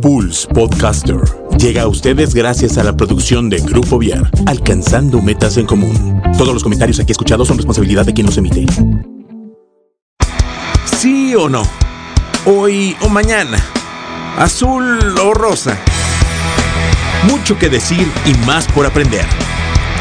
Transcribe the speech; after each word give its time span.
Pulse 0.00 0.46
Podcaster 0.48 1.20
llega 1.58 1.82
a 1.82 1.88
ustedes 1.88 2.34
gracias 2.34 2.78
a 2.78 2.84
la 2.84 2.96
producción 2.96 3.48
de 3.48 3.58
Grupo 3.58 3.98
Viar, 3.98 4.30
alcanzando 4.46 5.22
metas 5.22 5.56
en 5.56 5.66
común. 5.66 6.20
Todos 6.36 6.52
los 6.52 6.62
comentarios 6.62 7.00
aquí 7.00 7.12
escuchados 7.12 7.48
son 7.48 7.56
responsabilidad 7.56 8.04
de 8.04 8.12
quien 8.12 8.26
los 8.26 8.36
emite. 8.36 8.66
¿Sí 10.84 11.34
o 11.34 11.48
no? 11.48 11.62
Hoy 12.44 12.96
o 13.00 13.08
mañana. 13.08 13.58
Azul 14.38 15.16
o 15.18 15.34
rosa. 15.34 15.78
Mucho 17.30 17.58
que 17.58 17.68
decir 17.68 18.06
y 18.26 18.34
más 18.46 18.66
por 18.66 18.86
aprender. 18.86 19.24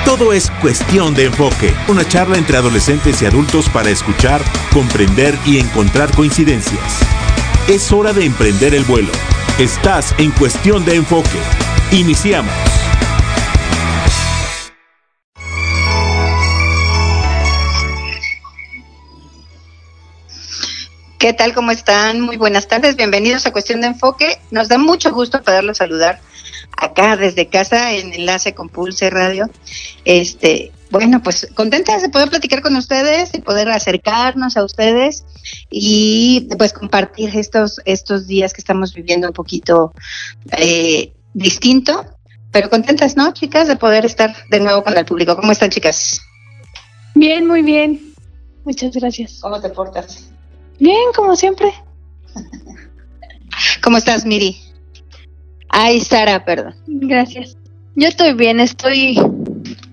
Todo 0.06 0.34
es 0.34 0.52
cuestión 0.62 1.14
de 1.14 1.26
enfoque. 1.26 1.74
Una 1.88 2.06
charla 2.08 2.38
entre 2.38 2.58
adolescentes 2.58 3.22
y 3.22 3.26
adultos 3.26 3.70
para 3.70 3.90
escuchar, 3.90 4.42
comprender 4.74 5.38
y 5.46 5.60
encontrar 5.60 6.14
coincidencias. 6.14 7.00
Es 7.68 7.92
hora 7.94 8.12
de 8.12 8.26
emprender 8.26 8.74
el 8.76 8.84
vuelo. 8.84 9.12
Estás 9.60 10.16
en 10.18 10.32
cuestión 10.32 10.84
de 10.84 10.96
enfoque. 10.96 11.38
Iniciamos. 11.92 12.52
¿Qué 21.20 21.34
tal? 21.34 21.54
¿Cómo 21.54 21.70
están? 21.70 22.22
Muy 22.22 22.38
buenas 22.38 22.68
tardes. 22.68 22.96
Bienvenidos 22.96 23.46
a 23.46 23.52
Cuestión 23.52 23.82
de 23.82 23.88
Enfoque. 23.88 24.40
Nos 24.50 24.70
da 24.70 24.80
mucho 24.80 25.12
gusto 25.12 25.44
poderlos 25.44 25.78
saludar 25.78 26.20
acá 26.76 27.16
desde 27.16 27.48
casa 27.48 27.94
en 27.94 28.12
Enlace 28.12 28.56
con 28.56 28.70
Pulse 28.70 29.12
Radio. 29.12 29.52
Este, 30.04 30.72
bueno, 30.94 31.24
pues 31.24 31.48
contentas 31.56 32.04
de 32.04 32.10
poder 32.10 32.30
platicar 32.30 32.62
con 32.62 32.76
ustedes, 32.76 33.32
de 33.32 33.42
poder 33.42 33.68
acercarnos 33.70 34.56
a 34.58 34.64
ustedes 34.64 35.26
y 35.72 36.48
pues 36.56 36.72
compartir 36.72 37.36
estos, 37.36 37.82
estos 37.86 38.28
días 38.28 38.54
que 38.54 38.62
estamos 38.62 38.94
viviendo 38.94 39.28
un 39.28 39.34
poquito 39.34 39.92
eh, 40.56 41.12
distinto, 41.34 42.06
pero 42.52 42.70
contentas, 42.70 43.18
¿no, 43.18 43.34
chicas, 43.34 43.68
de 43.68 43.76
poder 43.76 44.06
estar 44.06 44.36
de 44.52 44.60
nuevo 44.60 44.84
con 44.84 44.96
el 44.96 45.04
público? 45.04 45.36
¿Cómo 45.36 45.52
están, 45.52 45.72
chicas? 45.72 46.22
Bien, 47.16 47.48
muy 47.48 47.64
bien. 47.64 48.14
Muchas 48.64 48.96
gracias. 48.96 49.40
¿Cómo 49.42 49.60
te 49.60 49.70
portas? 49.70 50.30
Bien, 50.80 51.12
como 51.16 51.36
siempre. 51.36 51.74
¿Cómo 53.84 53.98
estás, 53.98 54.28
Miri? 54.28 54.62
Ay, 55.70 56.00
Sara, 56.02 56.46
perdón. 56.46 56.76
Gracias. 56.86 57.58
Yo 57.96 58.08
estoy 58.08 58.34
bien, 58.34 58.60
estoy 58.60 59.20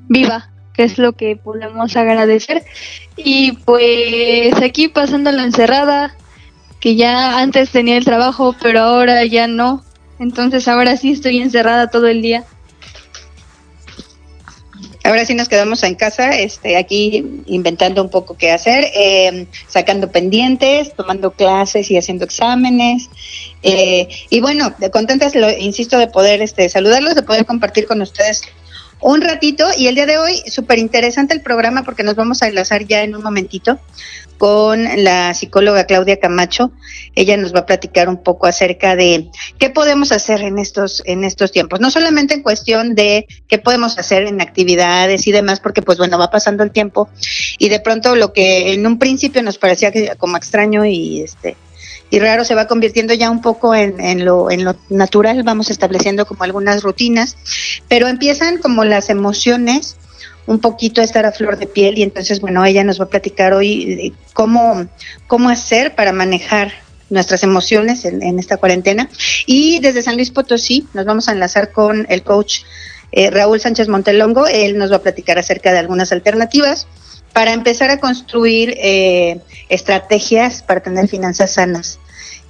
viva, 0.08 0.49
es 0.84 0.98
lo 0.98 1.12
que 1.12 1.36
podemos 1.36 1.96
agradecer. 1.96 2.64
Y 3.16 3.52
pues 3.52 4.54
aquí 4.62 4.88
pasando 4.88 5.30
la 5.32 5.44
encerrada, 5.44 6.16
que 6.80 6.96
ya 6.96 7.38
antes 7.38 7.70
tenía 7.70 7.96
el 7.96 8.04
trabajo, 8.04 8.54
pero 8.60 8.80
ahora 8.80 9.24
ya 9.24 9.46
no. 9.46 9.84
Entonces 10.18 10.68
ahora 10.68 10.96
sí 10.96 11.12
estoy 11.12 11.40
encerrada 11.40 11.90
todo 11.90 12.06
el 12.06 12.22
día. 12.22 12.44
Ahora 15.02 15.24
sí 15.24 15.34
nos 15.34 15.48
quedamos 15.48 15.82
en 15.82 15.94
casa, 15.94 16.28
este, 16.30 16.76
aquí 16.76 17.42
inventando 17.46 18.02
un 18.02 18.10
poco 18.10 18.36
qué 18.36 18.52
hacer, 18.52 18.84
eh, 18.94 19.46
sacando 19.66 20.12
pendientes, 20.12 20.94
tomando 20.94 21.30
clases 21.30 21.90
y 21.90 21.96
haciendo 21.96 22.26
exámenes. 22.26 23.08
Eh, 23.62 24.08
y 24.28 24.40
bueno, 24.40 24.74
contentas, 24.92 25.34
lo, 25.34 25.50
insisto, 25.50 25.98
de 25.98 26.06
poder 26.06 26.42
este, 26.42 26.68
saludarlos, 26.68 27.14
de 27.14 27.22
poder 27.22 27.46
compartir 27.46 27.86
con 27.86 28.02
ustedes 28.02 28.42
un 29.00 29.20
ratito. 29.20 29.66
Y 29.76 29.86
el 29.86 29.94
día 29.94 30.06
de 30.06 30.18
hoy, 30.18 30.42
súper 30.46 30.78
interesante 30.78 31.34
el 31.34 31.42
programa 31.42 31.84
porque 31.84 32.02
nos 32.02 32.14
vamos 32.14 32.42
a 32.42 32.48
enlazar 32.48 32.86
ya 32.86 33.02
en 33.02 33.14
un 33.14 33.22
momentito 33.22 33.78
con 34.38 34.82
la 35.04 35.34
psicóloga 35.34 35.84
Claudia 35.84 36.18
Camacho. 36.18 36.72
Ella 37.14 37.36
nos 37.36 37.54
va 37.54 37.60
a 37.60 37.66
platicar 37.66 38.08
un 38.08 38.22
poco 38.22 38.46
acerca 38.46 38.96
de 38.96 39.28
qué 39.58 39.68
podemos 39.68 40.12
hacer 40.12 40.40
en 40.40 40.58
estos, 40.58 41.02
en 41.04 41.24
estos 41.24 41.52
tiempos. 41.52 41.80
No 41.80 41.90
solamente 41.90 42.34
en 42.34 42.42
cuestión 42.42 42.94
de 42.94 43.26
qué 43.48 43.58
podemos 43.58 43.98
hacer 43.98 44.22
en 44.22 44.40
actividades 44.40 45.26
y 45.26 45.32
demás, 45.32 45.60
porque 45.60 45.82
pues 45.82 45.98
bueno, 45.98 46.18
va 46.18 46.30
pasando 46.30 46.62
el 46.62 46.70
tiempo 46.70 47.10
y 47.58 47.68
de 47.68 47.80
pronto 47.80 48.16
lo 48.16 48.32
que 48.32 48.72
en 48.72 48.86
un 48.86 48.98
principio 48.98 49.42
nos 49.42 49.58
parecía 49.58 49.92
que 49.92 50.16
como 50.16 50.38
extraño 50.38 50.86
y 50.86 51.20
este 51.20 51.56
y 52.10 52.18
raro 52.18 52.44
se 52.44 52.54
va 52.54 52.66
convirtiendo 52.66 53.14
ya 53.14 53.30
un 53.30 53.40
poco 53.40 53.74
en, 53.74 54.24
lo, 54.24 54.50
en 54.50 54.64
lo 54.64 54.76
natural, 54.88 55.42
vamos 55.44 55.70
estableciendo 55.70 56.26
como 56.26 56.44
algunas 56.44 56.82
rutinas, 56.82 57.36
pero 57.88 58.08
empiezan 58.08 58.58
como 58.58 58.84
las 58.84 59.10
emociones 59.10 59.96
un 60.46 60.58
poquito 60.58 61.00
a 61.00 61.04
estar 61.04 61.24
a 61.24 61.32
flor 61.32 61.56
de 61.58 61.68
piel 61.68 61.96
y 61.98 62.02
entonces, 62.02 62.40
bueno, 62.40 62.64
ella 62.64 62.82
nos 62.82 63.00
va 63.00 63.04
a 63.04 63.08
platicar 63.08 63.52
hoy 63.52 64.12
cómo, 64.32 64.88
cómo 65.28 65.48
hacer 65.48 65.94
para 65.94 66.12
manejar 66.12 66.72
nuestras 67.08 67.44
emociones 67.44 68.04
en, 68.04 68.38
esta 68.38 68.56
cuarentena. 68.56 69.08
Y 69.46 69.78
desde 69.78 70.02
San 70.02 70.16
Luis 70.16 70.30
Potosí 70.30 70.86
nos 70.92 71.04
vamos 71.04 71.28
a 71.28 71.32
enlazar 71.32 71.70
con 71.70 72.04
el 72.08 72.22
coach 72.22 72.62
eh, 73.12 73.30
Raúl 73.30 73.60
Sánchez 73.60 73.88
Montelongo. 73.88 74.48
Él 74.48 74.76
nos 74.76 74.90
va 74.90 74.96
a 74.96 75.02
platicar 75.02 75.38
acerca 75.38 75.72
de 75.72 75.78
algunas 75.78 76.10
alternativas 76.10 76.88
para 77.32 77.52
empezar 77.52 77.90
a 77.90 78.00
construir 78.00 78.74
eh, 78.78 79.40
estrategias 79.68 80.62
para 80.62 80.80
tener 80.80 81.06
finanzas 81.06 81.52
sanas 81.52 81.99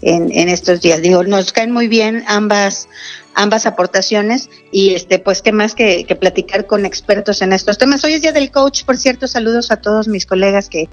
en, 0.03 0.31
en 0.33 0.49
estos 0.49 0.81
días. 0.81 1.03
Digo, 1.03 1.23
nos 1.25 1.53
caen 1.53 1.73
muy 1.73 1.89
bien 1.89 2.25
ambas 2.27 2.89
ambas 3.35 3.67
aportaciones 3.67 4.51
y 4.73 4.95
este 4.95 5.19
pues 5.19 5.43
qué 5.43 5.53
más 5.53 5.75
que, 5.75 6.05
platicar 6.21 6.67
con 6.67 6.85
expertos 6.85 7.43
en 7.43 7.53
estos 7.53 7.79
temas. 7.79 8.03
Hoy 8.05 8.15
es 8.15 8.23
día 8.23 8.33
del 8.33 8.51
coach, 8.51 8.85
por 8.85 8.97
cierto, 8.97 9.27
saludos 9.27 9.71
a 9.71 9.77
todos 9.77 10.09
mis 10.09 10.27
colegas 10.27 10.69
que, 10.69 10.89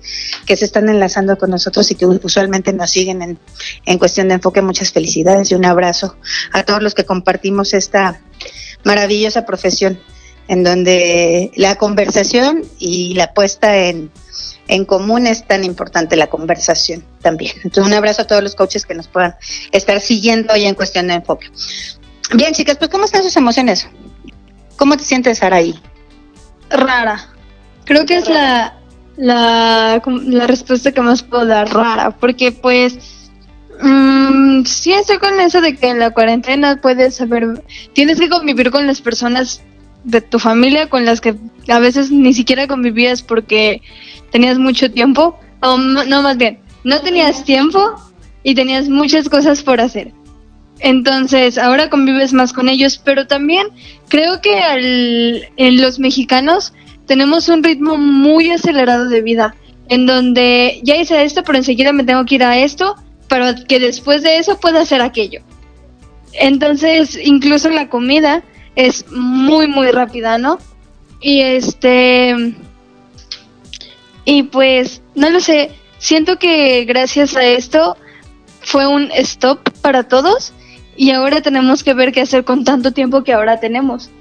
que 0.45 0.56
se 0.56 0.66
están 0.66 0.90
enlazando 0.90 1.38
con 1.38 1.50
nosotros 1.50 1.90
y 1.91 1.95
que 1.95 2.06
usualmente 2.06 2.73
nos 2.73 2.91
siguen 2.91 3.22
en, 3.22 3.40
en 3.85 3.97
cuestión 3.97 4.28
de 4.28 4.35
enfoque. 4.35 4.62
Muchas 4.62 4.91
felicidades 4.91 5.51
y 5.51 5.56
un 5.56 5.66
abrazo 5.66 6.16
a 6.51 6.63
todos 6.63 6.81
los 6.81 6.94
que 6.94 7.06
compartimos 7.06 7.74
esta 7.74 8.22
maravillosa 8.84 9.45
profesión 9.45 10.00
en 10.47 10.63
donde 10.63 11.51
la 11.56 11.75
conversación 11.75 12.63
y 12.79 13.13
la 13.16 13.34
puesta 13.34 13.78
en, 13.78 14.12
en 14.67 14.85
común 14.85 15.28
es 15.28 15.47
tan 15.47 15.63
importante 15.63 16.16
la 16.16 16.28
conversación 16.28 17.03
también. 17.22 17.53
Entonces, 17.63 17.85
un 17.85 17.94
abrazo 17.94 18.23
a 18.23 18.28
todos 18.28 18.44
los 18.44 18.55
coaches 18.55 18.85
que 18.85 18.94
nos 18.94 19.07
puedan 19.07 19.35
estar 19.72 20.00
siguiendo 20.00 20.53
hoy 20.53 20.66
en 20.66 20.75
cuestión 20.75 21.07
de 21.07 21.16
enfoque. 21.16 21.50
Bien, 22.33 22.53
chicas, 22.53 22.77
pues 22.77 22.89
¿cómo 22.89 23.06
están 23.06 23.23
sus 23.23 23.38
emociones? 23.38 23.88
¿Cómo 24.75 24.97
te 24.97 25.03
sientes, 25.03 25.41
ahí? 25.44 25.79
Rara. 26.69 27.29
Creo 27.85 28.06
que 28.06 28.17
es 28.17 28.29
la, 28.29 28.77
la, 29.16 30.01
la 30.06 30.47
respuesta 30.47 30.91
que 30.91 31.01
más 31.01 31.23
puedo 31.23 31.45
dar, 31.45 31.73
rara, 31.73 32.11
porque 32.11 32.51
pues 32.51 32.97
mmm, 33.81 34.66
sí 34.66 34.91
estoy 34.91 35.17
con 35.19 35.39
eso 35.39 35.61
de 35.61 35.77
que 35.77 35.88
en 35.88 36.00
la 36.00 36.11
cuarentena 36.11 36.79
puedes 36.81 37.16
saber, 37.16 37.63
tienes 37.94 38.19
que 38.19 38.29
convivir 38.29 38.72
con 38.72 38.85
las 38.88 39.01
personas 39.01 39.61
de 40.07 40.22
tu 40.22 40.40
familia 40.40 40.90
con 40.90 41.06
las 41.06 41.19
que 41.19 41.35
a 41.68 41.79
veces 41.79 42.12
ni 42.12 42.34
siquiera 42.34 42.66
convivías 42.66 43.22
porque 43.22 43.81
tenías 44.31 44.57
mucho 44.57 44.90
tiempo, 44.90 45.38
o 45.62 45.78
no 45.78 46.22
más 46.22 46.38
bien, 46.38 46.59
no 46.85 47.01
tenías 47.01 47.44
tiempo 47.44 47.95
y 48.41 48.56
tenías 48.56 48.88
muchas 48.88 49.28
cosas 49.28 49.62
por 49.62 49.81
hacer. 49.81 50.13
Entonces, 50.79 51.57
ahora 51.57 51.90
convives 51.90 52.31
más 52.34 52.53
con 52.53 52.69
ellos, 52.69 53.01
pero 53.03 53.28
también 53.28 53.68
creo 54.07 54.41
que 54.41 54.59
al, 54.59 55.50
en 55.57 55.81
los 55.81 56.00
mexicanos 56.00 56.74
tenemos 57.06 57.50
un 57.50 57.63
ritmo 57.63 57.97
muy 57.97 58.51
acelerado 58.51 59.09
de 59.09 59.22
vida, 59.22 59.56
en 59.89 60.06
donde 60.06 60.79
ya 60.84 60.95
hice 60.95 61.24
esto, 61.24 61.44
pero 61.44 61.57
enseguida 61.57 61.91
me 61.91 62.06
tengo 62.06 62.24
que 62.25 62.35
ir 62.35 62.44
a 62.44 62.57
esto, 62.57 62.95
para 63.28 63.56
que 63.56 63.79
después 63.79 64.24
de 64.24 64.38
eso 64.38 64.57
pueda 64.59 64.81
hacer 64.81 65.01
aquello. 65.01 65.41
Entonces, 66.34 67.19
incluso 67.22 67.69
la 67.69 67.89
comida 67.89 68.44
es 68.77 69.11
muy, 69.11 69.67
muy 69.67 69.91
rápida, 69.91 70.38
¿no? 70.38 70.59
Y 71.19 71.41
este... 71.41 72.55
Y 74.23 74.43
pues, 74.43 75.01
no 75.15 75.29
lo 75.29 75.39
sé, 75.39 75.71
siento 75.97 76.38
que 76.38 76.85
gracias 76.85 77.35
a 77.35 77.43
esto 77.43 77.97
fue 78.61 78.85
un 78.85 79.09
stop 79.13 79.69
para 79.81 80.03
todos 80.03 80.53
y 80.95 81.12
ahora 81.12 81.41
tenemos 81.41 81.83
que 81.83 81.94
ver 81.94 82.12
qué 82.12 82.21
hacer 82.21 82.44
con 82.44 82.65
tanto 82.65 82.91
tiempo 82.91 83.24
que 83.24 83.33
ahora 83.33 83.59
tenemos, 83.59 84.12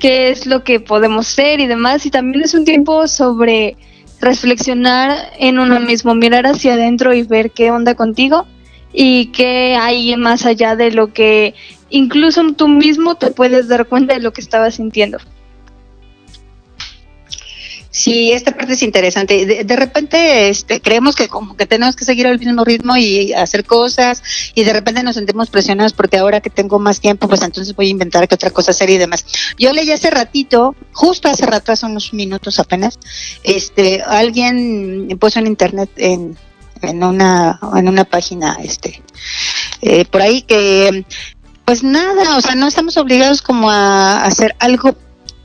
qué 0.00 0.30
es 0.30 0.46
lo 0.46 0.64
que 0.64 0.80
podemos 0.80 1.28
ser 1.28 1.60
y 1.60 1.66
demás. 1.66 2.04
Y 2.06 2.10
también 2.10 2.42
es 2.42 2.54
un 2.54 2.64
tiempo 2.64 3.06
sobre 3.06 3.76
reflexionar 4.20 5.16
en 5.38 5.58
uno 5.58 5.78
mismo, 5.78 6.14
mirar 6.14 6.46
hacia 6.46 6.74
adentro 6.74 7.14
y 7.14 7.22
ver 7.22 7.52
qué 7.52 7.70
onda 7.70 7.94
contigo 7.94 8.46
y 8.94 9.26
qué 9.32 9.76
hay 9.76 10.16
más 10.16 10.46
allá 10.46 10.76
de 10.76 10.92
lo 10.92 11.12
que 11.12 11.54
incluso 11.90 12.42
tú 12.54 12.68
mismo 12.68 13.16
te 13.16 13.32
puedes 13.32 13.68
dar 13.68 13.86
cuenta 13.86 14.14
de 14.14 14.20
lo 14.20 14.32
que 14.32 14.40
estabas 14.40 14.76
sintiendo. 14.76 15.18
Sí, 17.90 18.32
esta 18.32 18.50
parte 18.50 18.72
es 18.72 18.82
interesante. 18.82 19.64
De, 19.64 19.76
repente 19.76 20.48
este, 20.48 20.80
creemos 20.80 21.14
que 21.14 21.28
como 21.28 21.56
que 21.56 21.64
tenemos 21.64 21.94
que 21.94 22.04
seguir 22.04 22.26
al 22.26 22.40
mismo 22.40 22.64
ritmo 22.64 22.96
y 22.96 23.32
hacer 23.32 23.64
cosas 23.64 24.20
y 24.56 24.64
de 24.64 24.72
repente 24.72 25.04
nos 25.04 25.14
sentimos 25.14 25.48
presionados 25.48 25.92
porque 25.92 26.16
ahora 26.16 26.40
que 26.40 26.50
tengo 26.50 26.80
más 26.80 26.98
tiempo, 27.00 27.28
pues 27.28 27.42
entonces 27.42 27.76
voy 27.76 27.86
a 27.86 27.90
inventar 27.90 28.26
que 28.26 28.34
otra 28.34 28.50
cosa 28.50 28.72
hacer 28.72 28.90
y 28.90 28.98
demás. 28.98 29.24
Yo 29.58 29.72
leí 29.72 29.92
hace 29.92 30.10
ratito, 30.10 30.74
justo 30.90 31.28
hace 31.28 31.46
rato, 31.46 31.70
hace 31.70 31.86
unos 31.86 32.12
minutos 32.12 32.58
apenas, 32.58 32.98
este, 33.44 34.02
alguien 34.02 35.16
puso 35.20 35.38
en 35.38 35.46
internet 35.46 35.90
en, 35.96 36.36
en 36.84 37.02
una 37.02 37.58
en 37.74 37.88
una 37.88 38.04
página 38.04 38.56
este 38.62 39.02
eh, 39.82 40.04
por 40.04 40.22
ahí 40.22 40.42
que 40.42 41.04
pues 41.64 41.82
nada, 41.82 42.36
o 42.36 42.40
sea, 42.40 42.54
no 42.54 42.66
estamos 42.66 42.96
obligados 42.96 43.40
como 43.40 43.70
a 43.70 44.22
hacer 44.24 44.54
algo 44.58 44.96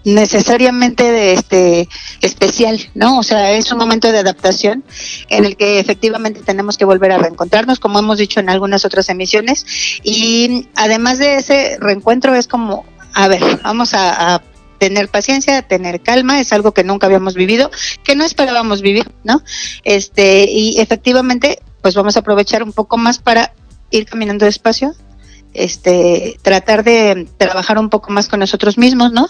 necesariamente 0.03 1.11
de 1.11 1.33
este 1.33 1.89
especial, 2.21 2.79
¿no? 2.93 3.19
O 3.19 3.23
sea, 3.23 3.51
es 3.51 3.71
un 3.71 3.77
momento 3.77 4.11
de 4.11 4.19
adaptación 4.19 4.83
en 5.29 5.45
el 5.45 5.55
que 5.55 5.79
efectivamente 5.79 6.41
tenemos 6.41 6.77
que 6.77 6.85
volver 6.85 7.11
a 7.11 7.17
reencontrarnos, 7.17 7.79
como 7.79 7.99
hemos 7.99 8.17
dicho 8.17 8.39
en 8.39 8.49
algunas 8.49 8.85
otras 8.85 9.09
emisiones, 9.09 9.65
y 10.03 10.67
además 10.75 11.19
de 11.19 11.35
ese 11.35 11.77
reencuentro 11.79 12.35
es 12.35 12.47
como, 12.47 12.85
a 13.13 13.27
ver, 13.27 13.41
vamos 13.63 13.93
a, 13.93 14.35
a 14.35 14.41
tener 14.79 15.09
paciencia, 15.09 15.61
tener 15.61 16.01
calma, 16.01 16.39
es 16.39 16.51
algo 16.53 16.73
que 16.73 16.83
nunca 16.83 17.05
habíamos 17.05 17.35
vivido, 17.35 17.69
que 18.03 18.15
no 18.15 18.23
esperábamos 18.23 18.81
vivir, 18.81 19.11
¿no? 19.23 19.43
Este, 19.83 20.45
y 20.49 20.79
efectivamente, 20.79 21.59
pues 21.81 21.95
vamos 21.95 22.15
a 22.15 22.21
aprovechar 22.21 22.63
un 22.63 22.73
poco 22.73 22.97
más 22.97 23.19
para 23.19 23.53
ir 23.91 24.05
caminando 24.05 24.45
despacio, 24.45 24.95
este, 25.53 26.37
tratar 26.41 26.83
de 26.83 27.27
trabajar 27.37 27.77
un 27.77 27.89
poco 27.89 28.11
más 28.11 28.27
con 28.27 28.39
nosotros 28.39 28.77
mismos, 28.77 29.11
¿no? 29.11 29.27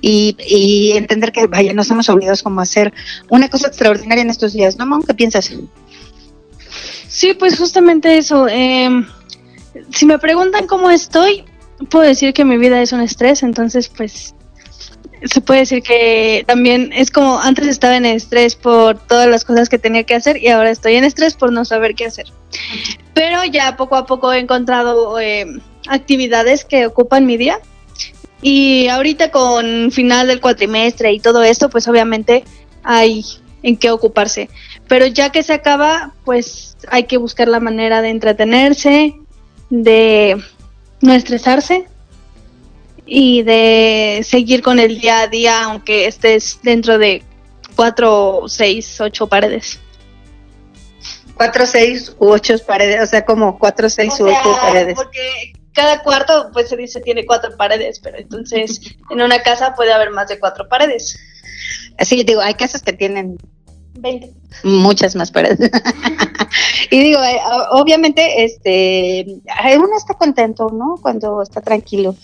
Y, 0.00 0.36
y 0.46 0.92
entender 0.92 1.32
que, 1.32 1.46
vaya, 1.46 1.72
nos 1.72 1.90
hemos 1.90 2.08
obligados 2.08 2.42
como 2.42 2.60
a 2.60 2.64
hacer 2.64 2.92
una 3.28 3.48
cosa 3.48 3.68
extraordinaria 3.68 4.22
en 4.22 4.30
estos 4.30 4.52
días, 4.52 4.76
¿no, 4.76 4.86
Mon? 4.86 5.02
¿Qué 5.02 5.14
piensas? 5.14 5.52
Sí, 7.08 7.34
pues 7.34 7.58
justamente 7.58 8.18
eso. 8.18 8.48
Eh, 8.48 8.88
si 9.92 10.06
me 10.06 10.18
preguntan 10.18 10.66
cómo 10.66 10.90
estoy, 10.90 11.44
puedo 11.88 12.04
decir 12.04 12.32
que 12.32 12.44
mi 12.44 12.56
vida 12.56 12.80
es 12.82 12.92
un 12.92 13.00
estrés, 13.00 13.42
entonces 13.42 13.88
pues 13.88 14.34
se 15.22 15.40
puede 15.40 15.60
decir 15.60 15.82
que 15.82 16.44
también 16.46 16.92
es 16.94 17.10
como 17.10 17.40
antes 17.40 17.66
estaba 17.66 17.96
en 17.96 18.06
estrés 18.06 18.56
por 18.56 18.98
todas 18.98 19.28
las 19.28 19.44
cosas 19.44 19.68
que 19.68 19.78
tenía 19.78 20.04
que 20.04 20.14
hacer 20.14 20.38
y 20.38 20.48
ahora 20.48 20.70
estoy 20.70 20.94
en 20.94 21.04
estrés 21.04 21.34
por 21.34 21.52
no 21.52 21.64
saber 21.64 21.94
qué 21.94 22.06
hacer. 22.06 22.26
Pero 23.12 23.44
ya 23.44 23.76
poco 23.76 23.96
a 23.96 24.06
poco 24.06 24.32
he 24.32 24.38
encontrado 24.38 25.20
eh, 25.20 25.46
actividades 25.88 26.64
que 26.64 26.86
ocupan 26.86 27.26
mi 27.26 27.36
día 27.36 27.60
y 28.40 28.88
ahorita 28.88 29.30
con 29.30 29.90
final 29.92 30.26
del 30.26 30.40
cuatrimestre 30.40 31.12
y 31.12 31.20
todo 31.20 31.42
esto, 31.42 31.68
pues 31.68 31.86
obviamente 31.88 32.44
hay 32.82 33.24
en 33.62 33.76
qué 33.76 33.90
ocuparse. 33.90 34.48
Pero 34.88 35.06
ya 35.06 35.30
que 35.30 35.42
se 35.42 35.52
acaba, 35.52 36.14
pues 36.24 36.78
hay 36.88 37.04
que 37.04 37.18
buscar 37.18 37.48
la 37.48 37.60
manera 37.60 38.00
de 38.00 38.08
entretenerse, 38.08 39.14
de 39.68 40.42
no 41.02 41.12
estresarse 41.12 41.89
y 43.12 43.42
de 43.42 44.20
seguir 44.24 44.62
con 44.62 44.78
el 44.78 45.00
día 45.00 45.22
a 45.22 45.26
día, 45.26 45.64
aunque 45.64 46.06
estés 46.06 46.60
dentro 46.62 46.96
de 46.96 47.24
cuatro, 47.74 48.44
seis, 48.46 49.00
ocho 49.00 49.26
paredes. 49.26 49.80
Cuatro, 51.34 51.66
seis 51.66 52.14
u 52.20 52.28
ocho 52.28 52.54
paredes, 52.64 53.02
o 53.02 53.06
sea, 53.06 53.24
como 53.24 53.58
cuatro, 53.58 53.90
seis 53.90 54.12
O 54.20 54.24
u 54.24 54.28
sea, 54.28 54.40
ocho 54.40 54.56
paredes. 54.60 54.94
Porque 54.94 55.52
cada 55.72 56.04
cuarto, 56.04 56.50
pues 56.52 56.68
se 56.68 56.76
dice 56.76 57.00
tiene 57.00 57.26
cuatro 57.26 57.56
paredes, 57.56 57.98
pero 57.98 58.16
entonces 58.16 58.80
en 59.10 59.20
una 59.20 59.42
casa 59.42 59.74
puede 59.74 59.92
haber 59.92 60.10
más 60.10 60.28
de 60.28 60.38
cuatro 60.38 60.68
paredes. 60.68 61.18
Así 61.98 62.22
digo, 62.22 62.40
hay 62.40 62.54
casas 62.54 62.80
que 62.80 62.92
tienen 62.92 63.38
Veinte. 63.94 64.32
muchas 64.62 65.16
más 65.16 65.32
paredes. 65.32 65.58
y 66.90 67.00
digo, 67.00 67.22
eh, 67.22 67.40
obviamente, 67.72 68.44
este, 68.44 69.40
uno 69.76 69.96
está 69.96 70.14
contento, 70.14 70.70
¿no? 70.70 70.96
Cuando 71.00 71.42
está 71.42 71.60
tranquilo. 71.60 72.14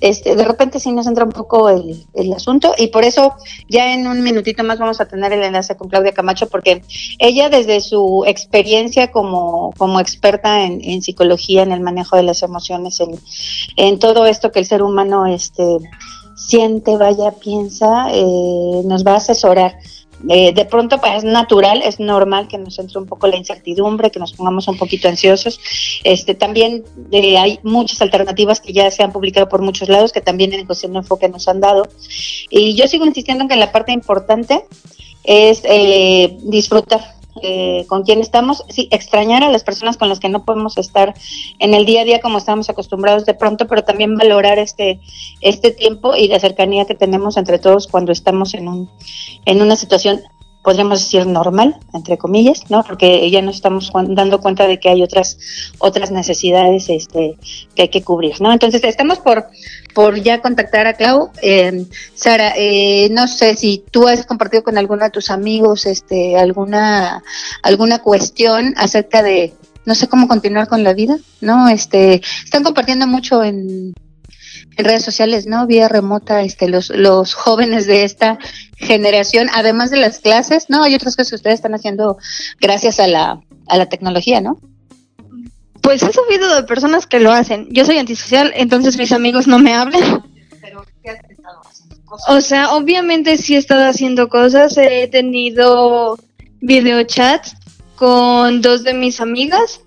Este, 0.00 0.34
de 0.34 0.44
repente 0.44 0.80
sí 0.80 0.92
nos 0.92 1.06
entra 1.06 1.24
un 1.24 1.32
poco 1.32 1.68
el, 1.68 2.06
el 2.14 2.32
asunto 2.32 2.74
y 2.78 2.86
por 2.86 3.04
eso 3.04 3.34
ya 3.68 3.92
en 3.92 4.06
un 4.06 4.22
minutito 4.22 4.64
más 4.64 4.78
vamos 4.78 4.98
a 4.98 5.06
tener 5.06 5.30
el 5.34 5.42
enlace 5.42 5.76
con 5.76 5.90
Claudia 5.90 6.14
Camacho 6.14 6.48
porque 6.48 6.82
ella 7.18 7.50
desde 7.50 7.82
su 7.82 8.24
experiencia 8.26 9.10
como, 9.12 9.74
como 9.76 10.00
experta 10.00 10.64
en, 10.64 10.80
en 10.82 11.02
psicología, 11.02 11.62
en 11.62 11.72
el 11.72 11.80
manejo 11.80 12.16
de 12.16 12.22
las 12.22 12.42
emociones, 12.42 12.98
en, 13.00 13.10
en 13.76 13.98
todo 13.98 14.24
esto 14.24 14.50
que 14.52 14.60
el 14.60 14.64
ser 14.64 14.82
humano 14.82 15.26
este, 15.26 15.76
siente, 16.34 16.96
vaya, 16.96 17.32
piensa, 17.32 18.08
eh, 18.10 18.82
nos 18.84 19.06
va 19.06 19.12
a 19.12 19.16
asesorar. 19.16 19.76
Eh, 20.28 20.52
de 20.52 20.64
pronto 20.64 20.98
pues, 20.98 21.18
es 21.18 21.24
natural, 21.24 21.82
es 21.82 21.98
normal 21.98 22.48
que 22.48 22.58
nos 22.58 22.78
entre 22.78 22.98
un 22.98 23.06
poco 23.06 23.26
la 23.26 23.36
incertidumbre, 23.36 24.10
que 24.10 24.18
nos 24.18 24.32
pongamos 24.32 24.68
un 24.68 24.76
poquito 24.76 25.08
ansiosos. 25.08 25.60
Este, 26.04 26.34
también 26.34 26.84
eh, 27.10 27.38
hay 27.38 27.58
muchas 27.62 28.02
alternativas 28.02 28.60
que 28.60 28.72
ya 28.72 28.90
se 28.90 29.02
han 29.02 29.12
publicado 29.12 29.48
por 29.48 29.62
muchos 29.62 29.88
lados, 29.88 30.12
que 30.12 30.20
también 30.20 30.52
en 30.52 30.66
cuestión 30.66 30.92
de 30.92 30.98
enfoque 30.98 31.28
nos 31.28 31.48
han 31.48 31.60
dado. 31.60 31.88
Y 32.50 32.74
yo 32.74 32.86
sigo 32.86 33.06
insistiendo 33.06 33.42
en 33.42 33.48
que 33.48 33.56
la 33.56 33.72
parte 33.72 33.92
importante 33.92 34.64
es 35.24 35.62
eh, 35.64 36.36
disfrutar 36.42 37.19
eh, 37.42 37.84
con 37.88 38.02
quién 38.02 38.20
estamos, 38.20 38.64
sí, 38.68 38.88
extrañar 38.90 39.42
a 39.42 39.50
las 39.50 39.64
personas 39.64 39.96
con 39.96 40.08
las 40.08 40.20
que 40.20 40.28
no 40.28 40.44
podemos 40.44 40.76
estar 40.78 41.14
en 41.58 41.74
el 41.74 41.86
día 41.86 42.02
a 42.02 42.04
día 42.04 42.20
como 42.20 42.38
estamos 42.38 42.68
acostumbrados 42.70 43.24
de 43.26 43.34
pronto, 43.34 43.66
pero 43.66 43.84
también 43.84 44.16
valorar 44.16 44.58
este, 44.58 45.00
este 45.40 45.70
tiempo 45.70 46.16
y 46.16 46.28
la 46.28 46.40
cercanía 46.40 46.84
que 46.84 46.94
tenemos 46.94 47.36
entre 47.36 47.58
todos 47.58 47.86
cuando 47.86 48.12
estamos 48.12 48.54
en, 48.54 48.68
un, 48.68 48.90
en 49.46 49.62
una 49.62 49.76
situación, 49.76 50.20
podríamos 50.62 51.00
decir, 51.00 51.26
normal, 51.26 51.76
entre 51.94 52.18
comillas, 52.18 52.70
¿no? 52.70 52.82
Porque 52.84 53.30
ya 53.30 53.40
nos 53.42 53.56
estamos 53.56 53.90
dando 54.08 54.40
cuenta 54.40 54.66
de 54.66 54.78
que 54.78 54.88
hay 54.88 55.02
otras, 55.02 55.38
otras 55.78 56.10
necesidades 56.10 56.88
este, 56.88 57.38
que 57.74 57.82
hay 57.82 57.88
que 57.88 58.02
cubrir, 58.02 58.40
¿no? 58.40 58.52
Entonces, 58.52 58.84
estamos 58.84 59.18
por, 59.20 59.46
por 59.94 60.20
ya 60.20 60.40
contactar 60.40 60.86
a 60.86 60.94
Clau. 60.94 61.30
Eh, 61.42 61.86
Sara, 62.14 62.52
eh, 62.56 63.08
no 63.10 63.28
sé 63.28 63.56
si 63.56 63.84
tú 63.90 64.08
has 64.08 64.26
compartido 64.26 64.62
con 64.62 64.78
alguno 64.78 65.04
de 65.04 65.10
tus 65.10 65.30
amigos 65.30 65.86
este, 65.86 66.36
alguna, 66.36 67.22
alguna 67.62 67.98
cuestión 68.00 68.74
acerca 68.76 69.22
de, 69.22 69.54
no 69.84 69.94
sé 69.94 70.08
cómo 70.08 70.28
continuar 70.28 70.68
con 70.68 70.84
la 70.84 70.92
vida, 70.92 71.18
¿no? 71.40 71.68
Este, 71.68 72.22
están 72.44 72.62
compartiendo 72.62 73.06
mucho 73.06 73.42
en, 73.42 73.94
en 74.76 74.84
redes 74.84 75.04
sociales, 75.04 75.46
¿no? 75.46 75.66
Vía 75.66 75.88
remota, 75.88 76.42
este, 76.42 76.68
los, 76.68 76.90
los 76.90 77.34
jóvenes 77.34 77.86
de 77.86 78.04
esta 78.04 78.38
generación, 78.76 79.48
además 79.54 79.90
de 79.90 79.98
las 79.98 80.20
clases, 80.20 80.66
¿no? 80.68 80.82
Hay 80.82 80.94
otras 80.94 81.16
cosas 81.16 81.30
que 81.30 81.36
ustedes 81.36 81.54
están 81.54 81.74
haciendo 81.74 82.18
gracias 82.60 83.00
a 83.00 83.06
la, 83.06 83.40
a 83.66 83.76
la 83.76 83.86
tecnología, 83.86 84.40
¿no? 84.40 84.58
Pues 85.82 86.02
he 86.02 86.12
sabido 86.12 86.54
de 86.54 86.62
personas 86.64 87.06
que 87.06 87.20
lo 87.20 87.32
hacen. 87.32 87.68
Yo 87.70 87.84
soy 87.84 87.98
antisocial, 87.98 88.52
entonces 88.54 88.96
mis 88.96 89.12
amigos 89.12 89.46
no 89.46 89.58
me 89.58 89.74
hablan. 89.74 90.24
Pero, 90.60 90.84
¿qué 91.02 91.10
has 91.10 91.30
estado 91.30 91.60
haciendo? 91.64 91.96
O 92.28 92.40
sea, 92.40 92.70
obviamente 92.72 93.36
sí 93.36 93.54
he 93.54 93.58
estado 93.58 93.84
haciendo 93.88 94.28
cosas. 94.28 94.76
He 94.76 95.08
tenido 95.08 96.18
videochats 96.60 97.56
con 97.96 98.60
dos 98.60 98.82
de 98.84 98.94
mis 98.94 99.20
amigas 99.20 99.80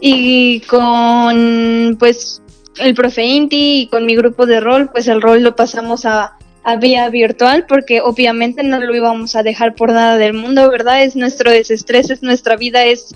y 0.00 0.60
con 0.60 1.96
pues 1.98 2.42
el 2.78 2.94
profe 2.94 3.24
Inti 3.24 3.82
y 3.82 3.86
con 3.86 4.06
mi 4.06 4.16
grupo 4.16 4.46
de 4.46 4.60
rol, 4.60 4.90
pues 4.90 5.08
el 5.08 5.22
rol 5.22 5.42
lo 5.42 5.54
pasamos 5.54 6.04
a, 6.04 6.36
a 6.64 6.76
vía 6.76 7.08
virtual 7.08 7.66
porque 7.66 8.00
obviamente 8.00 8.62
no 8.62 8.80
lo 8.80 8.94
íbamos 8.94 9.36
a 9.36 9.42
dejar 9.42 9.74
por 9.74 9.92
nada 9.92 10.16
del 10.16 10.34
mundo, 10.34 10.68
¿verdad? 10.70 11.02
Es 11.04 11.14
nuestro 11.14 11.50
desestrés, 11.50 12.10
es 12.10 12.22
nuestra 12.22 12.56
vida, 12.56 12.84
es 12.84 13.14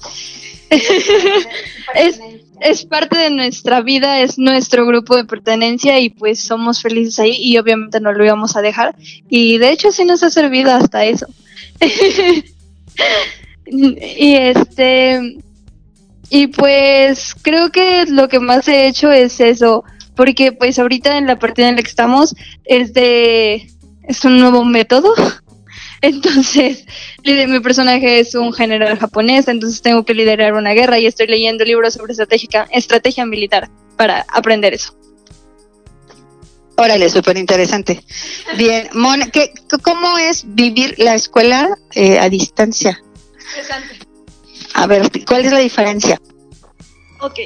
es, 0.71 2.21
es 2.61 2.85
parte 2.85 3.19
de 3.19 3.31
nuestra 3.31 3.81
vida, 3.81 4.21
es 4.21 4.39
nuestro 4.39 4.87
grupo 4.87 5.17
de 5.17 5.25
pertenencia 5.25 5.99
y 6.01 6.11
pues 6.11 6.41
somos 6.41 6.83
felices 6.83 7.19
ahí 7.19 7.37
y 7.39 7.59
obviamente 7.59 8.01
no 8.01 8.13
lo 8.13 8.25
íbamos 8.25 8.57
a 8.57 8.63
dejar. 8.63 8.97
Y 9.29 9.59
de 9.59 9.71
hecho 9.71 9.93
sí 9.93 10.05
nos 10.05 10.23
ha 10.23 10.31
servido 10.31 10.73
hasta 10.73 11.05
eso. 11.05 11.27
y 13.67 14.35
este 14.35 15.39
y 16.31 16.49
pues 16.49 17.35
creo 17.41 17.71
que 17.71 18.05
lo 18.07 18.29
que 18.29 18.41
más 18.41 18.69
he 18.69 18.87
hecho 18.87 19.11
es 19.11 19.41
eso, 19.41 19.85
porque 20.15 20.53
pues 20.53 20.79
ahorita 20.79 21.17
en 21.17 21.27
la 21.27 21.39
partida 21.39 21.69
en 21.69 21.77
la 21.77 21.83
que 21.83 21.89
estamos 21.89 22.35
es 22.65 22.93
de 22.93 23.71
es 24.03 24.25
un 24.25 24.39
nuevo 24.39 24.65
método. 24.65 25.15
Entonces, 26.01 26.85
mi 27.25 27.61
personaje 27.61 28.21
es 28.21 28.35
un 28.35 28.53
general 28.53 28.99
japonés, 28.99 29.49
entonces 29.49 29.83
tengo 29.83 30.05
que 30.05 30.15
liderar 30.15 30.55
una 30.55 30.73
guerra 30.73 30.99
y 30.99 31.07
estoy 31.07 31.27
leyendo 31.27 31.65
libros 31.65 31.95
sobre 31.95 32.13
estratégica, 32.13 32.69
estrategia 32.71 33.27
militar 33.27 33.69
para 33.97 34.25
aprender 34.33 34.75
eso. 34.75 34.95
Órale, 36.77 37.11
súper 37.11 37.37
interesante. 37.37 38.05
Bien, 38.57 38.89
Mon, 38.93 39.21
¿qué, 39.33 39.53
¿cómo 39.83 40.17
es 40.17 40.45
vivir 40.47 40.95
la 40.99 41.17
escuela 41.17 41.77
eh, 41.93 42.21
a 42.21 42.29
distancia? 42.29 43.03
A 44.75 44.87
ver, 44.87 45.11
¿cuál 45.27 45.45
es 45.45 45.53
la 45.53 45.59
diferencia? 45.59 46.21
Ok. 47.21 47.41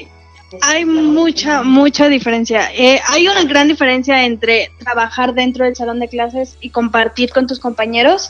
Hay 0.61 0.85
mucha, 0.85 1.63
mucha 1.63 2.09
diferencia. 2.09 2.69
Eh, 2.75 3.01
hay 3.07 3.27
una 3.27 3.43
gran 3.43 3.67
diferencia 3.67 4.23
entre 4.23 4.69
trabajar 4.77 5.33
dentro 5.33 5.65
del 5.65 5.75
salón 5.75 5.99
de 5.99 6.09
clases 6.09 6.57
y 6.61 6.69
compartir 6.69 7.31
con 7.31 7.47
tus 7.47 7.59
compañeros 7.59 8.29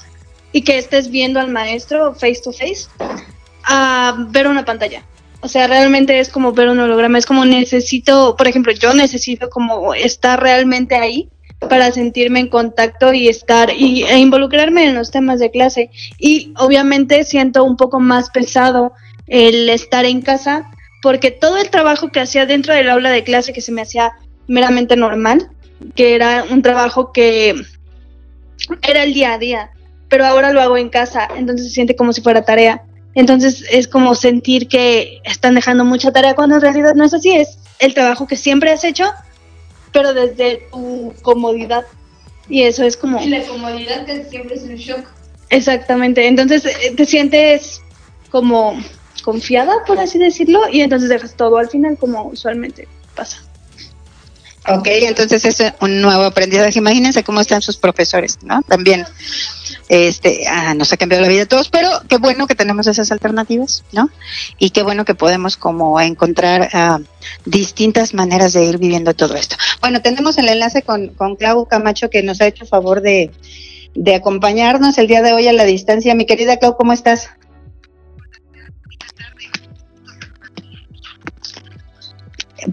y 0.53 0.61
que 0.61 0.77
estés 0.77 1.09
viendo 1.09 1.39
al 1.39 1.51
maestro 1.51 2.13
face 2.13 2.41
to 2.41 2.53
face 2.53 2.87
a 3.65 4.15
ver 4.29 4.47
una 4.47 4.63
pantalla. 4.63 5.03
O 5.41 5.49
sea, 5.49 5.67
realmente 5.67 6.19
es 6.19 6.29
como 6.29 6.53
ver 6.53 6.69
un 6.69 6.79
holograma. 6.79 7.17
Es 7.17 7.25
como 7.25 7.43
necesito, 7.43 8.35
por 8.37 8.47
ejemplo, 8.47 8.71
yo 8.71 8.93
necesito 8.93 9.49
como 9.49 9.93
estar 9.93 10.41
realmente 10.41 10.95
ahí 10.95 11.29
para 11.67 11.91
sentirme 11.91 12.39
en 12.39 12.47
contacto 12.47 13.13
y 13.13 13.27
estar 13.27 13.69
y, 13.75 14.03
e 14.03 14.17
involucrarme 14.19 14.85
en 14.85 14.95
los 14.95 15.11
temas 15.11 15.39
de 15.39 15.51
clase. 15.51 15.89
Y 16.17 16.53
obviamente 16.57 17.23
siento 17.25 17.63
un 17.63 17.75
poco 17.75 17.99
más 17.99 18.29
pesado 18.29 18.93
el 19.27 19.69
estar 19.69 20.05
en 20.05 20.21
casa 20.21 20.69
porque 21.01 21.31
todo 21.31 21.57
el 21.57 21.69
trabajo 21.69 22.09
que 22.09 22.21
hacía 22.21 22.45
dentro 22.45 22.73
del 22.73 22.89
aula 22.89 23.09
de 23.09 23.25
clase 23.25 23.51
que 23.51 23.61
se 23.61 23.73
me 23.73 23.81
hacía 23.81 24.13
meramente 24.47 24.95
normal, 24.95 25.49
que 25.95 26.15
era 26.15 26.45
un 26.49 26.61
trabajo 26.61 27.11
que 27.11 27.55
era 28.81 29.03
el 29.03 29.13
día 29.13 29.33
a 29.33 29.37
día, 29.37 29.71
pero 30.13 30.27
ahora 30.27 30.53
lo 30.53 30.61
hago 30.61 30.77
en 30.77 30.89
casa, 30.89 31.27
entonces 31.35 31.69
se 31.69 31.73
siente 31.73 31.95
como 31.95 32.13
si 32.13 32.21
fuera 32.21 32.45
tarea. 32.45 32.83
Entonces 33.15 33.65
es 33.71 33.87
como 33.87 34.13
sentir 34.13 34.67
que 34.67 35.19
están 35.23 35.55
dejando 35.55 35.85
mucha 35.85 36.11
tarea 36.11 36.35
cuando 36.35 36.53
en 36.53 36.61
realidad 36.61 36.93
no 36.93 37.03
es 37.03 37.15
así, 37.15 37.31
es 37.31 37.57
el 37.79 37.95
trabajo 37.95 38.27
que 38.27 38.35
siempre 38.35 38.69
has 38.69 38.83
hecho, 38.83 39.11
pero 39.91 40.13
desde 40.13 40.67
tu 40.71 41.15
comodidad. 41.23 41.85
Y 42.47 42.61
eso 42.61 42.83
es 42.83 42.95
como... 42.95 43.19
la 43.25 43.41
comodidad 43.41 44.05
que 44.05 44.23
siempre 44.25 44.53
es 44.53 44.61
un 44.61 44.75
shock. 44.75 45.03
Exactamente, 45.49 46.27
entonces 46.27 46.63
eh, 46.63 46.93
te 46.95 47.07
sientes 47.07 47.81
como 48.29 48.79
confiada, 49.23 49.83
por 49.87 49.97
así 49.97 50.19
decirlo, 50.19 50.69
y 50.71 50.81
entonces 50.81 51.09
dejas 51.09 51.35
todo 51.35 51.57
al 51.57 51.69
final 51.69 51.97
como 51.97 52.25
usualmente 52.25 52.87
pasa. 53.15 53.41
Ok, 54.67 54.87
entonces 54.87 55.43
es 55.43 55.73
un 55.81 56.01
nuevo 56.01 56.23
aprendizaje. 56.23 56.79
Imagínense 56.79 57.23
cómo 57.23 57.41
están 57.41 57.61
sus 57.61 57.77
profesores, 57.77 58.39
¿no? 58.43 58.61
También 58.61 59.05
este, 59.89 60.47
ah, 60.47 60.73
nos 60.73 60.93
ha 60.93 60.97
cambiado 60.97 61.23
la 61.23 61.29
vida 61.29 61.43
a 61.43 61.47
todos, 61.47 61.69
pero 61.69 61.89
qué 62.07 62.17
bueno 62.17 62.47
que 62.47 62.55
tenemos 62.55 62.87
esas 62.87 63.11
alternativas, 63.11 63.83
¿no? 63.91 64.09
Y 64.59 64.69
qué 64.69 64.83
bueno 64.83 65.03
que 65.03 65.15
podemos 65.15 65.57
como 65.57 65.99
encontrar 65.99 66.69
ah, 66.73 66.99
distintas 67.45 68.13
maneras 68.13 68.53
de 68.53 68.63
ir 68.63 68.77
viviendo 68.77 69.13
todo 69.13 69.35
esto. 69.35 69.57
Bueno, 69.81 70.01
tenemos 70.01 70.37
el 70.37 70.47
enlace 70.47 70.81
con, 70.81 71.09
con 71.09 71.35
Clau 71.35 71.65
Camacho 71.67 72.09
que 72.09 72.23
nos 72.23 72.39
ha 72.39 72.47
hecho 72.47 72.65
favor 72.65 73.01
de, 73.01 73.31
de 73.95 74.15
acompañarnos 74.15 74.97
el 74.97 75.07
día 75.07 75.21
de 75.21 75.33
hoy 75.33 75.47
a 75.47 75.53
la 75.53 75.65
distancia. 75.65 76.15
Mi 76.15 76.25
querida 76.25 76.57
Clau, 76.57 76.77
¿cómo 76.77 76.93
estás? 76.93 77.29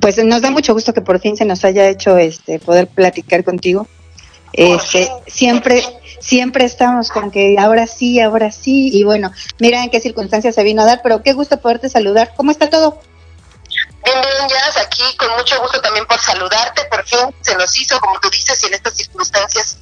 Pues 0.00 0.22
nos 0.24 0.42
da 0.42 0.50
mucho 0.50 0.74
gusto 0.74 0.92
que 0.92 1.00
por 1.00 1.20
fin 1.20 1.36
se 1.36 1.44
nos 1.44 1.64
haya 1.64 1.88
hecho 1.88 2.18
este 2.18 2.58
poder 2.58 2.86
platicar 2.86 3.44
contigo. 3.44 3.86
Este, 4.52 5.10
siempre 5.26 5.82
siempre 6.20 6.64
estamos 6.64 7.10
con 7.10 7.30
que 7.30 7.56
ahora 7.58 7.86
sí, 7.86 8.20
ahora 8.20 8.52
sí, 8.52 8.90
y 8.92 9.04
bueno, 9.04 9.32
mira 9.58 9.82
en 9.82 9.90
qué 9.90 10.00
circunstancias 10.00 10.54
se 10.54 10.62
vino 10.62 10.82
a 10.82 10.84
dar, 10.84 11.00
pero 11.02 11.22
qué 11.22 11.32
gusto 11.32 11.60
poderte 11.60 11.88
saludar. 11.88 12.32
¿Cómo 12.36 12.50
está 12.50 12.70
todo? 12.70 13.00
Bien, 14.04 14.16
bien, 14.20 14.48
Jazz, 14.48 14.76
aquí 14.76 15.02
con 15.16 15.28
mucho 15.36 15.60
gusto 15.60 15.80
también 15.80 16.06
por 16.06 16.20
saludarte, 16.20 16.84
por 16.84 17.04
fin 17.04 17.18
se 17.40 17.56
nos 17.56 17.76
hizo, 17.78 17.98
como 18.00 18.18
tú 18.20 18.30
dices, 18.30 18.62
y 18.62 18.66
en 18.66 18.74
estas 18.74 18.94
circunstancias 18.94 19.78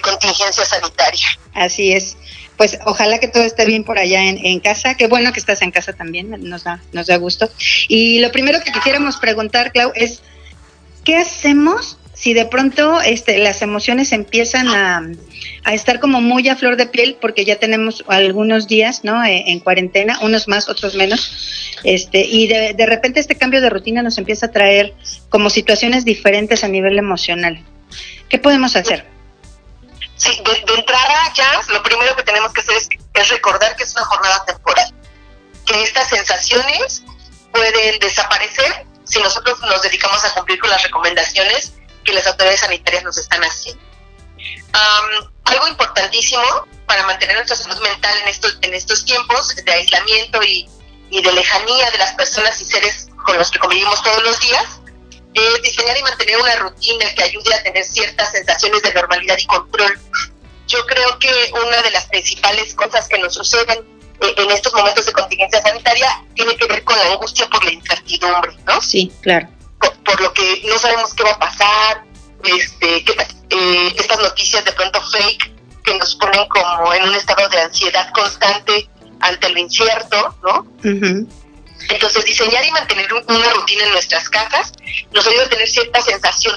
contingencia 0.00 0.64
sanitaria. 0.64 1.26
Así 1.54 1.92
es. 1.92 2.16
Pues 2.56 2.78
ojalá 2.84 3.18
que 3.18 3.28
todo 3.28 3.42
esté 3.42 3.64
bien 3.64 3.84
por 3.84 3.98
allá 3.98 4.22
en, 4.22 4.60
casa. 4.60 4.94
Qué 4.94 5.06
bueno 5.06 5.32
que 5.32 5.40
estás 5.40 5.62
en 5.62 5.70
casa 5.70 5.94
también, 5.94 6.30
nos 6.40 6.64
da, 6.64 6.82
nos 6.92 7.06
da 7.06 7.16
gusto. 7.16 7.48
Y 7.88 8.20
lo 8.20 8.30
primero 8.32 8.60
que 8.62 8.70
quisiéramos 8.70 9.16
preguntar, 9.16 9.72
Clau, 9.72 9.92
es 9.94 10.20
¿qué 11.04 11.16
hacemos 11.16 11.96
si 12.20 12.34
de 12.34 12.44
pronto 12.44 13.00
este, 13.00 13.38
las 13.38 13.62
emociones 13.62 14.12
empiezan 14.12 14.68
a, 14.68 15.10
a, 15.64 15.72
estar 15.72 16.00
como 16.00 16.20
muy 16.20 16.46
a 16.50 16.56
flor 16.56 16.76
de 16.76 16.84
piel, 16.84 17.16
porque 17.18 17.46
ya 17.46 17.56
tenemos 17.56 18.04
algunos 18.08 18.68
días, 18.68 19.04
¿no? 19.04 19.24
En, 19.24 19.48
en 19.48 19.60
cuarentena, 19.60 20.18
unos 20.20 20.46
más, 20.46 20.68
otros 20.68 20.94
menos, 20.96 21.32
este, 21.82 22.26
y 22.26 22.46
de, 22.46 22.74
de, 22.74 22.86
repente 22.86 23.20
este 23.20 23.36
cambio 23.36 23.62
de 23.62 23.70
rutina 23.70 24.02
nos 24.02 24.18
empieza 24.18 24.46
a 24.46 24.50
traer 24.50 24.92
como 25.30 25.48
situaciones 25.48 26.04
diferentes 26.04 26.62
a 26.62 26.68
nivel 26.68 26.98
emocional. 26.98 27.64
¿Qué 28.28 28.38
podemos 28.38 28.76
hacer? 28.76 29.06
Sí, 30.20 30.38
de, 30.44 30.52
de 30.66 30.74
entrada 30.74 31.32
ya, 31.32 31.62
lo 31.68 31.82
primero 31.82 32.14
que 32.14 32.22
tenemos 32.22 32.52
que 32.52 32.60
hacer 32.60 32.76
es, 32.76 32.88
es 33.14 33.28
recordar 33.30 33.74
que 33.74 33.84
es 33.84 33.92
una 33.92 34.04
jornada 34.04 34.44
temporal, 34.44 34.94
que 35.64 35.82
estas 35.82 36.10
sensaciones 36.10 37.02
pueden 37.50 37.98
desaparecer 38.00 38.84
si 39.04 39.18
nosotros 39.20 39.58
nos 39.60 39.80
dedicamos 39.80 40.22
a 40.26 40.34
cumplir 40.34 40.60
con 40.60 40.68
las 40.68 40.82
recomendaciones 40.82 41.72
que 42.04 42.12
las 42.12 42.26
autoridades 42.26 42.60
sanitarias 42.60 43.02
nos 43.02 43.16
están 43.16 43.42
haciendo. 43.42 43.82
Um, 44.74 45.30
algo 45.44 45.68
importantísimo 45.68 46.42
para 46.84 47.06
mantener 47.06 47.36
nuestra 47.36 47.56
salud 47.56 47.80
mental 47.80 48.14
en 48.20 48.28
estos, 48.28 48.58
en 48.60 48.74
estos 48.74 49.06
tiempos 49.06 49.56
de 49.56 49.72
aislamiento 49.72 50.42
y, 50.42 50.68
y 51.08 51.22
de 51.22 51.32
lejanía 51.32 51.90
de 51.92 51.96
las 51.96 52.12
personas 52.12 52.60
y 52.60 52.66
seres 52.66 53.08
con 53.24 53.38
los 53.38 53.50
que 53.50 53.58
convivimos 53.58 54.02
todos 54.02 54.22
los 54.22 54.38
días 54.40 54.79
diseñar 55.62 55.96
y 55.96 56.02
mantener 56.02 56.36
una 56.38 56.56
rutina 56.56 57.06
que 57.14 57.22
ayude 57.22 57.54
a 57.54 57.62
tener 57.62 57.84
ciertas 57.84 58.32
sensaciones 58.32 58.82
de 58.82 58.92
normalidad 58.94 59.38
y 59.38 59.46
control. 59.46 59.98
Yo 60.66 60.84
creo 60.86 61.18
que 61.18 61.52
una 61.66 61.82
de 61.82 61.90
las 61.90 62.06
principales 62.06 62.74
cosas 62.74 63.08
que 63.08 63.18
nos 63.18 63.34
suceden 63.34 63.84
en 64.20 64.50
estos 64.50 64.72
momentos 64.74 65.06
de 65.06 65.12
contingencia 65.12 65.62
sanitaria 65.62 66.24
tiene 66.34 66.56
que 66.56 66.66
ver 66.66 66.84
con 66.84 66.96
la 66.98 67.12
angustia 67.12 67.48
por 67.48 67.64
la 67.64 67.72
incertidumbre, 67.72 68.52
¿no? 68.66 68.80
Sí, 68.80 69.10
claro 69.22 69.48
por, 69.80 69.92
por, 70.04 70.20
lo 70.20 70.32
que 70.32 70.62
no 70.68 70.78
sabemos 70.78 71.14
qué 71.14 71.24
va 71.24 71.32
a 71.32 71.38
pasar, 71.38 72.04
este, 72.44 73.04
que, 73.04 73.12
eh, 73.50 73.94
estas 73.96 74.18
noticias 74.20 74.64
de 74.64 74.72
pronto 74.72 75.00
fake 75.00 75.50
que 75.82 75.98
nos 75.98 76.14
ponen 76.16 76.46
como 76.48 76.92
en 76.94 77.04
un 77.04 77.14
estado 77.14 77.48
de 77.48 77.60
ansiedad 77.60 78.10
constante 78.12 78.88
ante 79.20 79.48
lo 79.48 79.58
incierto, 79.58 80.34
¿no? 80.42 80.60
Uh 80.60 80.94
-huh. 80.94 81.28
Entonces, 81.88 82.24
diseñar 82.24 82.64
y 82.64 82.70
mantener 82.70 83.12
una 83.12 83.50
rutina 83.50 83.84
en 83.84 83.90
nuestras 83.90 84.28
casas 84.28 84.72
nos 85.12 85.26
ayuda 85.26 85.44
a 85.44 85.48
tener 85.48 85.68
cierta 85.68 86.00
sensación 86.00 86.54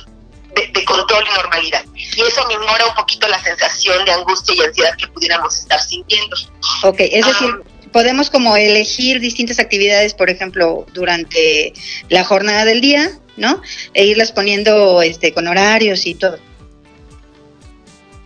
de, 0.56 0.68
de, 0.68 0.86
control 0.86 1.24
y 1.30 1.34
normalidad. 1.34 1.84
Y 1.96 2.22
eso 2.22 2.46
minora 2.48 2.86
un 2.86 2.96
poquito 2.96 3.27
la 3.27 3.42
sensación 3.42 4.06
de 4.06 4.12
angustia 4.12 4.56
y 4.56 4.62
ansiedad 4.62 4.96
que 4.98 5.08
pudiéramos 5.08 5.58
estar 5.58 5.82
sintiendo. 5.82 6.36
Ok, 6.84 7.00
es 7.00 7.25
decir, 7.25 7.50
um, 7.50 7.63
podemos 7.92 8.30
como 8.30 8.56
elegir 8.56 9.20
distintas 9.20 9.60
actividades, 9.60 10.13
por 10.13 10.30
ejemplo, 10.30 10.86
durante 10.94 11.74
la 12.10 12.24
jornada 12.24 12.65
del 12.65 12.82
día, 12.82 13.18
¿no? 13.38 13.62
E 13.94 14.06
irlas 14.06 14.32
poniendo 14.32 15.01
este 15.01 15.34
con 15.34 15.48
horarios 15.48 16.06
y 16.06 16.15
todo. 16.15 16.38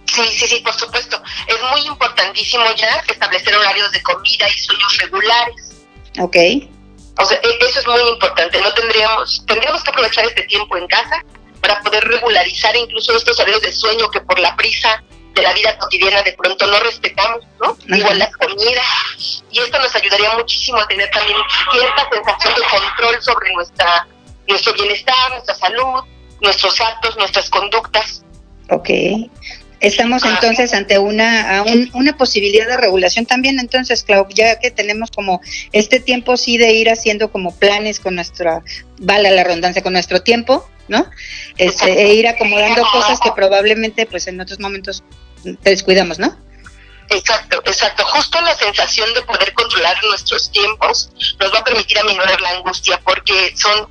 Sí, 0.06 0.24
sí, 0.32 0.48
sí, 0.48 0.62
por 0.62 0.74
supuesto. 0.74 1.22
Es 1.48 1.56
muy 1.70 1.82
importantísimo 1.86 2.64
ya 2.76 3.04
establecer 3.08 3.56
horarios 3.56 3.92
de 3.92 4.02
comida 4.02 4.48
y 4.50 4.60
sueños 4.60 4.98
regulares. 4.98 5.76
Ok. 6.20 6.36
O 7.20 7.26
sea, 7.26 7.40
eso 7.42 7.80
es 7.80 7.88
muy 7.88 8.02
importante. 8.10 8.62
No 8.62 8.74
tendríamos, 8.74 9.44
tendríamos 9.48 9.84
que 9.84 9.90
aprovechar 9.90 10.26
este 10.26 10.44
tiempo 10.44 10.78
en 10.78 10.88
casa 10.88 11.24
para 11.62 11.82
poder 11.82 12.04
regularizar 12.04 12.76
incluso 12.76 13.16
estos 13.16 13.40
horarios 13.40 13.62
de 13.62 13.72
sueño 13.72 14.10
que 14.12 14.22
por 14.22 14.40
la 14.40 14.56
prisa 14.56 15.04
de 15.34 15.42
la 15.42 15.54
vida 15.54 15.78
cotidiana 15.78 16.22
de 16.24 16.34
pronto 16.34 16.66
no 16.68 16.80
respetamos, 16.80 17.42
¿no? 17.62 17.78
Igual 17.96 18.20
la 18.20 18.32
comida. 18.32 18.84
Y 19.52 19.60
esto 19.60 19.80
nos 19.80 19.96
ayudaría 19.96 20.32
muchísimo 20.36 20.78
a 20.80 20.88
tener 20.88 21.10
también 21.12 21.38
cierta 21.72 22.10
sensación 22.12 22.54
de 22.56 22.62
control 22.62 23.22
sobre 23.22 23.54
nuestra 23.54 24.08
nuestro 24.48 24.74
bienestar, 24.74 25.32
nuestra 25.32 25.56
salud, 25.56 26.04
nuestros 26.42 26.80
actos, 26.80 27.18
nuestras 27.18 27.50
conductas. 27.50 28.24
Ok. 28.70 28.90
Estamos 29.80 30.24
entonces 30.26 30.74
ante 30.74 30.98
una, 30.98 31.64
un, 31.64 31.90
una 31.94 32.18
posibilidad 32.18 32.68
de 32.68 32.78
regulación 32.78 33.26
también, 33.26 33.60
entonces, 33.60 34.04
Clau, 34.04 34.28
ya 34.30 34.60
que 34.60 34.72
tenemos 34.72 35.12
como 35.12 35.40
este 35.72 36.00
tiempo 36.00 36.36
sí 36.36 36.58
de 36.58 36.74
ir 36.74 36.90
haciendo 36.90 37.32
como 37.32 37.56
planes 37.56 38.00
con 38.00 38.16
nuestra, 38.16 38.64
vale 39.00 39.30
la 39.32 39.44
redundancia, 39.44 39.84
con 39.84 39.94
nuestro 39.94 40.24
tiempo, 40.24 40.68
¿no? 40.88 41.06
Este, 41.58 41.92
e 41.92 42.14
ir 42.16 42.28
acomodando 42.28 42.82
cosas 42.92 43.20
que 43.20 43.32
probablemente 43.32 44.06
pues 44.06 44.28
en 44.28 44.42
otros 44.42 44.60
momentos 44.60 45.04
te 45.44 45.70
descuidamos, 45.70 46.18
¿no? 46.18 46.36
Exacto, 47.10 47.62
exacto. 47.66 48.04
Justo 48.06 48.42
la 48.42 48.56
sensación 48.56 49.14
de 49.14 49.22
poder 49.22 49.54
controlar 49.54 49.96
nuestros 50.06 50.52
tiempos 50.52 51.12
nos 51.40 51.54
va 51.54 51.60
a 51.60 51.64
permitir 51.64 52.00
aminorar 52.00 52.40
la 52.42 52.50
angustia 52.52 53.00
porque 53.04 53.54
son 53.56 53.88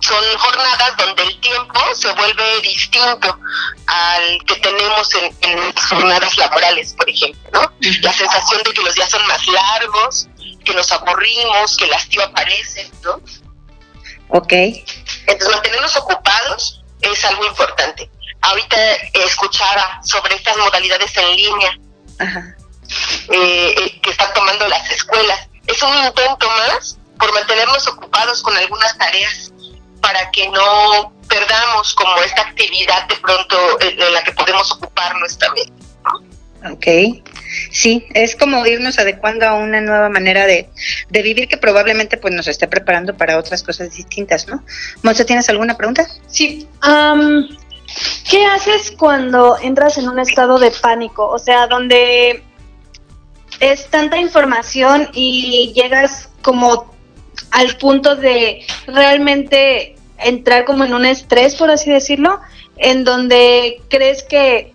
son 0.00 0.38
jornadas 0.38 0.96
donde 0.96 1.22
el 1.22 1.40
tiempo 1.40 1.80
se 1.94 2.10
vuelve 2.12 2.60
distinto 2.62 3.38
al 3.86 4.44
que 4.46 4.56
tenemos 4.56 5.14
en, 5.14 5.36
en 5.42 5.74
jornadas 5.76 6.36
laborales, 6.36 6.94
por 6.94 7.08
ejemplo, 7.08 7.50
¿no? 7.52 7.72
La 8.00 8.12
sensación 8.12 8.62
de 8.64 8.72
que 8.72 8.82
los 8.82 8.94
días 8.94 9.10
son 9.10 9.26
más 9.26 9.46
largos, 9.46 10.28
que 10.64 10.74
nos 10.74 10.90
aburrimos, 10.92 11.76
que 11.76 11.84
el 11.84 11.94
hastío 11.94 12.22
aparece, 12.24 12.90
¿no? 13.02 13.20
Ok. 14.28 14.52
Entonces, 14.52 15.48
mantenernos 15.50 15.96
ocupados 15.96 16.82
es 17.00 17.24
algo 17.24 17.46
importante. 17.46 18.10
Ahorita 18.42 18.76
escuchaba 19.24 20.00
sobre 20.02 20.34
estas 20.34 20.56
modalidades 20.56 21.14
en 21.16 21.36
línea 21.36 21.78
Ajá. 22.18 22.56
Eh, 23.28 24.00
que 24.02 24.10
están 24.10 24.32
tomando 24.34 24.66
las 24.68 24.90
escuelas. 24.90 25.48
Es 25.66 25.82
un 25.82 25.94
intento 26.04 26.48
más 26.48 26.98
por 27.18 27.32
mantenernos 27.32 27.86
ocupados 27.86 28.42
con 28.42 28.56
algunas 28.56 28.96
tareas 28.96 29.52
para 30.00 30.30
que 30.30 30.48
no 30.48 31.12
perdamos 31.28 31.94
como 31.94 32.16
esta 32.22 32.42
actividad 32.42 33.06
de 33.08 33.16
pronto 33.16 33.56
en, 33.80 34.00
en 34.00 34.12
la 34.12 34.22
que 34.24 34.32
podemos 34.32 34.70
ocupar 34.72 35.16
nuestra 35.16 35.52
mente. 35.52 35.72
¿no? 36.04 36.72
Ok, 36.72 36.86
sí, 37.70 38.06
es 38.12 38.36
como 38.36 38.66
irnos 38.66 38.98
adecuando 38.98 39.46
a 39.46 39.54
una 39.54 39.80
nueva 39.80 40.10
manera 40.10 40.44
de, 40.46 40.68
de, 41.08 41.22
vivir 41.22 41.48
que 41.48 41.56
probablemente 41.56 42.18
pues 42.18 42.34
nos 42.34 42.48
esté 42.48 42.68
preparando 42.68 43.16
para 43.16 43.38
otras 43.38 43.62
cosas 43.62 43.94
distintas, 43.96 44.46
¿no? 44.46 44.62
Monza, 45.02 45.24
¿tienes 45.24 45.48
alguna 45.48 45.76
pregunta? 45.76 46.06
Sí, 46.26 46.68
um, 46.86 47.48
¿qué 48.28 48.44
haces 48.44 48.90
cuando 48.90 49.56
entras 49.62 49.96
en 49.96 50.08
un 50.08 50.18
estado 50.18 50.58
de 50.58 50.70
pánico? 50.70 51.26
O 51.28 51.38
sea, 51.38 51.66
donde 51.66 52.42
es 53.60 53.88
tanta 53.88 54.18
información 54.18 55.08
y 55.14 55.72
llegas 55.74 56.28
como 56.42 56.89
al 57.50 57.76
punto 57.76 58.16
de 58.16 58.66
realmente 58.86 59.96
entrar 60.18 60.64
como 60.64 60.84
en 60.84 60.94
un 60.94 61.06
estrés, 61.06 61.54
por 61.56 61.70
así 61.70 61.90
decirlo, 61.90 62.40
en 62.76 63.04
donde 63.04 63.82
crees 63.88 64.22
que 64.22 64.74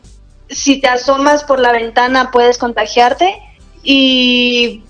si 0.49 0.79
te 0.79 0.87
asomas 0.87 1.43
por 1.43 1.59
la 1.59 1.71
ventana 1.71 2.31
puedes 2.31 2.57
contagiarte 2.57 3.39
y 3.83 4.83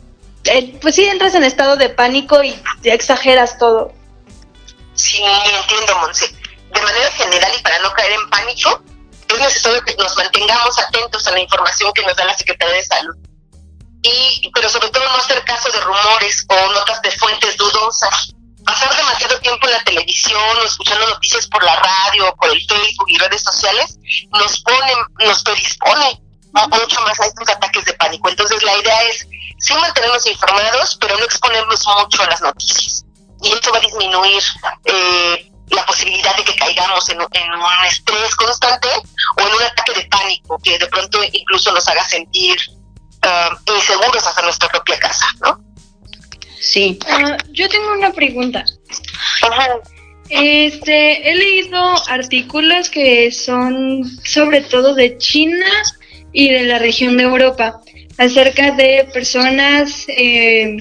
eh, 0.46 0.78
pues 0.82 0.96
sí 0.96 1.06
entras 1.06 1.36
en 1.36 1.44
estado 1.44 1.76
de 1.76 1.90
pánico 1.90 2.44
y 2.44 2.56
exageras 2.84 3.58
todo. 3.58 3.94
Sí, 4.94 5.22
entiendo, 5.24 5.98
Monse. 6.00 6.34
De 6.74 6.82
manera 6.82 7.12
general 7.12 7.52
y 7.58 7.62
para 7.62 7.80
no 7.80 7.92
caer 7.94 8.12
en 8.12 8.30
pánico, 8.30 8.82
es 9.30 9.40
necesario 9.40 9.82
que 9.84 9.96
nos 9.96 10.16
mantengamos 10.16 10.78
atentos 10.80 11.26
a 11.28 11.32
la 11.32 11.40
información 11.40 11.92
que 11.94 12.04
nos 12.04 12.16
da 12.16 12.26
la 12.26 12.38
Secretaría 12.38 12.76
de 12.76 12.84
Salud. 12.84 13.16
Y, 14.06 14.52
pero 14.54 14.70
sobre 14.70 14.90
todo 14.90 15.04
no 15.04 15.16
hacer 15.16 15.44
caso 15.46 15.72
de 15.72 15.82
rumores 15.82 16.46
o 16.48 16.72
notas 16.74 17.02
de 17.02 17.12
fuentes 17.12 17.58
dudosas. 17.58 18.34
Pasar 18.64 18.96
demasiado 18.96 19.40
tiempo 19.40 19.66
en 19.66 19.74
la 19.74 19.84
televisión 19.84 20.58
o 20.60 20.64
escuchando 20.64 21.08
noticias 21.08 21.48
por 21.48 21.64
la 21.64 21.76
radio 21.76 22.30
o 22.30 22.36
por 22.36 22.50
el 22.52 22.64
Facebook 22.68 23.06
y 23.08 23.18
redes 23.18 23.42
sociales 23.42 23.98
nos 24.32 24.62
pone, 24.62 24.94
nos 25.20 25.42
predispone 25.44 26.22
mucho 26.54 27.02
más 27.02 27.20
a 27.20 27.26
estos 27.26 27.50
ataques 27.50 27.86
de 27.86 27.94
pánico. 27.94 28.30
Entonces 28.30 28.62
la 28.62 28.78
idea 28.78 29.04
es 29.04 29.28
sí 29.60 29.74
mantenernos 29.74 30.26
informados, 30.28 30.98
pero 31.02 31.18
no 31.18 31.26
exponernos 31.26 31.82
mucho 31.88 32.24
a 32.24 32.28
las 32.28 32.42
noticias. 32.42 33.06
Y 33.42 33.52
esto 33.52 33.72
va 33.72 33.78
a 33.78 33.82
disminuir 33.82 34.44
eh, 34.86 35.52
la 35.70 35.86
posibilidad 35.86 36.36
de 36.36 36.44
que 36.44 36.56
caigamos 36.56 37.10
en, 37.10 37.20
un 37.22 37.86
estrés 37.88 38.36
constante 38.36 38.88
o 39.38 39.42
en 39.42 39.54
un 39.56 39.64
ataque 39.64 39.94
de 39.94 40.06
pánico 40.06 40.60
que 40.64 40.78
de 40.78 40.88
pronto 40.88 41.20
incluso 41.32 41.72
nos 41.72 41.88
haga 41.88 42.04
sentir 42.08 42.56
uh, 43.26 43.74
inseguros 43.76 44.26
hasta 44.26 44.42
nuestra 44.42 44.70
propia 44.70 45.00
casa, 45.00 45.26
¿no? 45.42 45.64
Sí. 46.60 47.00
Ah, 47.08 47.38
yo 47.52 47.70
tengo 47.70 47.94
una 47.94 48.12
pregunta. 48.12 48.66
Este, 50.30 51.30
he 51.30 51.36
leído 51.36 51.80
artículos 52.08 52.90
que 52.90 53.32
son 53.32 54.04
sobre 54.24 54.62
todo 54.62 54.96
de 54.96 55.18
China 55.18 55.68
y 56.34 56.50
de 56.50 56.64
la 56.64 56.80
región 56.80 57.18
de 57.18 57.24
Europa 57.24 57.80
acerca 58.18 58.72
de 58.72 59.08
personas, 59.14 60.06
eh, 60.08 60.78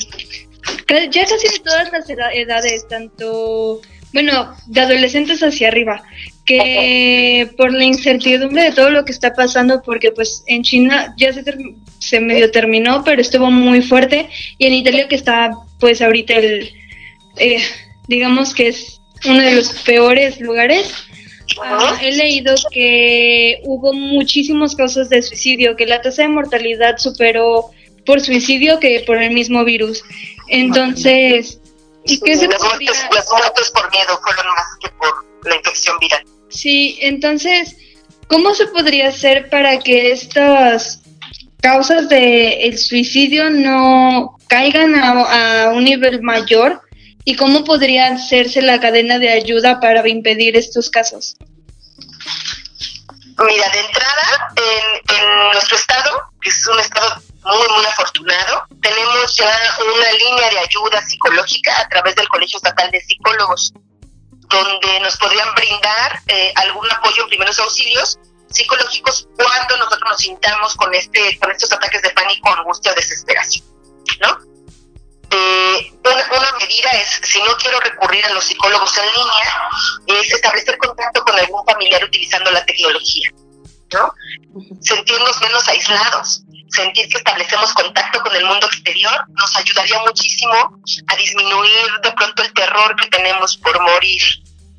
ya 1.11 1.27
casi 1.27 1.49
de 1.49 1.59
todas 1.63 1.93
las 1.93 2.09
edades, 2.09 2.89
tanto 2.89 3.83
bueno, 4.15 4.57
de 4.67 4.81
adolescentes 4.81 5.43
hacia 5.43 5.69
arriba, 5.69 6.03
que 6.45 7.51
por 7.57 7.73
la 7.73 7.85
incertidumbre 7.85 8.65
de 8.65 8.73
todo 8.73 8.91
lo 8.91 9.05
que 9.05 9.13
está 9.13 9.35
pasando, 9.35 9.83
porque 9.83 10.13
pues 10.13 10.43
en 10.47 10.63
China 10.63 11.15
ya 11.17 11.33
se, 11.33 11.43
se 11.99 12.21
medio 12.21 12.51
terminó, 12.51 13.03
pero 13.05 13.21
estuvo 13.21 13.51
muy 13.51 13.83
fuerte, 13.83 14.29
y 14.59 14.67
en 14.67 14.75
Italia 14.75 15.09
que 15.09 15.15
está 15.15 15.53
pues 15.81 16.03
ahorita 16.03 16.35
el, 16.35 16.73
eh, 17.37 17.63
digamos 18.09 18.55
que 18.55 18.69
es 18.69 19.01
uno 19.25 19.41
de 19.41 19.55
los 19.55 19.71
peores 19.83 20.41
lugares, 20.41 20.93
ah, 21.63 21.99
he 22.03 22.13
leído 22.13 22.55
que 22.71 23.61
hubo 23.65 23.93
muchísimos 23.95 24.77
casos 24.77 25.09
de 25.09 25.23
suicidio, 25.23 25.77
que 25.77 25.87
la 25.87 26.03
tasa 26.03 26.23
de 26.23 26.29
mortalidad 26.29 26.99
superó 26.99 27.71
por 28.05 28.21
suicidio 28.21 28.81
que 28.81 29.03
por 29.07 29.23
el 29.23 29.33
mismo 29.33 29.65
virus. 29.65 30.03
Entonces, 30.49 31.59
¿Y 32.05 32.21
qué 32.21 32.37
se 32.37 32.49
las, 32.49 32.63
muertes, 32.63 33.07
las 33.15 33.31
muertes 33.31 33.71
por 33.71 33.91
miedo 33.91 34.21
fueron 34.23 34.47
más 34.55 34.67
que 34.83 34.89
por 34.91 35.25
la 35.47 35.57
infección 35.57 35.99
viral. 35.99 36.25
Sí, 36.55 36.99
entonces, 37.01 37.77
¿cómo 38.29 38.55
se 38.55 38.67
podría 38.69 39.09
hacer 39.09 39.51
para 39.51 39.81
que 39.81 40.13
estas 40.13 41.01
causas 41.61 42.09
del 42.09 42.53
el 42.61 42.79
suicidio 42.79 43.51
no 43.51 44.39
caigan 44.47 44.95
a, 44.95 45.71
un 45.75 45.85
nivel 45.85 46.23
mayor? 46.23 46.81
¿Y 47.25 47.37
cómo 47.37 47.65
podría 47.65 48.07
hacerse 48.07 48.63
la 48.63 48.79
cadena 48.79 49.19
de 49.19 49.31
ayuda 49.31 49.81
para 49.81 50.07
impedir 50.09 50.57
estos 50.57 50.91
casos? 50.91 51.37
Mira, 53.37 53.69
de 53.71 53.81
entrada, 53.81 54.55
en, 54.57 55.17
en 55.17 55.53
nuestro 55.55 55.77
estado, 55.77 56.11
que 56.41 56.51
es 56.51 56.67
un 56.69 56.79
estado 56.79 57.21
muy, 57.45 57.77
muy 57.77 57.87
afortunado. 57.87 58.67
Tenemos 58.81 59.37
ya 59.37 59.53
una 59.97 60.13
línea 60.13 60.51
de 60.51 60.59
ayuda 60.61 61.03
psicológica 61.03 61.81
a 61.81 61.89
través 61.89 62.15
del 62.15 62.29
Colegio 62.29 62.59
Estatal 62.59 62.91
de 62.93 63.01
Psicólogos, 63.01 63.73
donde 64.55 65.01
nos 65.01 65.17
podrían 65.17 65.53
brindar 65.55 66.21
eh, 66.29 66.53
algún 66.57 66.91
apoyo 66.91 67.23
en 67.23 67.29
primeros 67.29 67.59
auxilios 67.59 68.19
psicológicos 68.51 69.29
cuando 69.37 69.77
nosotros 69.79 70.11
nos 70.11 70.19
sintamos 70.19 70.75
con, 70.77 70.95
este, 70.95 71.39
con 71.41 71.51
estos 71.51 71.73
ataques 71.73 72.03
de 72.03 72.11
pánico, 72.11 72.49
angustia 72.51 72.93
o 72.93 72.95
desesperación. 72.95 73.65
¿no? 74.21 74.39
Eh, 75.31 75.93
una, 76.05 76.39
una, 76.39 76.53
medida 76.61 76.91
es, 76.91 77.21
si 77.25 77.43
no 77.43 77.57
quiero 77.57 77.81
recurrir 77.81 78.25
a 78.27 78.31
los 78.31 78.45
psicólogos 78.45 78.97
en 78.99 79.07
línea, 79.07 80.23
es 80.23 80.33
establecer 80.33 80.79
contacto 80.79 81.25
con 81.25 81.37
algún 81.37 81.65
familiar 81.67 82.05
utilizando 82.05 82.53
la 82.53 82.65
tecnología. 82.65 83.31
¿no? 83.93 84.15
Sentirnos 84.81 85.41
menos 85.41 85.67
aislados, 85.69 86.43
sentir 86.75 87.09
que 87.09 87.19
establecemos 87.19 87.73
contacto 87.73 88.21
con 88.21 88.35
el 88.35 88.45
mundo 88.45 88.67
exterior 88.67 89.25
nos 89.29 89.57
ayudaría 89.57 89.99
muchísimo 90.01 90.81
a 91.07 91.17
disminuir 91.17 91.87
de 92.03 92.13
pronto 92.13 92.43
el 92.43 92.53
terror 92.53 92.97
que 92.97 93.09
tenemos 93.09 93.57
por 93.57 93.81
morir, 93.81 94.23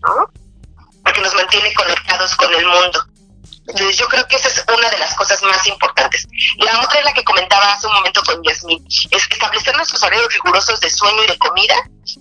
¿no? 0.07 0.31
Porque 1.03 1.21
nos 1.21 1.33
mantiene 1.35 1.73
conectados 1.73 2.35
con 2.35 2.53
el 2.53 2.65
mundo. 2.65 3.05
Entonces 3.67 3.97
yo 3.97 4.07
creo 4.07 4.27
que 4.27 4.35
esa 4.35 4.47
es 4.47 4.63
una 4.77 4.89
de 4.89 4.99
las 4.99 5.15
cosas 5.15 5.41
más 5.41 5.65
importantes. 5.65 6.27
La 6.57 6.81
otra 6.81 6.99
es 6.99 7.05
la 7.05 7.13
que 7.13 7.23
comentaba 7.23 7.73
hace 7.73 7.87
un 7.87 7.93
momento 7.93 8.21
con 8.23 8.41
Yasmin, 8.43 8.85
es 9.11 9.27
que 9.27 9.33
establecer 9.33 9.75
nuestros 9.75 10.03
horarios 10.03 10.31
rigurosos 10.33 10.79
de 10.79 10.89
sueño 10.89 11.23
y 11.23 11.27
de 11.27 11.37
comida 11.39 11.75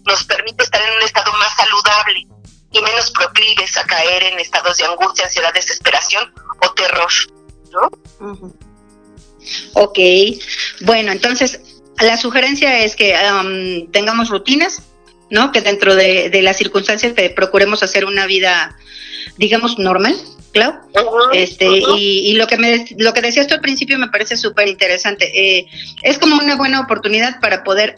nos 0.07 0.25
permite 0.25 0.65
estar 0.65 0.81
en 0.81 0.95
un 0.95 1.03
estado 1.03 1.33
más 1.35 1.55
saludable 1.55 2.27
y 2.73 2.81
menos 2.81 3.11
proclives 3.11 3.77
a 3.77 3.85
caer 3.85 4.25
en 4.25 4.41
estados 4.41 4.79
de 4.79 4.85
angustia, 4.85 5.27
ansiedad, 5.27 5.53
desesperación 5.53 6.33
o 6.61 6.71
terror, 6.73 7.13
¿no? 7.71 7.91
Ok, 9.75 9.99
bueno, 10.81 11.13
entonces 11.13 11.61
la 11.99 12.17
sugerencia 12.17 12.79
es 12.79 12.97
que 12.97 13.15
um, 13.15 13.91
tengamos 13.93 14.31
rutinas, 14.31 14.83
¿no? 15.35 15.51
Que 15.51 15.61
dentro 15.61 15.97
de, 15.97 16.31
las 16.43 16.57
circunstancias 16.57 17.13
que 17.13 17.29
procuremos 17.29 17.83
hacer 17.83 18.05
una 18.05 18.25
vida, 18.25 18.77
digamos, 19.37 19.81
normal, 19.81 20.17
claro. 20.53 20.81
este, 21.33 21.67
y, 21.67 22.35
lo 22.35 22.47
que 22.47 22.57
me, 22.57 22.87
lo 22.99 23.13
que 23.13 23.21
decías 23.21 23.49
tú 23.49 23.55
al 23.55 23.61
principio 23.61 23.99
me 23.99 24.09
parece 24.09 24.37
súper 24.37 24.69
interesante. 24.69 25.27
Eh, 25.35 25.67
es 26.03 26.19
como 26.19 26.37
una 26.37 26.55
buena 26.55 26.81
oportunidad 26.81 27.41
para 27.41 27.65
poder 27.65 27.97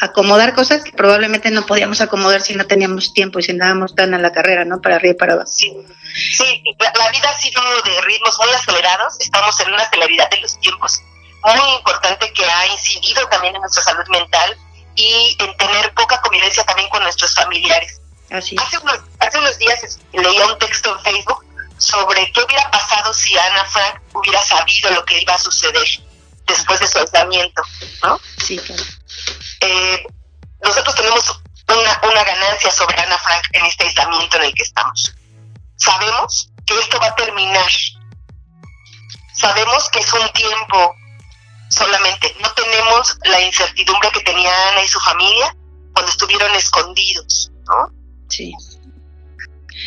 acomodar 0.00 0.54
cosas 0.54 0.82
que 0.82 0.92
probablemente 0.92 1.50
no 1.50 1.66
podíamos 1.66 2.00
acomodar 2.00 2.40
si 2.40 2.54
no 2.54 2.66
teníamos 2.66 3.12
tiempo 3.12 3.38
y 3.38 3.42
si 3.42 3.50
andábamos 3.52 3.94
tan 3.94 4.14
a 4.14 4.18
la 4.18 4.32
carrera, 4.32 4.64
¿no? 4.64 4.80
Para 4.80 4.96
arriba 4.96 5.12
y 5.12 5.18
para 5.18 5.34
abajo. 5.34 5.52
Sí, 5.52 5.76
sí 6.32 6.62
la, 6.78 7.10
vida 7.10 7.28
ha 7.28 7.38
sido 7.38 7.60
de 7.84 8.00
ritmos 8.00 8.38
muy 8.38 8.48
acelerados, 8.54 9.20
estamos 9.20 9.60
en 9.60 9.74
una 9.74 9.86
celeridad 9.90 10.30
de 10.30 10.40
los 10.40 10.58
tiempos 10.60 11.02
muy 11.42 11.76
importante 11.76 12.32
que 12.32 12.44
ha 12.44 12.66
incidido 12.68 13.26
también 13.28 13.54
en 13.54 13.60
nuestra 13.60 13.82
salud 13.82 14.08
mental 14.08 14.56
y 14.94 15.36
en 15.38 15.56
tener 15.56 15.94
poca 15.94 16.20
convivencia 16.20 16.64
también 16.64 16.88
con 16.88 17.02
nuestros 17.02 17.34
familiares. 17.34 18.00
Así 18.30 18.56
hace, 18.58 18.78
unos, 18.78 19.00
hace 19.18 19.38
unos 19.38 19.58
días 19.58 19.98
leía 20.12 20.46
un 20.46 20.58
texto 20.58 20.96
en 20.96 21.00
Facebook 21.02 21.44
sobre 21.78 22.30
qué 22.32 22.42
hubiera 22.42 22.70
pasado 22.70 23.12
si 23.12 23.36
Ana 23.36 23.64
Frank 23.64 24.00
hubiera 24.12 24.42
sabido 24.42 24.90
lo 24.90 25.04
que 25.04 25.20
iba 25.20 25.34
a 25.34 25.38
suceder 25.38 25.86
después 26.46 26.78
de 26.80 26.86
su 26.86 26.98
aislamiento, 26.98 27.62
¿no? 28.02 28.20
Sí, 28.38 28.58
claro 28.58 28.84
eh, 29.60 30.04
nosotros 30.62 30.94
tenemos 30.94 31.40
una, 31.68 32.00
una 32.10 32.24
ganancia 32.24 32.70
sobre 32.70 33.00
Ana 33.00 33.18
Frank 33.18 33.44
en 33.52 33.66
este 33.66 33.84
aislamiento 33.84 34.36
en 34.38 34.44
el 34.44 34.54
que 34.54 34.62
estamos. 34.62 35.14
Sabemos 35.76 36.50
que 36.66 36.78
esto 36.78 36.98
va 37.00 37.08
a 37.08 37.14
terminar. 37.14 37.70
Sabemos 39.34 39.88
que 39.90 40.00
es 40.00 40.12
un 40.12 40.28
tiempo 40.32 40.94
solamente. 41.70 42.36
No 42.40 42.52
tenemos 42.52 43.16
la 43.24 43.40
incertidumbre 43.40 44.10
que 44.12 44.20
tenía 44.20 44.68
Ana 44.68 44.82
y 44.82 44.88
su 44.88 45.00
familia 45.00 45.56
cuando 45.94 46.10
estuvieron 46.10 46.54
escondidos, 46.54 47.50
¿no? 47.66 47.90
Sí. 48.28 48.52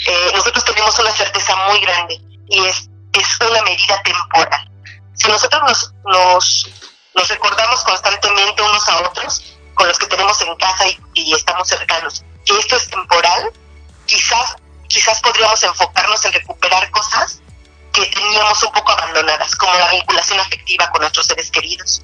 Eh, 0.08 0.32
nosotros 0.34 0.66
tenemos 0.66 0.98
una 1.00 1.12
certeza 1.12 1.56
muy 1.68 1.80
grande 1.82 2.20
y 2.50 2.66
es, 2.66 2.90
es 3.14 3.40
una 3.50 3.62
medida 3.62 4.02
temporal. 4.02 4.72
Si 5.14 5.28
nosotros 5.28 5.62
nos, 5.64 5.94
nos, 6.06 6.70
nos 7.14 7.30
recordamos 7.30 7.84
constantemente 7.84 8.62
unos 8.62 8.90
a 8.90 9.02
otros, 9.08 9.58
con 9.76 9.88
los 9.88 9.98
que 9.98 10.08
tenemos 10.08 10.40
en 10.42 10.56
casa 10.56 10.86
y, 11.14 11.34
estamos 11.34 11.68
cercanos, 11.68 12.24
que 12.46 12.58
esto 12.58 12.76
es 12.76 12.90
temporal, 12.90 13.52
quizás, 14.06 14.56
quizás 14.88 15.22
podríamos 15.22 15.62
enfocarnos 15.64 16.24
en 16.26 16.34
recuperar 16.34 16.90
cosas 16.92 17.43
que 17.94 18.06
teníamos 18.08 18.62
un 18.64 18.72
poco 18.72 18.92
abandonadas, 18.92 19.56
como 19.56 19.74
la 19.76 19.90
vinculación 19.92 20.40
afectiva 20.40 20.90
con 20.90 21.02
nuestros 21.02 21.28
seres 21.28 21.52
queridos. 21.52 22.04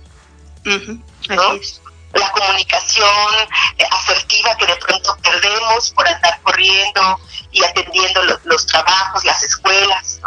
La 2.13 2.31
comunicación 2.31 3.33
eh, 3.77 3.85
asertiva 3.91 4.55
que 4.55 4.65
de 4.65 4.75
pronto 4.77 5.17
perdemos 5.21 5.91
por 5.91 6.07
estar 6.07 6.39
corriendo 6.41 7.19
y 7.51 7.63
atendiendo 7.63 8.21
los 8.45 8.65
trabajos, 8.65 9.23
las 9.25 9.43
escuelas. 9.43 10.19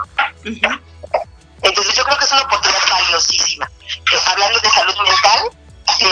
Entonces 0.44 1.94
yo 1.94 2.05
creo 2.05 2.18
que 2.18 2.25
es 2.25 2.33
una 2.33 2.42
oportunidad 2.42 2.81
valiosísima. 2.90 3.70
Eh, 3.87 4.18
hablando 4.27 4.61
de 4.61 4.70
salud 4.70 4.96
mental, 4.96 5.51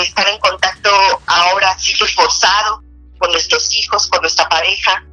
estar 0.01 0.29
en 0.29 0.39
contacto 0.39 0.91
ahora 1.27 1.77
sí 1.79 1.95
forzado 1.95 2.83
con 3.19 3.31
nuestros 3.33 3.73
hijos, 3.75 4.09
con 4.09 4.21
nuestra 4.21 4.49
pareja, 4.49 5.05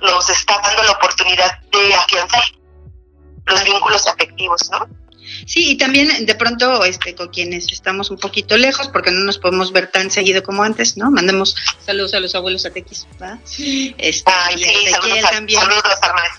nos 0.00 0.30
está 0.30 0.58
dando 0.60 0.82
la 0.84 0.92
oportunidad 0.92 1.58
de 1.70 1.94
afianzar 1.94 2.42
los 3.46 3.64
vínculos 3.64 4.06
afectivos, 4.06 4.70
¿no? 4.70 4.88
Sí, 5.44 5.70
y 5.72 5.76
también 5.76 6.24
de 6.24 6.34
pronto 6.36 6.84
este, 6.84 7.14
con 7.14 7.28
quienes 7.28 7.70
estamos 7.72 8.10
un 8.10 8.16
poquito 8.18 8.56
lejos, 8.56 8.88
porque 8.88 9.10
no 9.10 9.20
nos 9.24 9.38
podemos 9.38 9.72
ver 9.72 9.88
tan 9.90 10.10
seguido 10.10 10.42
como 10.42 10.62
antes, 10.62 10.96
¿no? 10.96 11.10
Mandamos 11.10 11.56
saludos 11.84 12.14
a 12.14 12.20
los 12.20 12.34
abuelos 12.34 12.64
Atequis, 12.64 13.06
¿va? 13.20 13.38
Este, 13.98 14.30
Ay, 14.32 14.58
sí, 14.58 14.88
saludos, 14.88 15.30
también. 15.30 15.60
saludos 15.60 15.82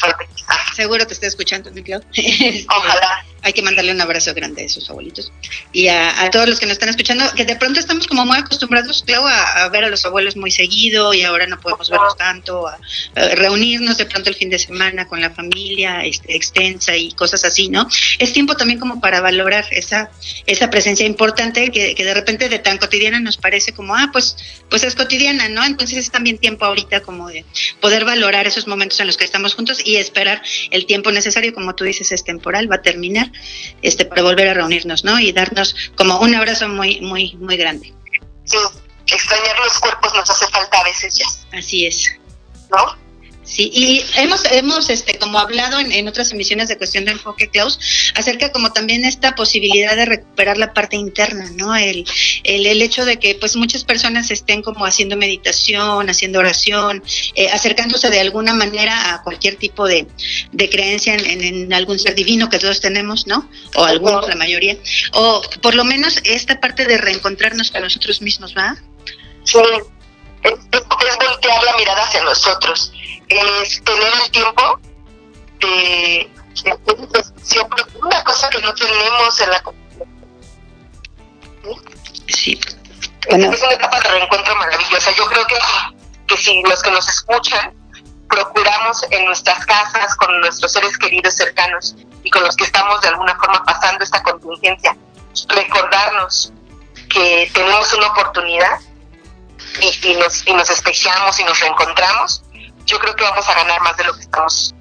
Atequis. 0.01 0.45
Seguro 0.75 1.05
te 1.05 1.13
está 1.13 1.27
escuchando, 1.27 1.69
mi 1.71 1.83
Clau. 1.83 2.01
Ojalá 2.69 3.25
hay 3.47 3.53
que 3.53 3.61
mandarle 3.61 3.93
un 3.93 4.01
abrazo 4.01 4.33
grande 4.33 4.61
a 4.61 4.65
esos 4.65 4.89
abuelitos. 4.89 5.31
Y 5.71 5.87
a, 5.87 6.29
todos 6.31 6.49
los 6.49 6.59
que 6.59 6.65
nos 6.65 6.73
están 6.73 6.89
escuchando, 6.89 7.23
que 7.33 7.45
de 7.45 7.55
pronto 7.55 7.79
estamos 7.79 8.05
como 8.05 8.25
muy 8.25 8.37
acostumbrados, 8.37 9.03
claro, 9.03 9.25
a, 9.25 9.69
ver 9.69 9.85
a 9.85 9.89
los 9.89 10.05
abuelos 10.05 10.35
muy 10.35 10.51
seguido 10.51 11.13
y 11.13 11.23
ahora 11.23 11.47
no 11.47 11.57
podemos 11.59 11.89
verlos 11.89 12.17
tanto, 12.17 12.67
a, 12.67 12.77
reunirnos 13.35 13.97
de 13.97 14.05
pronto 14.05 14.29
el 14.29 14.35
fin 14.35 14.49
de 14.49 14.59
semana 14.59 15.07
con 15.07 15.21
la 15.21 15.29
familia 15.29 16.01
este, 16.01 16.35
extensa 16.35 16.95
y 16.97 17.13
cosas 17.13 17.45
así, 17.45 17.69
¿no? 17.69 17.87
Es 18.19 18.33
tiempo 18.33 18.57
también 18.57 18.79
como 18.79 18.99
para 18.99 19.21
valorar 19.21 19.65
esa, 19.71 20.11
esa 20.45 20.69
presencia 20.69 21.05
importante 21.05 21.71
que, 21.71 21.95
que 21.95 22.03
de 22.03 22.13
repente 22.13 22.49
de 22.49 22.59
tan 22.59 22.77
cotidiana 22.77 23.21
nos 23.21 23.37
parece 23.37 23.71
como, 23.71 23.95
ah, 23.95 24.09
pues, 24.11 24.35
pues 24.69 24.83
es 24.83 24.93
cotidiana, 24.95 25.47
¿no? 25.47 25.63
Entonces 25.63 25.97
es 25.99 26.11
también 26.11 26.37
tiempo 26.37 26.65
ahorita 26.65 26.99
como 26.99 27.29
de 27.29 27.45
poder 27.79 28.03
valorar 28.03 28.45
esos 28.45 28.67
momentos 28.67 28.99
en 28.99 29.07
los 29.07 29.15
que 29.15 29.23
estamos 29.23 29.55
juntos 29.55 29.81
y 29.85 29.95
esperar 29.95 30.41
el 30.71 30.85
tiempo 30.85 31.13
necesario, 31.13 31.53
como 31.53 31.75
tú 31.75 31.85
dices, 31.85 32.11
es 32.11 32.25
temporal, 32.25 32.69
va 32.69 32.75
a 32.75 32.81
terminar 32.81 33.31
este, 33.81 34.05
para 34.05 34.23
volver 34.23 34.49
a 34.49 34.53
reunirnos, 34.53 35.03
¿no? 35.03 35.19
Y 35.19 35.31
darnos 35.31 35.75
como 35.95 36.19
un 36.19 36.35
abrazo 36.35 36.67
muy, 36.67 37.01
muy, 37.01 37.35
muy 37.35 37.57
grande. 37.57 37.93
Sí, 38.43 38.57
extrañar 39.07 39.57
los 39.59 39.79
cuerpos 39.79 40.13
nos 40.13 40.29
hace 40.29 40.47
falta 40.47 40.79
a 40.79 40.83
veces 40.83 41.15
ya. 41.15 41.57
Así 41.57 41.85
es. 41.85 42.11
¿No? 42.69 43.06
Sí, 43.47 43.71
y 43.73 44.05
hemos, 44.17 44.43
hemos 44.51 44.89
este, 44.89 45.17
como 45.17 45.39
hablado 45.39 45.79
en, 45.79 45.93
en, 45.93 46.05
otras 46.09 46.33
emisiones 46.33 46.67
de 46.67 46.77
cuestión 46.77 47.05
de 47.05 47.11
enfoque, 47.13 47.47
Klaus, 47.47 47.79
acerca 48.13 48.51
como 48.51 48.73
también 48.73 49.05
esta 49.05 49.35
posibilidad 49.35 49.95
de 49.95 50.03
recuperar 50.03 50.57
la 50.57 50.73
parte 50.73 50.97
interna, 50.97 51.49
¿no? 51.55 51.73
El, 51.73 52.05
el, 52.43 52.65
el 52.65 52.81
hecho 52.81 53.05
de 53.05 53.19
que 53.19 53.35
pues 53.35 53.55
muchas 53.55 53.85
personas 53.85 54.31
estén 54.31 54.61
como 54.61 54.85
haciendo 54.85 55.15
meditación, 55.15 56.09
haciendo 56.09 56.39
oración, 56.39 57.01
eh, 57.35 57.47
acercándose 57.47 58.09
de 58.09 58.19
alguna 58.19 58.53
manera 58.53 59.13
a 59.13 59.23
cualquier 59.23 59.55
tipo 59.55 59.87
de, 59.87 60.07
de 60.51 60.69
creencia 60.69 61.15
en, 61.15 61.41
en, 61.41 61.73
algún 61.73 61.99
ser 61.99 62.15
divino 62.15 62.49
que 62.49 62.59
todos 62.59 62.81
tenemos, 62.81 63.27
¿no? 63.27 63.49
O 63.75 63.85
algunos, 63.85 64.27
la 64.27 64.35
mayoría. 64.35 64.75
O 65.13 65.41
por 65.61 65.73
lo 65.73 65.85
menos 65.85 66.19
esta 66.25 66.59
parte 66.59 66.85
de 66.85 66.97
reencontrarnos 66.97 67.71
con 67.71 67.81
nosotros 67.81 68.21
mismos, 68.21 68.53
¿va? 68.57 68.75
Sí, 69.45 69.57
es, 70.43 70.51
es 70.51 71.17
voltear 71.29 71.63
la 71.63 71.77
mirada 71.77 72.03
hacia 72.03 72.21
nosotros 72.25 72.91
es 73.29 73.83
tener 73.83 74.13
el 74.23 74.31
tiempo 74.31 74.79
de, 75.59 76.29
siempre 77.41 77.83
una 78.01 78.23
cosa 78.23 78.49
que 78.49 78.61
no 78.61 78.73
tenemos 78.73 79.41
en 79.41 79.49
la 79.51 79.63
Sí. 82.27 82.59
Bueno. 83.29 83.51
Es 83.51 83.61
una 83.61 83.73
etapa 83.73 83.99
de 83.99 84.09
reencuentro 84.09 84.55
maravillosa. 84.55 85.11
Yo 85.11 85.25
creo 85.27 85.45
que, 85.47 85.55
que 86.27 86.37
si 86.37 86.61
los 86.63 86.81
que 86.81 86.91
nos 86.91 87.07
escuchan 87.07 87.73
procuramos 88.29 89.05
en 89.11 89.25
nuestras 89.25 89.65
casas, 89.65 90.15
con 90.17 90.39
nuestros 90.41 90.73
seres 90.73 90.97
queridos 90.97 91.35
cercanos 91.35 91.95
y 92.23 92.29
con 92.29 92.43
los 92.43 92.55
que 92.55 92.65
estamos 92.65 93.01
de 93.01 93.09
alguna 93.09 93.35
forma 93.35 93.63
pasando 93.63 94.03
esta 94.03 94.21
contingencia, 94.23 94.97
recordarnos 95.47 96.51
que 97.09 97.49
tenemos 97.53 97.93
una 97.93 98.07
oportunidad 98.07 98.79
y, 99.81 100.09
y 100.09 100.15
nos, 100.15 100.45
y 100.45 100.53
nos 100.53 100.69
espejamos 100.69 101.39
y 101.39 101.43
nos 101.45 101.59
reencontramos, 101.59 102.43
yo 102.87 102.97
creo 102.99 103.15
que 103.15 103.23
vamos 103.23 103.47
a 103.47 103.53
ganar 103.53 103.81
más 103.81 103.95
de 103.97 104.05
lo 104.05 104.13
que 104.15 104.21
estamos 104.21 104.73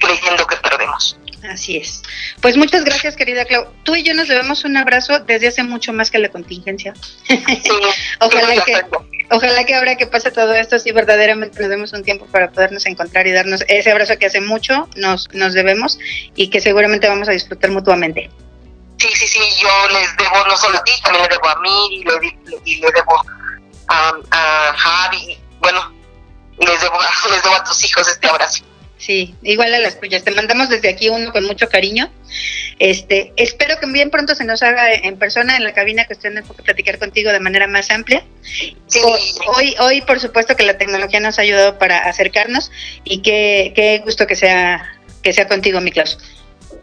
creyendo 0.00 0.46
que 0.46 0.56
perdemos. 0.56 1.16
Así 1.48 1.76
es. 1.76 2.02
Pues 2.40 2.56
muchas 2.56 2.84
gracias, 2.84 3.14
querida 3.14 3.44
Clau. 3.44 3.68
Tú 3.84 3.94
y 3.94 4.02
yo 4.02 4.14
nos 4.14 4.26
debemos 4.26 4.64
un 4.64 4.76
abrazo 4.76 5.20
desde 5.20 5.48
hace 5.48 5.62
mucho 5.62 5.92
más 5.92 6.10
que 6.10 6.18
la 6.18 6.28
contingencia. 6.28 6.94
Sí, 7.28 7.36
ojalá, 8.20 8.64
que, 8.64 8.82
ojalá 9.30 9.64
que 9.64 9.74
ahora 9.74 9.96
que 9.96 10.06
pase 10.06 10.30
todo 10.30 10.54
esto, 10.54 10.78
sí 10.78 10.90
verdaderamente 10.92 11.60
nos 11.60 11.68
demos 11.68 11.92
un 11.92 12.02
tiempo 12.02 12.26
para 12.26 12.50
podernos 12.50 12.84
encontrar 12.86 13.26
y 13.26 13.32
darnos 13.32 13.62
ese 13.68 13.92
abrazo 13.92 14.18
que 14.18 14.26
hace 14.26 14.40
mucho 14.40 14.88
nos, 14.96 15.28
nos 15.32 15.52
debemos 15.54 15.98
y 16.34 16.48
que 16.50 16.60
seguramente 16.60 17.08
vamos 17.08 17.28
a 17.28 17.32
disfrutar 17.32 17.70
mutuamente. 17.70 18.30
Sí, 18.98 19.08
sí, 19.14 19.28
sí, 19.28 19.40
yo 19.60 19.68
les 19.90 20.16
debo 20.16 20.46
no 20.48 20.56
solo 20.56 20.78
a 20.78 20.84
ti, 20.84 20.92
también 21.02 21.22
le 21.24 21.28
debo 21.28 21.48
a 21.48 21.60
mí 21.60 21.88
y 21.92 22.04
le, 22.04 22.80
le 22.80 22.92
debo 22.92 23.22
a, 23.88 24.14
a 24.30 24.72
Javi, 24.74 25.38
debo, 26.90 26.98
les 27.30 27.42
debo 27.44 27.54
a 27.54 27.64
tus 27.64 27.84
hijos 27.84 28.08
este 28.08 28.28
abrazo. 28.28 28.64
Sí, 28.98 29.34
igual 29.42 29.74
a 29.74 29.78
las 29.78 30.00
tuyas. 30.00 30.24
Te 30.24 30.30
mandamos 30.30 30.70
desde 30.70 30.88
aquí 30.88 31.08
uno 31.10 31.30
con 31.30 31.44
mucho 31.44 31.68
cariño. 31.68 32.10
Este, 32.78 33.32
espero 33.36 33.78
que 33.78 33.86
bien 33.86 34.10
pronto 34.10 34.34
se 34.34 34.44
nos 34.44 34.62
haga 34.62 34.92
en 34.92 35.18
persona 35.18 35.56
en 35.56 35.64
la 35.64 35.74
cabina 35.74 36.06
cuestión 36.06 36.34
de 36.34 36.42
platicar 36.42 36.98
contigo 36.98 37.30
de 37.30 37.40
manera 37.40 37.66
más 37.66 37.90
amplia. 37.90 38.24
Sí. 38.86 39.02
Hoy, 39.46 39.76
hoy 39.80 40.00
por 40.00 40.18
supuesto 40.18 40.56
que 40.56 40.64
la 40.64 40.78
tecnología 40.78 41.20
nos 41.20 41.38
ha 41.38 41.42
ayudado 41.42 41.78
para 41.78 41.98
acercarnos 41.98 42.70
y 43.04 43.20
qué, 43.20 43.72
qué 43.74 44.00
gusto 44.04 44.26
que 44.26 44.36
sea 44.36 44.92
que 45.22 45.32
sea 45.32 45.46
contigo, 45.46 45.80
mi 45.80 45.90
Klaus. 45.90 46.18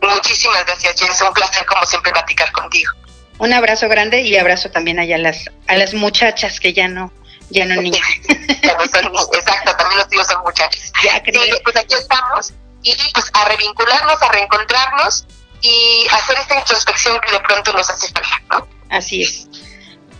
Muchísimas 0.01 0.65
gracias, 0.65 1.01
Es 1.01 1.21
un 1.21 1.33
placer 1.33 1.65
como 1.65 1.85
siempre 1.85 2.11
platicar 2.11 2.51
contigo. 2.51 2.91
Un 3.39 3.53
abrazo 3.53 3.89
grande 3.89 4.21
y 4.21 4.37
abrazo 4.37 4.69
también 4.69 4.99
allá 4.99 5.15
a 5.15 5.19
las 5.19 5.49
a 5.67 5.77
las 5.77 5.93
muchachas 5.93 6.59
que 6.59 6.73
ya 6.73 6.87
no 6.87 7.11
ya 7.49 7.65
no 7.65 7.81
niños. 7.81 8.01
exacto, 8.27 9.75
también 9.77 9.97
los 9.97 10.09
tíos 10.09 10.27
son 10.27 10.41
muchachos. 10.43 10.91
Ya 11.03 11.21
creo. 11.21 11.41
pues 11.63 11.75
aquí 11.75 11.93
estamos 11.93 12.53
y 12.83 12.95
pues 13.13 13.31
a 13.33 13.45
revincularnos, 13.45 14.21
a 14.21 14.31
reencontrarnos 14.31 15.25
y 15.61 16.05
hacer 16.11 16.37
esta 16.39 16.59
introspección 16.59 17.19
que 17.21 17.31
de 17.31 17.39
pronto 17.39 17.73
nos 17.73 17.89
hace 17.89 18.07
falta, 18.07 18.41
¿no? 18.51 18.67
Así 18.89 19.23
es. 19.23 19.47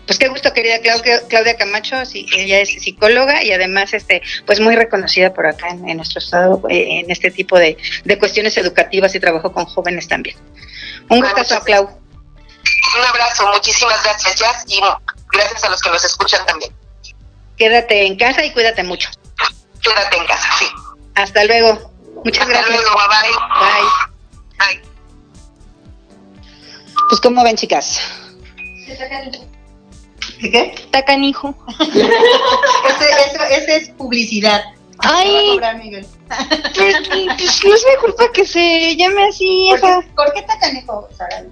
Pues 0.05 0.19
qué 0.19 0.27
gusto, 0.27 0.51
querida 0.53 0.79
Claudia, 0.79 1.21
Claudia 1.27 1.55
Camacho, 1.55 2.05
sí, 2.05 2.25
ella 2.35 2.59
es 2.59 2.69
psicóloga 2.69 3.41
y 3.41 3.53
además 3.53 3.93
este, 3.93 4.21
pues 4.45 4.59
muy 4.59 4.75
reconocida 4.75 5.33
por 5.33 5.47
acá 5.47 5.69
en, 5.69 5.95
nuestro 5.95 6.19
estado 6.19 6.61
eh, 6.69 6.99
en 6.99 7.09
este 7.09 7.31
tipo 7.31 7.57
de, 7.57 7.77
de, 8.03 8.19
cuestiones 8.19 8.57
educativas 8.57 9.15
y 9.15 9.19
trabajo 9.21 9.53
con 9.53 9.65
jóvenes 9.65 10.09
también. 10.09 10.35
Un 11.09 11.21
gustazo, 11.21 11.61
Clau. 11.63 11.83
Un 11.85 13.05
abrazo, 13.05 13.47
muchísimas 13.53 14.03
gracias, 14.03 14.35
Jazz, 14.35 14.65
y 14.67 14.81
gracias 15.31 15.63
a 15.63 15.69
los 15.69 15.81
que 15.81 15.89
nos 15.89 16.03
escuchan 16.03 16.45
también. 16.45 16.73
Quédate 17.57 18.05
en 18.05 18.17
casa 18.17 18.43
y 18.43 18.51
cuídate 18.51 18.83
mucho. 18.83 19.09
Quédate 19.81 20.17
en 20.17 20.25
casa, 20.25 20.49
sí. 20.59 20.65
Hasta 21.15 21.43
luego. 21.45 21.91
Muchas 22.23 22.47
Hasta 22.47 22.53
gracias. 22.53 22.81
Luego, 22.81 22.95
bye 22.95 23.07
bye. 23.07 24.77
Bye. 24.79 24.93
Pues 27.09 27.21
cómo 27.21 27.43
ven, 27.43 27.55
chicas. 27.55 28.01
¿Qué? 30.39 30.73
Está 30.75 31.05
canijo. 31.05 31.55
ese, 31.79 31.95
eso, 31.95 33.43
ese 33.49 33.75
es 33.77 33.89
publicidad. 33.89 34.63
Ay, 34.99 35.59
pues, 35.59 36.07
pues, 36.75 37.63
no 37.65 37.75
es 37.75 37.85
mi 37.85 37.95
culpa 37.99 38.31
que 38.33 38.45
se 38.45 38.95
llame 38.95 39.27
así, 39.27 39.69
¿Por 39.71 39.81
qué, 39.81 40.09
¿por 40.15 40.33
qué 40.33 40.39
está 40.39 40.59
canijo, 40.59 41.09
Sara? 41.17 41.45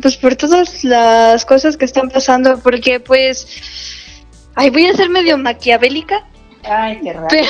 Pues 0.00 0.16
por 0.16 0.36
todas 0.36 0.84
las 0.84 1.44
cosas 1.44 1.76
que 1.76 1.84
están 1.84 2.08
pasando, 2.08 2.58
porque 2.60 3.00
pues 3.00 3.46
Ay, 4.54 4.70
voy 4.70 4.86
a 4.86 4.94
ser 4.94 5.08
medio 5.08 5.38
maquiavélica. 5.38 6.26
Ay, 6.64 7.00
qué 7.02 7.12
raro. 7.12 7.28
Pero, 7.30 7.48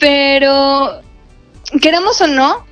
pero 0.00 1.00
queramos 1.80 2.20
o 2.20 2.26
no, 2.26 2.66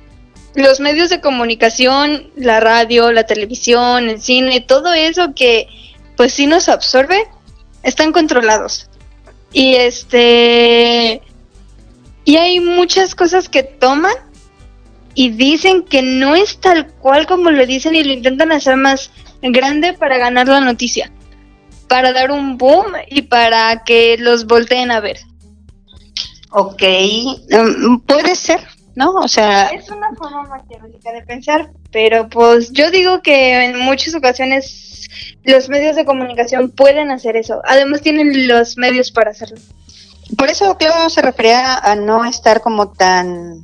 los 0.55 0.79
medios 0.79 1.09
de 1.09 1.21
comunicación, 1.21 2.29
la 2.35 2.59
radio, 2.59 3.11
la 3.11 3.25
televisión, 3.25 4.09
el 4.09 4.21
cine, 4.21 4.61
todo 4.61 4.93
eso 4.93 5.33
que 5.33 5.67
pues 6.17 6.33
sí 6.33 6.45
nos 6.45 6.69
absorbe, 6.69 7.27
están 7.83 8.11
controlados. 8.11 8.89
Y 9.53 9.75
este 9.75 11.21
y 12.23 12.37
hay 12.37 12.59
muchas 12.59 13.15
cosas 13.15 13.49
que 13.49 13.63
toman 13.63 14.13
y 15.15 15.29
dicen 15.31 15.83
que 15.83 16.01
no 16.01 16.35
es 16.35 16.59
tal 16.59 16.87
cual 16.87 17.25
como 17.27 17.49
lo 17.49 17.65
dicen 17.65 17.95
y 17.95 18.03
lo 18.03 18.13
intentan 18.13 18.51
hacer 18.51 18.77
más 18.77 19.11
grande 19.41 19.93
para 19.93 20.17
ganar 20.17 20.47
la 20.47 20.61
noticia, 20.61 21.11
para 21.87 22.13
dar 22.13 22.31
un 22.31 22.57
boom 22.57 22.93
y 23.07 23.23
para 23.23 23.83
que 23.83 24.17
los 24.17 24.45
volteen 24.45 24.91
a 24.91 24.99
ver. 24.99 25.19
Ok, 26.51 26.83
um, 27.51 28.01
puede 28.01 28.35
ser, 28.35 28.59
¿no? 28.95 29.11
O 29.11 29.27
sea... 29.27 29.67
Es 29.67 29.89
una 29.89 30.13
forma 30.15 30.43
maquiavélica 30.43 31.11
de 31.11 31.21
pensar, 31.21 31.71
pero 31.91 32.27
pues 32.29 32.71
yo 32.73 32.91
digo 32.91 33.21
que 33.21 33.65
en 33.65 33.79
muchas 33.79 34.13
ocasiones 34.15 35.07
los 35.43 35.69
medios 35.69 35.95
de 35.95 36.05
comunicación 36.05 36.71
pueden 36.71 37.09
hacer 37.11 37.35
eso. 37.35 37.61
Además 37.65 38.01
tienen 38.01 38.47
los 38.47 38.77
medios 38.77 39.11
para 39.11 39.31
hacerlo. 39.31 39.57
Por 40.37 40.49
eso 40.49 40.77
Cleo 40.77 41.09
se 41.09 41.21
refería 41.21 41.77
a 41.77 41.95
no 41.95 42.25
estar 42.25 42.61
como 42.61 42.91
tan 42.91 43.61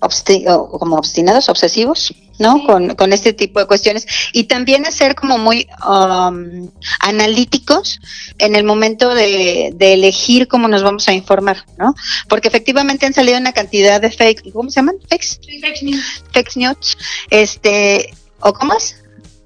como 0.00 0.96
obstinados, 0.96 1.48
obsesivos, 1.48 2.14
¿no? 2.38 2.64
Con, 2.64 2.94
con, 2.94 3.12
este 3.12 3.32
tipo 3.32 3.60
de 3.60 3.66
cuestiones. 3.66 4.06
Y 4.32 4.44
también 4.44 4.84
ser 4.90 5.14
como 5.14 5.38
muy 5.38 5.68
um, 5.88 6.70
analíticos 7.00 8.00
en 8.38 8.54
el 8.56 8.64
momento 8.64 9.14
de, 9.14 9.72
de, 9.74 9.94
elegir 9.94 10.48
cómo 10.48 10.68
nos 10.68 10.82
vamos 10.82 11.08
a 11.08 11.12
informar, 11.12 11.64
¿no? 11.78 11.94
Porque 12.28 12.48
efectivamente 12.48 13.06
han 13.06 13.14
salido 13.14 13.38
una 13.38 13.52
cantidad 13.52 14.00
de 14.00 14.10
fake, 14.10 14.52
¿cómo 14.52 14.70
se 14.70 14.76
llaman? 14.76 14.96
Fakes. 15.08 15.38
Fake 15.60 15.82
news. 15.82 16.22
Fake 16.32 16.56
news. 16.56 16.98
Este, 17.30 18.10
¿o 18.40 18.52
cómo 18.52 18.74
es? 18.74 18.96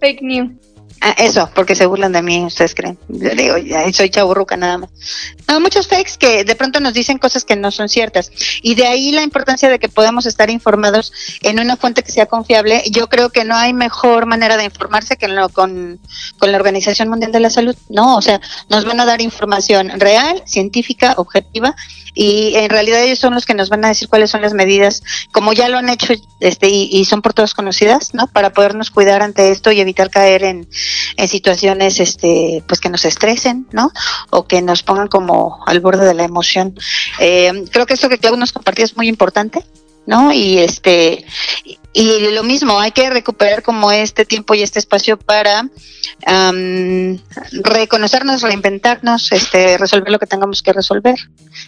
Fake 0.01 0.23
news. 0.23 0.53
Ah, 1.01 1.15
eso, 1.19 1.49
porque 1.55 1.77
se 1.77 1.87
burlan 1.87 2.13
de 2.13 2.23
mí, 2.23 2.45
ustedes 2.45 2.75
creen. 2.75 2.99
Yo 3.09 3.31
digo, 3.31 3.57
ya 3.59 3.91
soy 3.93 4.11
chaburruca 4.11 4.57
nada 4.57 4.79
más. 4.79 4.91
No, 5.47 5.61
muchos 5.61 5.87
fakes 5.87 6.13
que 6.19 6.45
de 6.45 6.57
pronto 6.57 6.81
nos 6.81 6.93
dicen 6.93 7.19
cosas 7.19 7.45
que 7.45 7.55
no 7.55 7.71
son 7.71 7.89
ciertas. 7.89 8.33
Y 8.63 8.75
de 8.75 8.87
ahí 8.87 9.13
la 9.13 9.23
importancia 9.23 9.69
de 9.69 9.79
que 9.79 9.89
podamos 9.89 10.27
estar 10.27 10.51
informados 10.51 11.13
en 11.43 11.61
una 11.61 11.77
fuente 11.77 12.03
que 12.03 12.11
sea 12.11 12.27
confiable. 12.27 12.83
Yo 12.91 13.09
creo 13.09 13.31
que 13.31 13.45
no 13.45 13.57
hay 13.57 13.73
mejor 13.73 14.27
manera 14.27 14.57
de 14.57 14.65
informarse 14.65 15.17
que 15.17 15.29
con, 15.53 16.01
con 16.39 16.53
la 16.53 16.59
Organización 16.59 17.09
Mundial 17.09 17.31
de 17.31 17.41
la 17.41 17.51
Salud. 17.51 17.77
No, 17.89 18.17
o 18.17 18.23
sea, 18.23 18.41
nos 18.69 18.85
van 18.85 18.99
a 18.99 19.05
dar 19.05 19.21
información 19.21 20.01
real, 20.01 20.43
científica, 20.47 21.15
objetiva 21.17 21.77
y 22.15 22.55
en 22.57 22.71
realidad 22.71 23.03
ellos 23.03 23.19
son 23.19 23.35
los 23.35 23.47
que 23.47 23.55
nos 23.55 23.69
van 23.69 23.85
a 23.85 23.89
decir 23.89 24.09
cuáles 24.09 24.31
son 24.31 24.43
las 24.43 24.55
medidas, 24.55 25.03
como 25.33 25.53
ya 25.53 25.69
lo 25.69 25.79
han 25.79 25.89
hecho 25.89 26.15
este 26.41 26.69
y, 26.69 27.05
son 27.05 27.23
por 27.23 27.33
todos 27.33 27.55
conocidas, 27.55 28.15
¿no? 28.15 28.27
Para 28.27 28.53
podernos 28.53 28.91
cuidar 28.91 29.23
ante 29.23 29.51
esto 29.51 29.73
y 29.73 29.81
evitar 29.81 30.11
caer 30.11 30.45
en, 30.45 30.69
en 31.17 31.29
situaciones, 31.29 32.01
este, 32.01 32.63
pues 32.67 32.81
que 32.81 32.91
nos 32.91 33.05
estresen, 33.05 33.67
¿no? 33.73 33.91
O 34.31 34.47
que 34.47 34.63
nos 34.63 34.83
pongan 34.83 35.09
como 35.09 35.65
al 35.67 35.81
borde 35.81 36.07
de 36.07 36.15
la 36.15 36.25
emoción. 36.25 36.75
Eh, 37.19 37.65
creo 37.71 37.87
que 37.87 37.95
esto 37.95 38.09
que 38.09 38.19
Clau 38.19 38.37
nos 38.37 38.53
compartió 38.53 38.85
es 38.85 38.97
muy 38.97 39.09
importante. 39.09 39.65
¿No? 40.09 40.33
Y 40.33 40.59
este 40.59 41.27
y 41.93 42.31
lo 42.31 42.43
mismo, 42.45 42.79
hay 42.79 42.93
que 42.93 43.11
recuperar 43.11 43.63
como 43.63 43.91
este 43.93 44.25
tiempo 44.25 44.55
y 44.55 44.63
este 44.63 44.79
espacio 44.79 45.19
para 45.19 45.69
reconocernos, 47.65 48.43
reinventarnos, 48.43 49.33
este, 49.33 49.77
resolver 49.77 50.11
lo 50.11 50.19
que 50.19 50.27
tengamos 50.27 50.63
que 50.63 50.73
resolver 50.73 51.17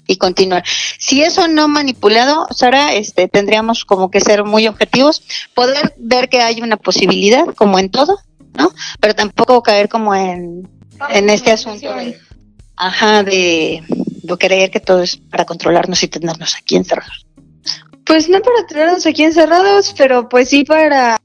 y 0.07 0.17
continuar. 0.17 0.63
Si 0.99 1.23
eso 1.23 1.49
no 1.49 1.69
manipulado, 1.69 2.47
Sara, 2.51 2.95
este, 2.95 3.29
tendríamos 3.29 3.85
como 3.85 4.11
que 4.11 4.21
ser 4.21 4.45
muy 4.45 4.69
objetivos, 4.69 5.23
poder 5.53 5.95
ver 5.99 6.29
que 6.29 6.41
hay 6.41 6.63
una 6.63 6.77
posibilidad, 6.77 7.45
como 7.57 7.79
en 7.79 7.91
todo, 7.91 8.21
¿no? 8.55 8.73
Pero 9.01 9.15
tampoco 9.15 9.63
caer 9.63 9.89
como 9.89 10.15
en, 10.15 10.69
en 11.11 11.29
este 11.29 11.51
asunto 11.51 11.89
ajá, 12.77 13.23
de, 13.23 13.83
de 13.89 14.39
creer 14.39 14.71
que 14.71 14.81
todo 14.81 15.03
es 15.03 15.17
para 15.17 15.45
controlarnos 15.45 16.03
y 16.03 16.09
tenernos 16.09 16.55
aquí 16.57 16.77
encerrados. 16.77 17.27
Pues 18.11 18.29
no 18.29 18.41
para 18.41 18.67
tenernos 18.67 19.07
aquí 19.07 19.23
encerrados, 19.23 19.95
pero 19.97 20.29
pues 20.29 20.49
sí 20.49 20.65
para 20.65 21.17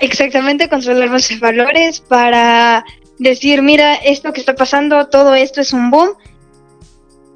exactamente 0.00 0.68
controlar 0.68 1.10
nuestros 1.10 1.40
valores, 1.40 1.98
para 1.98 2.84
decir, 3.18 3.60
mira, 3.60 3.96
esto 3.96 4.32
que 4.32 4.38
está 4.38 4.54
pasando, 4.54 5.08
todo 5.08 5.34
esto 5.34 5.60
es 5.60 5.72
un 5.72 5.90
boom, 5.90 6.10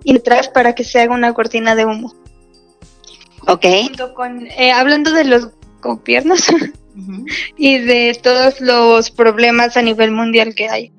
y 0.04 0.12
detrás 0.12 0.46
para 0.46 0.76
que 0.76 0.84
se 0.84 1.00
haga 1.00 1.12
una 1.12 1.34
cortina 1.34 1.74
de 1.74 1.84
humo. 1.84 2.14
Ok. 3.48 3.66
con, 4.14 4.46
eh, 4.46 4.70
hablando 4.70 5.10
de 5.10 5.24
los 5.24 5.48
gobiernos 5.82 6.42
y 7.56 7.78
de 7.78 8.16
todos 8.22 8.60
los 8.60 9.10
problemas 9.10 9.76
a 9.76 9.82
nivel 9.82 10.12
mundial 10.12 10.54
que 10.54 10.68
hay. 10.68 10.92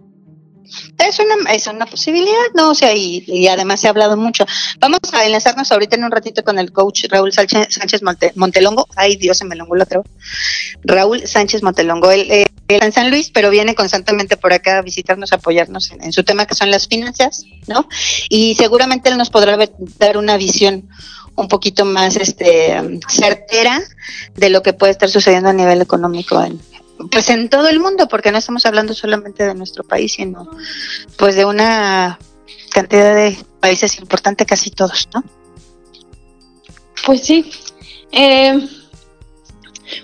Es 0.98 1.20
una, 1.20 1.52
es 1.52 1.68
una 1.68 1.86
posibilidad, 1.86 2.52
¿no? 2.54 2.72
O 2.72 2.76
sea, 2.76 2.94
y, 2.96 3.48
además 3.48 3.82
se 3.82 3.88
ha 3.88 3.90
hablado 3.90 4.18
mucho. 4.18 4.46
Vamos 4.80 5.00
a 5.14 5.26
enlazarnos 5.26 5.72
ahorita 5.72 5.96
en 5.96 6.04
un 6.04 6.12
ratito 6.12 6.44
con 6.44 6.60
el 6.60 6.72
coach 6.72 7.06
Raúl 7.10 7.32
Sánchez, 7.32 8.02
Montelongo. 8.36 8.88
Ay, 8.96 9.16
Dios, 9.16 9.38
se 9.38 9.46
me 9.46 9.56
lo 9.56 9.66
otra 9.66 10.00
vez. 10.00 10.12
Raúl 10.84 11.28
Sánchez 11.28 11.64
Montelongo. 11.64 12.12
Él, 12.12 12.30
él, 12.30 12.46
en 12.68 12.92
San 12.92 13.10
Luis, 13.10 13.32
pero 13.32 13.50
viene 13.50 13.74
constantemente 13.74 14.38
por 14.38 14.54
acá 14.54 14.78
a 14.78 14.82
visitarnos, 14.84 15.32
a 15.32 15.38
apoyarnos 15.38 15.92
en, 15.92 16.14
su 16.14 16.24
tema 16.24 16.46
que 16.46 16.54
son 16.54 16.70
las 16.70 16.88
finanzas, 16.88 17.44
¿no? 17.68 17.88
Y 18.30 18.56
seguramente 18.56 19.10
él 19.10 19.18
nos 19.18 19.32
podrá 19.32 19.58
dar 19.98 20.18
una 20.18 20.38
visión 20.38 20.88
un 21.36 21.48
poquito 21.48 21.86
más 21.86 22.16
este 22.18 22.76
certera 23.08 23.82
de 24.36 24.50
lo 24.50 24.62
que 24.62 24.74
puede 24.74 24.92
estar 24.92 25.10
sucediendo 25.10 25.50
a 25.50 25.54
nivel 25.54 25.82
económico 25.82 26.44
en, 26.44 26.60
pues 27.12 27.30
en 27.30 27.50
todo 27.50 27.70
el 27.70 27.80
mundo, 27.80 28.08
porque 28.08 28.32
no 28.32 28.38
estamos 28.38 28.66
hablando 28.66 28.94
solamente 28.94 29.46
de 29.46 29.56
nuestro 29.56 29.84
país, 29.84 30.14
sino 30.14 30.50
pues 31.18 31.36
de 31.36 31.46
una 31.46 32.20
cantidad 32.72 33.16
de 33.16 33.38
países 33.60 33.98
importantes, 34.00 34.46
casi 34.48 34.70
todos, 34.70 35.08
¿no? 35.14 35.24
Pues 37.06 37.22
sí. 37.22 37.50
Eh, 38.12 38.68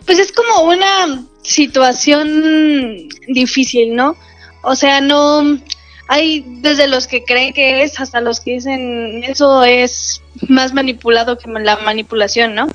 pues 0.05 0.19
es 0.19 0.31
como 0.31 0.63
una 0.63 1.25
situación 1.41 3.09
difícil, 3.27 3.95
¿no? 3.95 4.15
O 4.63 4.75
sea, 4.75 5.01
no 5.01 5.59
hay 6.07 6.45
desde 6.61 6.87
los 6.87 7.07
que 7.07 7.23
creen 7.23 7.53
que 7.53 7.83
es 7.83 7.99
hasta 7.99 8.21
los 8.21 8.39
que 8.39 8.53
dicen 8.53 9.23
eso 9.23 9.63
es 9.63 10.21
más 10.47 10.73
manipulado 10.73 11.37
que 11.37 11.49
la 11.49 11.77
manipulación, 11.77 12.55
¿no? 12.55 12.67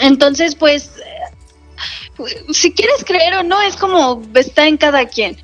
Entonces, 0.00 0.54
pues 0.54 0.92
si 2.52 2.72
quieres 2.72 3.04
creer 3.04 3.34
o 3.34 3.42
no, 3.42 3.60
es 3.62 3.76
como 3.76 4.22
está 4.34 4.66
en 4.66 4.76
cada 4.76 5.06
quien. 5.06 5.36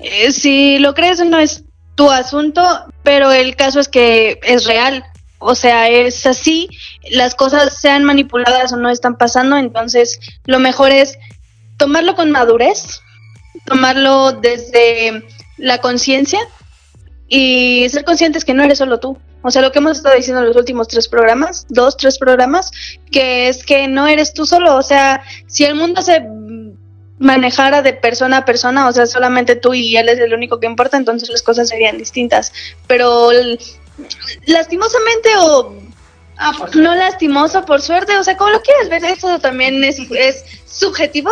Eh, 0.00 0.32
si 0.32 0.78
lo 0.78 0.94
crees 0.94 1.20
o 1.20 1.24
no 1.24 1.38
es 1.38 1.64
tu 1.94 2.10
asunto, 2.10 2.62
pero 3.02 3.32
el 3.32 3.56
caso 3.56 3.80
es 3.80 3.88
que 3.88 4.38
es 4.42 4.64
real. 4.64 5.04
O 5.40 5.54
sea, 5.54 5.88
es 5.88 6.26
así, 6.26 6.68
las 7.10 7.34
cosas 7.34 7.80
sean 7.80 8.04
manipuladas 8.04 8.72
o 8.72 8.76
no 8.76 8.90
están 8.90 9.16
pasando, 9.16 9.56
entonces 9.56 10.18
lo 10.46 10.58
mejor 10.58 10.90
es 10.90 11.16
tomarlo 11.76 12.16
con 12.16 12.32
madurez, 12.32 13.00
tomarlo 13.64 14.32
desde 14.32 15.24
la 15.56 15.78
conciencia 15.78 16.40
y 17.28 17.88
ser 17.88 18.04
conscientes 18.04 18.44
que 18.44 18.54
no 18.54 18.64
eres 18.64 18.78
solo 18.78 18.98
tú. 18.98 19.16
O 19.42 19.50
sea, 19.50 19.62
lo 19.62 19.70
que 19.70 19.78
hemos 19.78 19.98
estado 19.98 20.16
diciendo 20.16 20.42
en 20.42 20.48
los 20.48 20.56
últimos 20.56 20.88
tres 20.88 21.08
programas, 21.08 21.66
dos, 21.68 21.96
tres 21.96 22.18
programas, 22.18 22.70
que 23.12 23.48
es 23.48 23.64
que 23.64 23.86
no 23.86 24.06
eres 24.06 24.34
tú 24.34 24.46
solo. 24.46 24.76
O 24.76 24.82
sea, 24.82 25.22
si 25.46 25.64
el 25.64 25.74
mundo 25.74 26.02
se 26.02 26.22
manejara 27.18 27.82
de 27.82 27.92
persona 27.92 28.38
a 28.38 28.44
persona, 28.44 28.88
o 28.88 28.92
sea, 28.92 29.06
solamente 29.06 29.56
tú 29.56 29.74
y 29.74 29.96
él 29.96 30.08
es 30.08 30.18
el 30.18 30.34
único 30.34 30.60
que 30.60 30.66
importa, 30.66 30.96
entonces 30.96 31.28
las 31.28 31.42
cosas 31.42 31.68
serían 31.68 31.98
distintas. 31.98 32.52
Pero 32.86 33.30
lastimosamente 34.46 35.28
o 35.38 35.74
ah, 36.36 36.52
no 36.74 36.94
lastimoso, 36.94 37.64
por 37.64 37.80
suerte, 37.80 38.16
o 38.16 38.24
sea, 38.24 38.36
como 38.36 38.50
lo 38.50 38.62
quieras 38.62 38.88
ver, 38.88 39.04
eso 39.04 39.38
también 39.38 39.82
es, 39.84 39.98
es 40.10 40.44
subjetivo. 40.66 41.30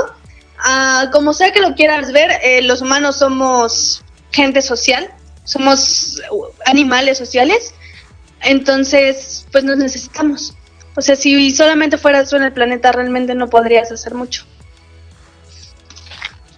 Ah, 0.59 1.11
como 1.13 1.33
sea 1.33 1.53
que 1.53 1.61
lo 1.61 1.75
quieras 1.75 2.13
ver, 2.13 2.31
eh, 2.43 2.63
los 2.63 2.81
humanos 2.83 3.17
somos 3.17 4.03
gente 4.31 4.63
social, 4.63 5.11
somos 5.45 6.21
animales 6.67 7.19
sociales 7.19 7.75
entonces, 8.43 9.47
pues 9.53 9.65
nos 9.65 9.79
necesitamos. 9.79 10.55
O 10.95 11.03
sea, 11.03 11.17
si 11.17 11.51
solamente 11.51 11.99
fueras 11.99 12.31
tú 12.31 12.37
en 12.37 12.45
el 12.45 12.53
planeta, 12.53 12.93
realmente 12.93 13.35
no 13.35 13.49
podrías 13.49 13.93
hacer 13.93 14.15
mucho. 14.15 14.45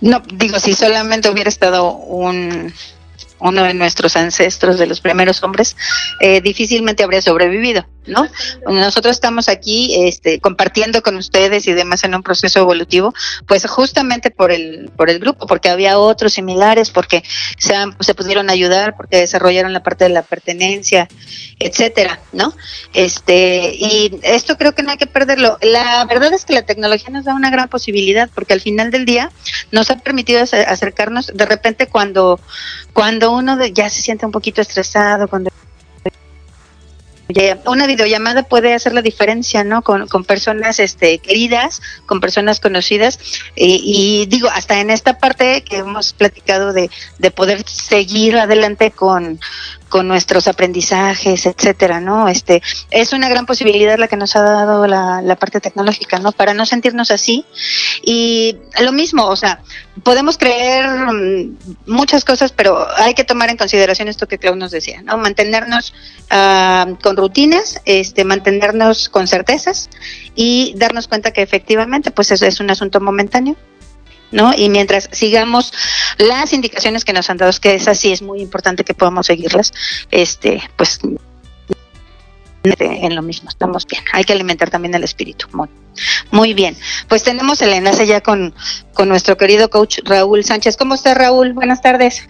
No, 0.01 0.23
digo, 0.33 0.61
si 0.61 0.75
solamente 0.75 1.29
hubiera 1.29 1.49
estado 1.49 1.93
un, 1.93 2.73
uno 3.41 3.63
de 3.65 3.75
nuestros 3.75 4.17
ancestros, 4.17 4.79
de 4.79 4.87
los 4.87 5.01
primeros 5.01 5.43
hombres, 5.43 5.77
eh, 6.21 6.41
difícilmente 6.41 7.03
habría 7.03 7.23
sobrevivido. 7.23 7.87
¿no? 8.09 8.29
Nosotros 8.67 9.15
estamos 9.15 9.49
aquí 9.49 9.95
este, 10.07 10.41
compartiendo 10.41 11.03
con 11.03 11.17
ustedes 11.17 11.67
y 11.69 11.73
demás 11.73 12.05
en 12.05 12.15
un 12.15 12.23
proceso 12.23 12.59
evolutivo, 12.59 13.15
pues 13.47 13.67
justamente 13.67 14.31
por 14.31 14.51
el, 14.51 14.91
por 14.97 15.11
el 15.11 15.19
grupo, 15.19 15.47
porque 15.47 15.69
había 15.69 15.99
otros 15.99 16.33
similares, 16.33 16.91
porque 16.91 17.23
se, 17.59 17.75
se 18.01 18.15
pudieron 18.15 18.51
ayudar, 18.51 18.97
porque 18.97 19.19
desarrollaron 19.19 19.73
la 19.73 19.83
parte 19.83 20.05
de 20.05 20.11
la 20.11 20.23
pertenencia, 20.23 21.09
etcétera, 21.59 22.21
¿no? 22.33 22.55
Este, 22.95 23.75
y 23.75 24.19
esto 24.23 24.57
creo 24.57 24.75
que 24.75 24.83
no 24.83 24.91
hay 24.91 24.97
que 24.97 25.07
perderlo. 25.07 25.59
La 25.61 26.05
verdad 26.07 26.33
es 26.33 26.45
que 26.45 26.55
la 26.55 26.63
tecnología 26.63 27.11
nos 27.11 27.25
da 27.25 27.35
una 27.35 27.51
gran 27.51 27.69
posibilidad, 27.69 28.31
porque 28.35 28.53
al 28.55 28.61
final 28.61 28.91
del 28.91 29.05
día 29.05 29.31
nos 29.71 29.91
ha 29.91 29.97
permitido 29.97 30.43
acercarnos 30.43 31.31
de 31.35 31.47
repente 31.47 31.87
cuando, 31.87 32.41
cuando 32.93 33.28
uno 33.33 33.65
ya 33.67 33.89
se 33.91 34.03
siente 34.03 34.27
un 34.27 34.33
poquito 34.33 34.61
estresado, 34.61 35.29
cuando 35.29 35.51
una 37.67 37.87
videollamada 37.87 38.43
puede 38.43 38.75
hacer 38.75 38.95
la 38.95 39.03
diferencia, 39.03 39.63
¿no? 39.63 39.83
Con, 39.83 40.09
personas 40.25 40.81
este, 40.81 41.19
queridas, 41.19 41.83
con 42.07 42.21
personas 42.21 42.59
conocidas. 42.59 43.19
Y, 43.55 44.27
digo, 44.27 44.49
hasta 44.49 44.81
en 44.81 44.91
esta 44.91 45.19
parte 45.19 45.63
que 45.63 45.79
hemos 45.79 46.13
platicado 46.13 46.73
de, 46.73 46.91
de 47.19 47.31
poder 47.31 47.63
seguir 47.69 48.39
adelante 48.39 48.91
con, 48.91 49.39
con 49.89 50.09
nuestros 50.09 50.49
aprendizajes, 50.49 51.47
etcétera, 51.47 52.01
¿no? 52.01 52.29
Este, 52.29 52.63
es 52.91 53.13
una 53.13 53.29
gran 53.29 53.47
posibilidad 53.47 53.99
la 53.99 54.09
que 54.09 54.17
nos 54.17 54.37
ha 54.37 54.43
dado 54.43 54.87
la, 54.87 55.23
la 55.23 55.37
parte 55.37 55.61
tecnológica, 55.61 56.19
¿no? 56.19 56.33
Para 56.33 56.55
no 56.55 56.67
sentirnos 56.67 57.11
así. 57.11 57.45
Y 58.03 58.57
lo 58.81 58.93
mismo, 58.93 59.27
o 59.27 59.37
sea, 59.37 59.61
podemos 60.03 60.39
creer 60.39 60.89
mm, 60.89 61.57
muchas 61.87 62.25
cosas, 62.25 62.53
pero 62.53 62.87
hay 62.97 63.15
que 63.15 63.25
tomar 63.25 63.51
en 63.51 63.57
consideración 63.57 64.09
esto 64.09 64.29
que 64.29 64.39
Clau 64.39 64.57
nos 64.57 64.71
decía, 64.71 65.03
¿no? 65.03 65.19
Mantenernos 65.19 65.95
ah, 66.31 66.87
con 67.03 67.17
rutinas, 67.17 67.81
este, 67.85 68.25
mantenernos 68.25 69.09
con 69.09 69.27
certezas 69.27 69.89
y 70.35 70.75
darnos 70.77 71.09
cuenta 71.09 71.33
que 71.33 71.43
efectivamente, 71.43 72.11
pues 72.11 72.31
eso 72.31 72.47
es 72.47 72.61
un 72.61 72.71
asunto 72.71 73.01
momentáneo 73.01 73.57
¿no? 74.31 74.53
Y 74.57 74.69
mientras 74.69 75.09
sigamos 75.13 75.73
las 76.19 76.53
indicaciones 76.53 77.05
que 77.05 77.13
nos 77.13 77.31
han 77.31 77.37
dado, 77.37 77.53
que 77.61 77.75
es 77.75 77.89
así, 77.89 78.13
es 78.13 78.23
muy 78.23 78.41
importante 78.41 78.85
que 78.85 78.95
podamos 78.95 79.27
seguirlas, 79.27 79.73
este, 80.11 80.63
pues 80.77 81.01
en 82.65 83.15
lo 83.15 83.23
mismo, 83.23 83.49
estamos 83.49 83.87
bien. 83.87 84.03
Hay 84.13 84.25
que 84.25 84.33
alimentar 84.33 84.71
también 84.71 84.95
el 84.95 85.05
espíritu. 85.05 85.47
Muy, 85.53 85.69
muy 86.31 86.55
bien. 86.55 86.77
Pues 87.09 87.23
tenemos 87.23 87.63
el 87.63 87.73
enlace 87.73 88.07
ya 88.07 88.21
con, 88.21 88.55
con 88.95 89.09
nuestro 89.09 89.37
querido 89.37 89.71
coach 89.71 90.01
Raúl 90.05 90.45
Sánchez. 90.45 90.77
¿Cómo 90.77 90.95
está 90.95 91.15
Raúl? 91.15 91.53
Buenas 91.53 91.81
tardes. 91.81 92.29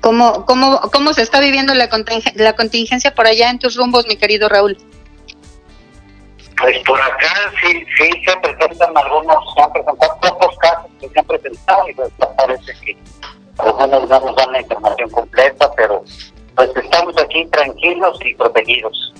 ¿Cómo, 0.00 0.44
cómo, 0.46 0.80
cómo 0.92 1.12
se 1.14 1.22
está 1.22 1.40
viviendo 1.40 1.74
la, 1.74 1.88
la 2.34 2.52
contingencia 2.54 3.14
por 3.14 3.26
allá 3.26 3.50
en 3.50 3.60
tus 3.60 3.76
rumbos, 3.76 4.06
mi 4.08 4.16
querido 4.16 4.48
Raúl? 4.48 4.76
Pues 6.62 6.78
por 6.84 7.00
acá 7.00 7.52
sí, 7.60 7.84
sí 7.98 8.08
se 8.24 8.36
presentan 8.36 8.96
algunos, 8.96 9.36
se 9.52 9.62
han 9.62 9.72
presentado 9.72 10.20
pocos 10.20 10.56
casos 10.58 10.86
que 11.00 11.08
se 11.08 11.18
han 11.18 11.24
presentado 11.26 11.88
y 11.88 11.94
pues 11.94 12.08
parece 12.36 12.72
que 12.84 12.96
algunos 13.58 14.08
no 14.08 14.20
nos 14.20 14.36
dan 14.36 14.52
la 14.52 14.60
información 14.60 15.10
completa, 15.10 15.72
pero 15.76 16.04
pues 16.54 16.70
estamos 16.76 17.18
aquí 17.18 17.44
tranquilos 17.46 18.16
y 18.24 18.34
protegidos. 18.36 19.12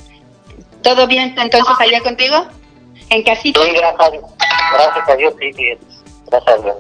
¿Todo 0.85 1.09
bien 1.09 1.35
entonces 1.37 1.75
allá 1.81 2.01
contigo? 2.03 2.47
¿En 3.11 3.25
casita? 3.25 3.61
Sí, 3.61 3.73
gracias 3.73 4.01
a 4.01 4.11
Dios. 4.11 4.25
Gracias 4.73 5.09
a 5.09 5.17
Dios, 5.17 5.35
sí. 5.41 5.79
Gracias 6.27 6.59
a 6.59 6.63
Dios. 6.63 6.77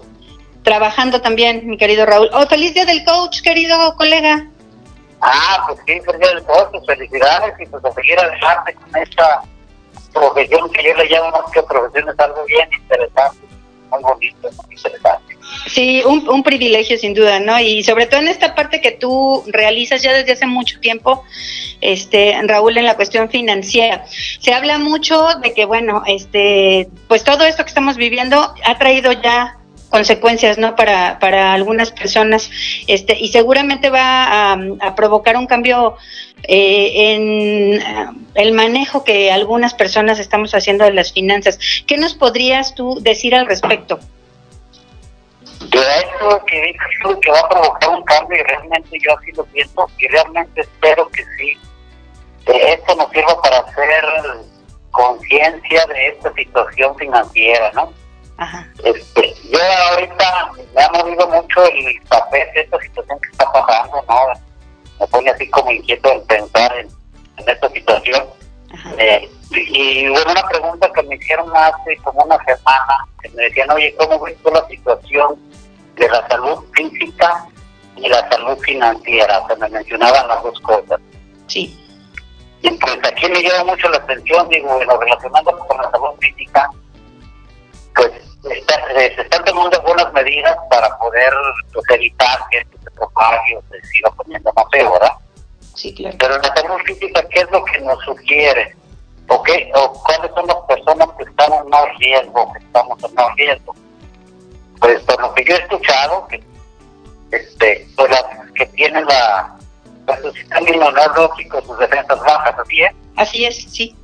Trabajando 0.62 1.20
también, 1.20 1.68
mi 1.68 1.76
querido 1.76 2.06
Raúl. 2.06 2.30
Oh, 2.32 2.46
feliz 2.46 2.72
día 2.72 2.84
del 2.84 3.04
coach, 3.04 3.42
querido 3.42 3.96
colega. 3.96 4.46
Ah, 5.22 5.64
pues 5.66 5.80
sí, 5.86 6.00
feliz 6.00 6.20
día 6.20 6.28
del 6.28 6.44
coach, 6.44 6.68
pues 6.70 6.86
felicidades 6.86 7.54
y 7.58 7.66
pues 7.66 7.84
a 7.84 7.90
seguir 7.90 8.16
adelante 8.20 8.74
con 8.74 9.02
esta 9.02 9.42
profesión 10.12 10.70
que 10.70 10.84
yo 10.84 10.94
le 10.94 11.08
llamo 11.08 11.30
más 11.30 11.50
que 11.52 11.62
profesión, 11.62 12.08
es 12.08 12.18
algo 12.18 12.44
bien 12.44 12.68
interesante, 12.72 13.38
muy 13.90 14.02
bonito, 14.02 14.50
muy 14.66 14.76
interesante. 14.76 15.36
Sí, 15.66 16.02
un, 16.06 16.28
un, 16.28 16.42
privilegio 16.42 16.96
sin 16.96 17.14
duda, 17.14 17.40
¿no? 17.40 17.58
Y 17.60 17.82
sobre 17.82 18.06
todo 18.06 18.20
en 18.20 18.28
esta 18.28 18.54
parte 18.54 18.80
que 18.80 18.92
tú 18.92 19.44
realizas 19.46 20.02
ya 20.02 20.12
desde 20.12 20.32
hace 20.32 20.46
mucho 20.46 20.80
tiempo, 20.80 21.24
este, 21.80 22.34
Raúl, 22.44 22.78
en 22.78 22.84
la 22.84 22.96
cuestión 22.96 23.28
financiera. 23.28 24.04
Se 24.40 24.54
habla 24.54 24.78
mucho 24.78 25.26
de 25.42 25.52
que, 25.52 25.64
bueno, 25.64 26.02
este, 26.06 26.88
pues 27.08 27.24
todo 27.24 27.44
esto 27.44 27.64
que 27.64 27.68
estamos 27.68 27.96
viviendo 27.96 28.54
ha 28.64 28.78
traído 28.78 29.12
ya 29.12 29.58
consecuencias 29.92 30.56
no 30.56 30.74
para, 30.74 31.18
para 31.18 31.52
algunas 31.52 31.92
personas 31.92 32.50
este 32.86 33.16
y 33.20 33.28
seguramente 33.28 33.90
va 33.90 34.52
a, 34.52 34.94
provocar 34.96 35.36
un 35.36 35.46
cambio 35.46 35.96
eh, 36.44 37.14
en 37.14 37.80
eh, 37.80 38.06
el 38.34 38.52
manejo 38.52 39.04
que 39.04 39.30
algunas 39.30 39.74
personas 39.74 40.18
estamos 40.18 40.54
haciendo 40.54 40.84
de 40.84 40.92
las 40.92 41.12
finanzas. 41.12 41.58
Qué 41.86 41.96
nos 41.96 42.14
podrías 42.14 42.74
tú 42.74 42.98
decir 43.00 43.34
al 43.34 43.46
respecto 43.46 43.98
eso 45.72 46.44
que 46.46 46.60
dices 46.60 47.18
que 47.22 47.30
va 47.30 47.40
a 47.40 47.48
provocar 47.48 47.90
un 47.90 48.02
cambio 48.04 48.38
y 48.38 48.42
realmente 48.42 48.98
yo 49.00 49.16
así 49.18 49.32
lo 49.32 49.44
pienso 49.46 49.88
y 49.98 50.08
realmente 50.08 50.60
espero 50.60 51.08
que 51.08 51.24
sí. 51.38 51.58
Que 52.44 52.72
esto 52.72 52.94
nos 52.96 53.10
sirva 53.10 53.40
para 53.40 53.58
hacer 53.58 54.04
conciencia 54.90 55.86
de 55.86 56.08
esta 56.08 56.32
situación 56.34 56.94
financiera 56.96 57.70
no 57.72 57.92
este, 58.82 59.34
yo 59.50 59.58
ahorita 59.90 60.50
me 60.74 60.82
ha 60.82 60.88
movido 60.90 61.28
mucho 61.28 61.64
el 61.64 62.02
papel 62.08 62.48
de 62.54 62.62
esta 62.62 62.80
situación 62.80 63.20
que 63.20 63.30
está 63.30 63.52
pasando, 63.52 64.04
¿no? 64.08 64.51
Me 65.02 65.08
pone 65.08 65.30
así 65.30 65.50
como 65.50 65.72
inquieto 65.72 66.12
en 66.12 66.24
pensar 66.26 66.72
en, 66.78 66.88
esta 67.44 67.68
situación. 67.70 68.24
Eh, 68.98 69.28
y 69.50 70.08
hubo 70.08 70.30
una 70.30 70.46
pregunta 70.48 70.88
que 70.94 71.02
me 71.02 71.16
hicieron 71.16 71.50
hace 71.56 71.96
como 72.04 72.22
una 72.22 72.38
semana, 72.44 73.04
que 73.20 73.28
me 73.30 73.42
decían, 73.42 73.68
oye, 73.72 73.92
¿cómo 73.98 74.20
ves 74.20 74.36
tú 74.44 74.50
la 74.50 74.64
situación 74.68 75.36
de 75.96 76.08
la 76.08 76.26
salud 76.28 76.64
física 76.72 77.46
y 77.96 78.08
la 78.08 78.30
salud 78.30 78.56
financiera? 78.58 79.40
O 79.40 79.46
sea, 79.48 79.56
me 79.56 79.68
mencionaban 79.70 80.28
las 80.28 80.40
dos 80.44 80.60
cosas. 80.60 81.00
Sí. 81.48 81.76
Y 82.62 82.70
pues 82.70 82.98
aquí 83.02 83.28
me 83.28 83.42
lleva 83.42 83.64
mucho 83.64 83.88
la 83.88 83.96
atención, 83.96 84.48
digo, 84.50 84.84
lo 84.84 85.00
relacionado 85.00 85.58
con 85.66 85.78
la 85.78 85.90
salud 85.90 86.14
física, 86.20 86.70
pues 88.42 88.64
se 89.14 89.22
están 89.22 89.44
tomando 89.44 89.78
algunas 89.78 90.12
medidas 90.12 90.56
para 90.68 90.98
poder 90.98 91.32
pues, 91.72 91.84
evitar 91.90 92.38
que 92.50 92.58
esto 92.58 92.76
se 92.82 92.90
propague 92.90 93.56
o 93.56 93.62
se 93.70 93.86
siga 93.86 94.10
poniendo 94.10 94.52
más 94.54 94.66
feo, 94.72 94.92
¿verdad? 94.92 95.12
Sí, 95.74 95.94
claro. 95.94 96.16
Pero 96.18 96.34
en 96.36 96.42
la 96.42 96.54
salud 96.54 96.80
física, 96.84 97.22
¿qué 97.28 97.40
es 97.40 97.50
lo 97.50 97.64
que 97.64 97.80
nos 97.80 98.04
sugiere? 98.04 98.76
¿O, 99.28 99.42
qué, 99.44 99.70
o 99.74 99.92
cuáles 99.92 100.30
son 100.34 100.46
las 100.46 100.56
personas 100.68 101.08
que 101.16 101.24
están 101.24 101.52
en 101.52 101.68
más 101.68 101.84
riesgo, 101.98 102.52
que 102.52 102.58
estamos 102.58 103.04
en 103.04 103.14
más 103.14 103.36
riesgo? 103.36 103.74
Pues 104.80 105.00
por 105.02 105.20
lo 105.20 105.32
que 105.34 105.44
yo 105.44 105.54
he 105.54 105.58
escuchado, 105.58 106.26
que 106.26 106.42
este, 107.30 107.86
pues 107.96 108.10
las 108.10 108.24
que 108.54 108.66
tienen 108.66 109.06
la, 109.06 109.56
pues, 110.04 110.20
su 110.20 110.32
sistema 110.32 110.68
inmunológico, 110.68 111.62
sus 111.62 111.78
defensas 111.78 112.20
bajas, 112.20 112.58
¿así 112.58 112.82
es? 112.82 112.92
Así 113.16 113.44
es, 113.44 113.56
sí. 113.72 113.96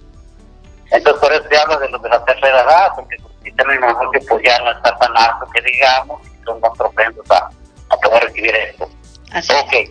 Entonces 0.90 1.20
por 1.20 1.32
eso 1.32 1.44
se 1.50 1.58
habla 1.58 1.76
de 1.78 1.88
los 1.90 2.00
de 2.00 2.08
la 2.08 2.24
tercera 2.24 2.62
edad, 2.62 2.92
porque 2.94 3.16
sistema 3.48 3.74
inmunológico 3.74 4.26
pues 4.28 4.44
ya 4.44 4.58
no 4.60 4.70
está 4.72 4.96
tan 4.98 5.16
alto 5.16 5.46
que 5.52 5.60
digamos 5.62 6.20
y 6.26 6.44
son 6.44 6.60
más 6.60 6.76
propensos 6.76 7.30
a, 7.30 7.50
a 7.90 7.96
poder 7.96 8.24
recibir 8.24 8.54
esto. 8.54 8.88
Así 9.32 9.52
ok, 9.52 9.90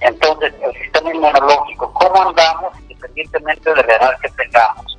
entonces 0.00 0.54
el 0.62 0.72
sistema 0.74 1.12
inmunológico, 1.12 1.92
¿cómo 1.92 2.28
andamos 2.28 2.72
independientemente 2.80 3.74
de 3.74 3.82
la 3.82 3.94
edad 3.96 4.18
que 4.20 4.28
tengamos? 4.30 4.98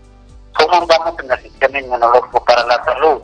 ¿Cómo 0.57 0.73
andamos 0.73 1.19
en 1.19 1.31
el 1.31 1.39
sistema 1.39 1.79
inmunológico 1.79 2.43
para 2.45 2.65
la 2.65 2.83
salud? 2.83 3.21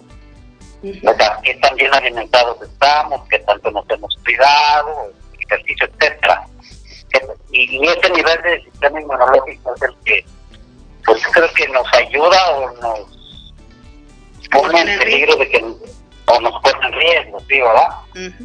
¿Verdad? 1.01 1.39
¿Qué 1.43 1.55
tan 1.55 1.75
bien 1.75 1.93
alimentados 1.93 2.61
estamos? 2.61 3.21
¿Qué 3.29 3.39
tanto 3.39 3.71
nos 3.71 3.89
hemos 3.89 4.17
cuidado? 4.23 5.11
Ejercicio, 5.39 5.87
etcétera. 5.87 6.45
Y, 7.51 7.87
ese 7.87 8.09
nivel 8.09 8.41
de 8.41 8.63
sistema 8.63 8.99
inmunológico 8.99 9.73
es 9.75 9.81
el 9.83 9.95
que, 10.03 10.25
pues 11.05 11.23
creo 11.31 11.47
que 11.53 11.67
nos 11.69 11.93
ayuda 11.93 12.51
o 12.51 12.71
nos 12.81 13.22
pone 14.49 14.79
en 14.79 14.99
peligro 14.99 15.35
de 15.37 15.49
que 15.49 15.65
o 16.25 16.39
nos 16.39 16.61
pone 16.61 16.87
en 16.87 16.93
riesgo, 16.93 17.39
¿sí, 17.41 17.59
verdad? 17.59 17.89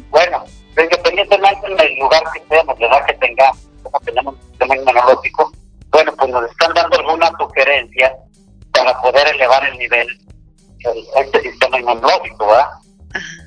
Bueno, 0.09 0.43
independientemente 0.77 1.75
del 1.75 1.99
lugar 1.99 2.23
que 2.33 2.39
estemos, 2.39 2.79
la 2.79 2.87
edad 2.87 3.05
que 3.05 3.13
tengamos, 3.15 3.69
como 3.83 3.99
tenemos 4.01 4.33
un 4.35 4.41
sistema 4.49 4.75
inmunológico, 4.75 5.51
bueno, 5.91 6.13
pues 6.17 6.29
nos 6.29 6.51
están 6.51 6.73
dando 6.73 6.99
alguna 6.99 7.31
sugerencia 7.39 8.15
para 8.71 9.01
poder 9.01 9.27
elevar 9.35 9.65
el 9.65 9.77
nivel 9.77 10.07
de 10.77 11.21
este 11.21 11.41
sistema 11.41 11.79
inmunológico, 11.79 12.47
¿verdad? 12.47 12.69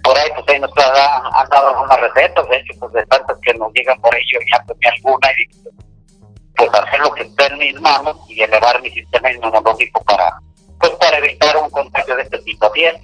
Por 0.02 0.18
ahí, 0.18 0.28
pues 0.34 0.48
ahí 0.48 0.60
nos 0.60 0.70
han, 0.76 1.48
dado 1.48 1.68
algunas 1.68 2.00
recetas, 2.00 2.48
de 2.48 2.56
hecho, 2.56 2.74
pues 2.80 2.92
de 2.92 3.06
tantas 3.06 3.38
que 3.42 3.54
nos 3.54 3.72
llegan 3.72 4.00
por 4.00 4.14
ello, 4.14 4.38
ya 4.52 4.64
tomé 4.64 4.88
alguna 4.88 5.28
y 5.32 5.62
pues 6.56 6.74
hacer 6.74 7.00
lo 7.00 7.12
que 7.12 7.22
esté 7.22 7.46
en 7.46 7.58
mis 7.58 7.80
manos 7.80 8.16
y 8.28 8.42
elevar 8.42 8.80
mi 8.82 8.90
sistema 8.90 9.32
inmunológico 9.32 10.02
para 10.04 10.38
evitar 11.22 11.56
un 11.56 11.70
contagio 11.70 12.16
de 12.16 12.22
este 12.22 12.38
tipo. 12.38 12.70
Bien. 12.72 12.96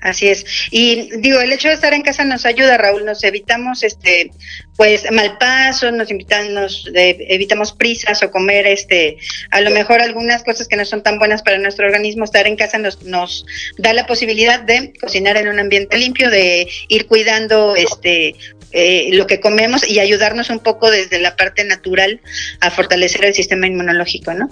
Así 0.00 0.28
es. 0.28 0.44
Y 0.70 1.10
digo, 1.18 1.40
el 1.40 1.52
hecho 1.52 1.68
de 1.68 1.74
estar 1.74 1.92
en 1.92 2.02
casa 2.02 2.24
nos 2.24 2.46
ayuda, 2.46 2.76
Raúl, 2.76 3.04
nos 3.04 3.24
evitamos 3.24 3.82
este 3.82 4.30
pues 4.76 5.10
mal 5.10 5.38
paso, 5.38 5.90
nos 5.90 6.08
invitan, 6.08 6.54
nos 6.54 6.88
evitamos 6.94 7.72
prisas 7.72 8.22
o 8.22 8.30
comer 8.30 8.64
este 8.68 9.16
a 9.50 9.60
lo 9.60 9.70
mejor 9.70 10.00
algunas 10.00 10.44
cosas 10.44 10.68
que 10.68 10.76
no 10.76 10.84
son 10.84 11.02
tan 11.02 11.18
buenas 11.18 11.42
para 11.42 11.58
nuestro 11.58 11.86
organismo, 11.86 12.24
estar 12.24 12.46
en 12.46 12.54
casa 12.54 12.78
nos 12.78 13.02
nos 13.02 13.44
da 13.76 13.92
la 13.92 14.06
posibilidad 14.06 14.60
de 14.60 14.92
cocinar 15.00 15.36
en 15.36 15.48
un 15.48 15.58
ambiente 15.58 15.98
limpio, 15.98 16.30
de 16.30 16.68
ir 16.86 17.06
cuidando 17.08 17.74
este 17.74 18.36
eh, 18.70 19.08
lo 19.14 19.26
que 19.26 19.40
comemos 19.40 19.88
y 19.88 19.98
ayudarnos 19.98 20.50
un 20.50 20.60
poco 20.60 20.92
desde 20.92 21.18
la 21.18 21.34
parte 21.34 21.64
natural 21.64 22.20
a 22.60 22.70
fortalecer 22.70 23.24
el 23.24 23.34
sistema 23.34 23.66
inmunológico, 23.66 24.32
¿no? 24.32 24.48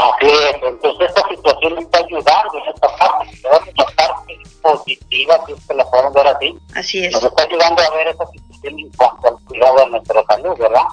Así 0.00 0.26
es, 0.26 0.56
entonces 0.62 1.08
esta 1.08 1.28
situación 1.28 1.74
nos 1.74 1.84
está 1.84 1.98
ayudando 1.98 2.58
en 2.58 2.74
esta 2.74 2.96
parte, 2.96 3.38
la 3.42 3.86
parte 3.96 4.38
positiva, 4.62 5.44
si 5.46 5.52
es 5.52 5.66
que 5.66 5.74
la 5.74 5.90
podemos 5.90 6.14
ver 6.14 6.26
así. 6.28 6.58
Así 6.74 7.04
es. 7.04 7.12
Nos 7.12 7.24
está 7.24 7.42
ayudando 7.42 7.82
a 7.82 7.90
ver 7.96 8.08
esa 8.08 8.26
situación 8.28 8.78
en 8.78 8.90
cuanto 8.92 9.28
al 9.28 9.44
cuidado 9.44 9.76
de 9.76 9.86
nuestra 9.90 10.24
salud, 10.24 10.58
¿verdad? 10.58 10.84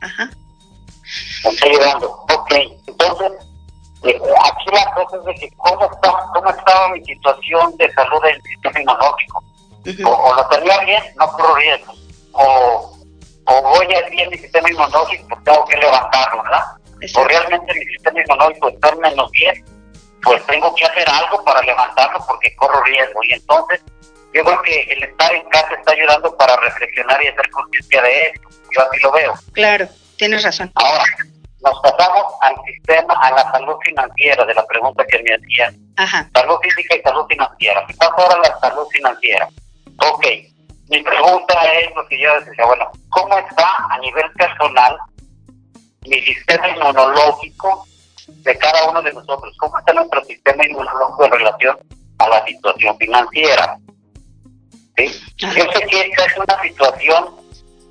Ajá. 0.00 0.30
Nos 1.44 1.54
está 1.54 1.66
ayudando. 1.66 2.10
Ok, 2.10 2.52
entonces, 2.86 3.32
eh, 4.04 4.20
aquí 4.44 4.64
la 4.72 4.92
cosa 4.92 5.16
es 5.18 5.24
de 5.24 5.34
que 5.34 5.56
cómo 5.56 5.84
está, 5.84 6.30
cómo 6.34 6.50
estaba 6.50 6.88
mi 6.88 7.04
situación 7.04 7.76
de 7.76 7.92
salud 7.92 8.22
del 8.22 8.42
sistema 8.42 8.80
inmunológico. 8.80 9.44
o, 10.04 10.34
lo 10.34 10.48
tenía 10.48 10.78
bien, 10.80 11.02
no 11.16 11.30
corro 11.30 11.54
riesgo, 11.54 11.92
o, 12.32 12.96
o 13.46 13.62
voy 13.62 13.94
a 13.94 14.08
bien 14.10 14.30
mi 14.30 14.38
sistema 14.38 14.68
inmunológico, 14.68 15.28
pues 15.28 15.44
tengo 15.44 15.64
que 15.66 15.76
levantarlo, 15.76 16.42
¿verdad? 16.42 16.77
O 17.14 17.24
realmente 17.24 17.74
mi 17.74 17.84
sistema 17.86 18.20
inmunológico 18.20 18.68
está 18.70 18.94
menos 18.96 19.30
bien, 19.32 19.64
pues 20.22 20.44
tengo 20.46 20.74
que 20.74 20.84
hacer 20.84 21.08
algo 21.08 21.44
para 21.44 21.62
levantarlo 21.62 22.18
porque 22.26 22.54
corro 22.56 22.82
riesgo. 22.84 23.22
Y 23.24 23.32
entonces, 23.32 23.82
yo 24.34 24.44
creo 24.44 24.62
que 24.62 24.82
el 24.82 25.02
estar 25.04 25.32
en 25.34 25.48
casa 25.48 25.74
está 25.74 25.92
ayudando 25.92 26.36
para 26.36 26.56
reflexionar 26.56 27.22
y 27.22 27.28
hacer 27.28 27.50
conciencia 27.50 28.02
de 28.02 28.22
esto. 28.22 28.48
Yo 28.74 28.82
así 28.82 29.00
lo 29.00 29.12
veo. 29.12 29.34
Claro, 29.52 29.88
tienes 30.16 30.42
razón. 30.42 30.70
Ahora, 30.74 31.04
nos 31.60 31.80
pasamos 31.80 32.24
al 32.40 32.54
sistema, 32.66 33.14
a 33.14 33.30
la 33.32 33.50
salud 33.50 33.76
financiera, 33.84 34.44
de 34.44 34.54
la 34.54 34.66
pregunta 34.66 35.04
que 35.06 35.22
me 35.22 35.34
hacían. 35.34 35.76
Ajá. 35.96 36.28
Salud 36.34 36.56
física 36.62 36.96
y 36.96 37.02
salud 37.02 37.26
financiera. 37.28 37.84
¿Qué 37.86 37.94
pasa 37.94 38.14
ahora 38.16 38.48
la 38.48 38.60
salud 38.60 38.86
financiera? 38.90 39.48
Ok, 40.06 40.26
mi 40.88 41.02
pregunta 41.02 41.54
es 41.72 41.94
lo 41.94 42.06
que 42.06 42.20
yo 42.20 42.40
decía, 42.40 42.64
bueno, 42.64 42.90
¿cómo 43.10 43.36
está 43.38 43.68
a 43.90 43.98
nivel 43.98 44.30
personal 44.32 44.96
mi 46.08 46.20
sistema 46.22 46.68
inmunológico 46.68 47.86
de 48.26 48.58
cada 48.58 48.90
uno 48.90 49.02
de 49.02 49.12
nosotros? 49.12 49.54
¿Cómo 49.58 49.78
está 49.78 49.92
nuestro 49.92 50.24
sistema 50.24 50.66
inmunológico 50.66 51.24
en 51.24 51.32
relación 51.32 51.78
a 52.18 52.28
la 52.28 52.44
situación 52.44 52.96
financiera? 52.98 53.78
¿Sí? 54.96 55.20
Yo 55.36 55.48
sé 55.50 55.86
que 55.88 56.00
esta 56.00 56.24
es 56.24 56.36
una 56.36 56.62
situación, 56.62 57.36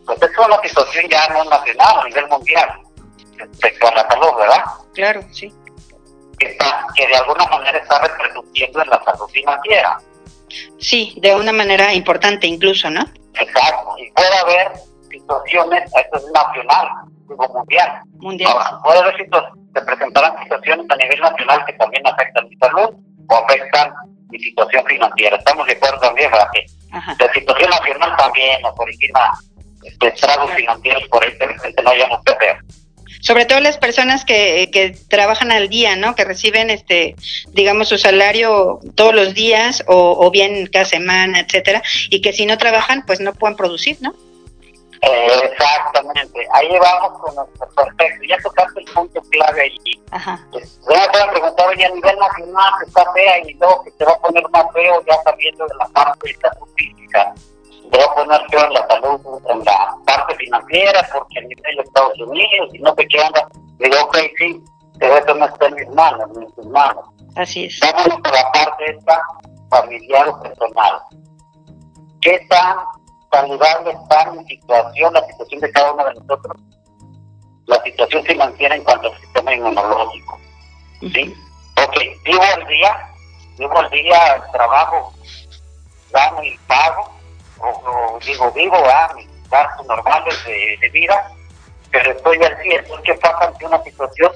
pues 0.05 0.21
es 0.21 0.37
una 0.37 0.61
situación 0.61 1.05
ya 1.09 1.27
no 1.29 1.43
nacional, 1.45 1.99
a 1.99 2.03
nivel 2.05 2.27
mundial 2.27 2.69
respecto 3.37 3.87
a 3.87 3.95
la 3.95 4.07
salud, 4.09 4.37
¿verdad? 4.37 4.63
Claro, 4.93 5.21
sí. 5.31 5.53
Que, 6.39 6.47
está, 6.47 6.85
que 6.95 7.07
de 7.07 7.15
alguna 7.15 7.45
manera 7.47 7.77
está 7.77 7.99
repercutiendo 7.99 8.81
en 8.81 8.89
la 8.89 9.03
salud 9.03 9.27
financiera. 9.29 9.97
Sí, 10.79 11.15
de 11.17 11.35
una 11.35 11.51
manera 11.51 11.93
importante 11.93 12.47
incluso, 12.47 12.89
¿no? 12.89 13.01
Exacto, 13.33 13.95
y 13.97 14.11
puede 14.11 14.37
haber 14.37 14.71
situaciones, 15.09 15.91
esto 15.95 16.17
es 16.17 16.25
nacional, 16.31 16.87
mundial. 17.35 18.01
Mundial. 18.19 18.51
Ahora, 18.51 18.79
puede 18.83 19.17
situaciones, 19.17 19.71
se 19.73 19.81
presentarán 19.81 20.43
situaciones 20.43 20.85
a 20.89 20.95
nivel 20.95 21.19
nacional 21.19 21.65
que 21.65 21.73
también 21.73 22.07
afectan 22.07 22.47
mi 22.49 22.55
salud 22.57 22.89
o 23.29 23.35
afectan 23.35 23.93
mi 24.29 24.39
situación 24.39 24.85
financiera. 24.85 25.37
Estamos 25.37 25.67
de 25.67 25.73
acuerdo 25.73 25.99
también, 25.99 26.31
¿verdad? 26.31 26.47
Que 26.53 26.65
la 27.19 27.33
situación 27.33 27.69
nacional 27.69 28.15
también 28.17 28.61
nos 28.61 28.73
origina 28.77 29.31
este, 29.83 30.07
estragos 30.07 30.51
financieros 30.53 31.03
por 31.09 31.23
ahí 31.23 31.31
que 31.37 31.83
no 31.83 31.89
hayamos 31.89 32.23
que 32.23 32.33
hacer. 32.33 32.57
Sobre 33.21 33.45
todo 33.45 33.59
las 33.59 33.77
personas 33.77 34.25
que, 34.25 34.69
que 34.71 34.95
trabajan 35.09 35.51
al 35.51 35.69
día, 35.69 35.95
¿no? 35.95 36.15
Que 36.15 36.23
reciben, 36.23 36.69
este, 36.69 37.15
digamos, 37.49 37.89
su 37.89 37.97
salario 37.97 38.79
todos 38.95 39.13
los 39.13 39.33
días 39.33 39.83
o, 39.87 40.17
o 40.19 40.31
bien 40.31 40.67
cada 40.67 40.85
semana, 40.85 41.39
etcétera, 41.39 41.81
y 42.09 42.21
que 42.21 42.31
si 42.31 42.45
no 42.45 42.57
trabajan, 42.57 43.03
pues 43.05 43.19
no 43.19 43.33
pueden 43.33 43.57
producir, 43.57 43.97
¿no? 44.01 44.13
Eh, 45.01 45.51
exactamente, 45.51 46.47
ahí 46.53 46.77
vamos 46.79 47.19
con 47.19 47.35
nuestro 47.35 47.67
perfecto. 47.75 48.25
Ya 48.27 48.37
tocaste 48.39 48.79
el 48.79 48.85
punto 48.93 49.21
clave 49.29 49.61
allí. 49.61 50.03
Ajá. 50.11 50.39
Pues, 50.51 50.79
me 50.87 50.95
han 50.95 51.29
preguntado 51.29 51.73
ya 51.73 51.87
a 51.87 51.91
nivel 51.91 52.17
nacional 52.17 52.73
que 52.79 52.87
está 52.87 53.13
fea 53.13 53.39
y 53.39 53.53
luego 53.53 53.83
que 53.83 53.91
se 53.91 54.05
va 54.05 54.13
a 54.13 54.19
poner 54.19 54.43
más 54.49 54.65
feo 54.73 55.03
ya 55.05 55.21
sabiendo 55.23 55.65
de 55.67 55.75
la 55.75 55.85
parte 55.89 56.27
de 56.27 56.35
salud 56.35 56.67
física. 56.75 57.33
Se 57.91 57.97
va 57.97 58.05
a 58.05 58.15
poner 58.15 58.41
feo 58.49 58.65
en 58.65 58.73
la 58.73 58.87
salud, 58.87 59.41
en 59.49 59.65
la 59.65 59.95
parte 60.05 60.35
financiera, 60.35 61.09
porque 61.13 61.39
a 61.39 61.41
nivel 61.41 61.75
de 61.75 61.83
Estados 61.83 62.19
Unidos 62.19 62.69
y 62.73 62.79
no 62.79 62.95
sé 62.95 63.07
qué 63.07 63.21
onda. 63.21 63.47
Digo, 63.77 63.95
ok, 64.03 64.17
sí, 64.37 64.63
pero 64.99 65.17
eso 65.17 65.35
no 65.35 65.45
está 65.45 65.67
en 65.67 65.75
mis 65.75 65.89
manos, 65.89 66.29
en 66.35 66.51
tus 66.53 66.65
manos. 66.67 67.05
Así 67.35 67.65
es. 67.65 67.79
Vámonos 67.79 68.19
a 68.23 68.31
la 68.31 68.51
parte 68.51 68.89
esta 68.89 69.21
familiar 69.69 70.29
o 70.29 70.41
personal. 70.41 71.01
¿Qué 72.21 72.39
tan 72.49 72.77
saludable 73.31 73.91
está 73.91 74.31
mi 74.31 74.43
situación, 74.45 75.13
la 75.13 75.25
situación 75.27 75.61
de 75.61 75.71
cada 75.71 75.93
uno 75.93 76.05
de 76.05 76.13
nosotros? 76.15 76.57
La 77.65 77.81
situación 77.83 78.23
financiera 78.23 78.75
en 78.75 78.83
cuanto 78.83 79.11
al 79.11 79.19
sistema 79.19 79.53
inmunológico. 79.53 80.39
¿Sí? 81.01 81.35
Ok, 81.83 81.97
vivo 82.23 82.41
al 82.41 82.67
día, 82.67 83.13
vivo 83.57 83.77
al 83.77 83.89
día, 83.89 84.43
trabajo, 84.51 85.13
gano 86.11 86.43
y 86.43 86.57
pago, 86.67 87.11
o, 87.59 87.67
o 87.67 88.19
digo, 88.25 88.51
vivo 88.51 88.77
a 88.77 89.13
mis 89.15 89.27
gastos 89.49 89.85
normales 89.85 90.45
de, 90.45 90.77
de 90.81 90.89
vida, 90.89 91.31
pero 91.91 92.11
estoy 92.11 92.37
al 92.43 92.57
día. 92.63 92.79
Entonces, 92.79 93.05
¿qué 93.05 93.13
pasa 93.15 93.45
ante 93.45 93.65
una 93.65 93.81
situación? 93.83 94.31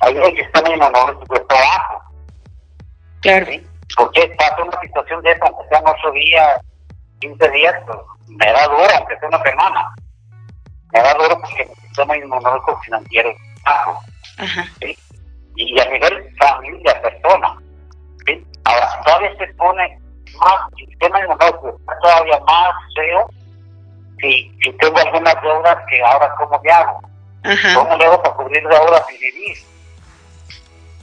Ahí 0.00 0.16
el 0.16 0.36
sistema 0.36 0.70
inmunológico 0.70 1.36
está 1.36 1.54
bajo. 1.54 2.02
Claro. 3.20 3.46
¿sí? 3.46 3.66
Porque 3.96 4.34
pasa 4.38 4.62
una 4.62 4.80
situación 4.80 5.22
de 5.22 5.32
esa, 5.32 5.46
aunque 5.46 5.68
sean 5.68 5.84
ocho 5.86 6.10
días, 6.12 6.60
15 7.20 7.50
días, 7.50 7.74
pues 7.86 7.98
me 8.28 8.52
da 8.52 8.66
duro, 8.66 8.88
aunque 8.96 9.18
sea 9.18 9.28
una 9.28 9.42
semana. 9.42 9.94
Me 10.92 11.00
da 11.00 11.14
duro 11.14 11.38
porque 11.40 11.66
mi 11.66 11.74
sistema 11.86 12.16
inmunológico 12.16 12.80
financiero 12.80 13.30
es 13.30 13.62
bajo. 13.64 14.00
Ajá. 14.38 14.64
¿sí? 14.80 14.98
Y 15.56 15.80
a 15.80 15.84
nivel 15.86 16.36
familia, 16.38 17.00
persona. 17.02 17.56
¿sí? 18.26 18.44
Ahora, 18.64 19.02
todavía 19.04 19.36
se 19.38 19.46
pone 19.54 19.98
más, 20.38 20.60
el 20.78 20.86
sistema 20.86 21.20
inmunológico 21.20 21.76
está 21.80 21.98
todavía 22.00 22.40
más 22.40 22.74
feo 22.96 23.30
si, 24.20 24.52
si 24.62 24.72
tengo 24.72 24.98
algunas 24.98 25.42
deudas 25.42 25.76
que 25.88 26.02
ahora, 26.02 26.34
¿cómo 26.36 26.60
le 26.62 26.72
hago? 26.72 27.00
Ajá. 27.44 27.74
¿Cómo 27.74 27.96
le 27.96 28.04
hago 28.04 28.22
para 28.22 28.34
cubrir 28.36 28.62
deudas 28.68 29.04
y 29.12 29.18
vivir? 29.18 29.58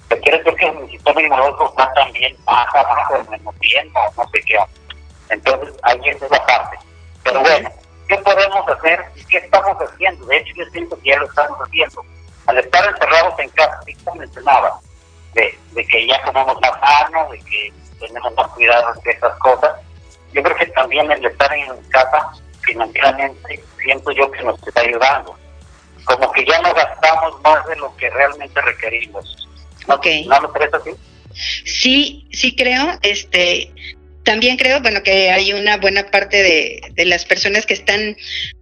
Te 0.07 0.19
quiere 0.21 0.37
decir 0.37 0.55
que 0.55 0.71
mi 0.71 0.89
sistema 0.89 1.21
inmunológico 1.21 1.69
está 1.69 1.93
también 1.93 2.35
más 2.45 2.67
abajo 2.75 3.23
mismo 3.31 3.53
tiempo, 3.53 3.99
no 4.15 4.23
sé 4.29 4.41
qué. 4.45 4.57
Entonces, 5.29 5.75
ahí 5.83 5.99
es 6.05 6.21
la 6.21 6.45
parte. 6.45 6.77
Pero 7.23 7.41
bueno, 7.41 7.69
¿qué 8.07 8.17
podemos 8.17 8.67
hacer 8.69 9.03
y 9.15 9.23
qué 9.25 9.37
estamos 9.37 9.77
haciendo? 9.77 10.25
De 10.25 10.37
hecho, 10.37 10.53
yo 10.55 10.65
siento 10.71 10.97
que 11.01 11.09
ya 11.09 11.17
lo 11.17 11.25
estamos 11.27 11.57
haciendo. 11.59 12.03
Al 12.45 12.57
estar 12.59 12.85
encerrados 12.87 13.37
en 13.39 13.49
casa, 13.49 13.79
sí, 13.85 13.93
como 14.03 14.17
mencionaba, 14.21 14.79
de, 15.33 15.57
de 15.71 15.85
que 15.85 16.07
ya 16.07 16.21
comemos 16.23 16.57
más 16.61 16.71
sano, 16.79 17.29
de 17.29 17.39
que 17.39 17.73
tenemos 17.99 18.33
más 18.35 18.47
cuidado 18.49 18.93
de 19.03 19.11
estas 19.11 19.37
cosas. 19.39 19.71
Yo 20.33 20.43
creo 20.43 20.55
que 20.55 20.65
también 20.67 21.11
el 21.11 21.25
estar 21.25 21.53
en 21.53 21.81
casa 21.89 22.31
financieramente 22.61 23.63
siento 23.83 24.11
yo 24.11 24.29
que 24.31 24.43
nos 24.43 24.61
está 24.65 24.81
ayudando. 24.81 25.35
Como 26.05 26.31
que 26.31 26.45
ya 26.45 26.61
no 26.61 26.73
gastamos 26.73 27.41
más 27.41 27.65
de 27.67 27.75
lo 27.77 27.95
que 27.97 28.09
realmente 28.09 28.61
requerimos. 28.61 29.47
¿No, 29.87 29.95
Ok. 29.95 30.05
¿no 30.25 30.39
lo 30.41 30.53
crees 30.53 30.73
así? 30.73 30.91
Sí, 31.33 32.27
sí 32.31 32.55
creo, 32.55 32.97
este, 33.01 33.71
también 34.27 34.57
creo, 34.57 34.81
bueno, 34.81 35.03
que 35.03 35.31
hay 35.31 35.53
una 35.53 35.77
buena 35.77 36.07
parte 36.11 36.43
de, 36.43 36.81
de 36.91 37.05
las 37.05 37.23
personas 37.23 37.65
que 37.65 37.73
están 37.73 38.17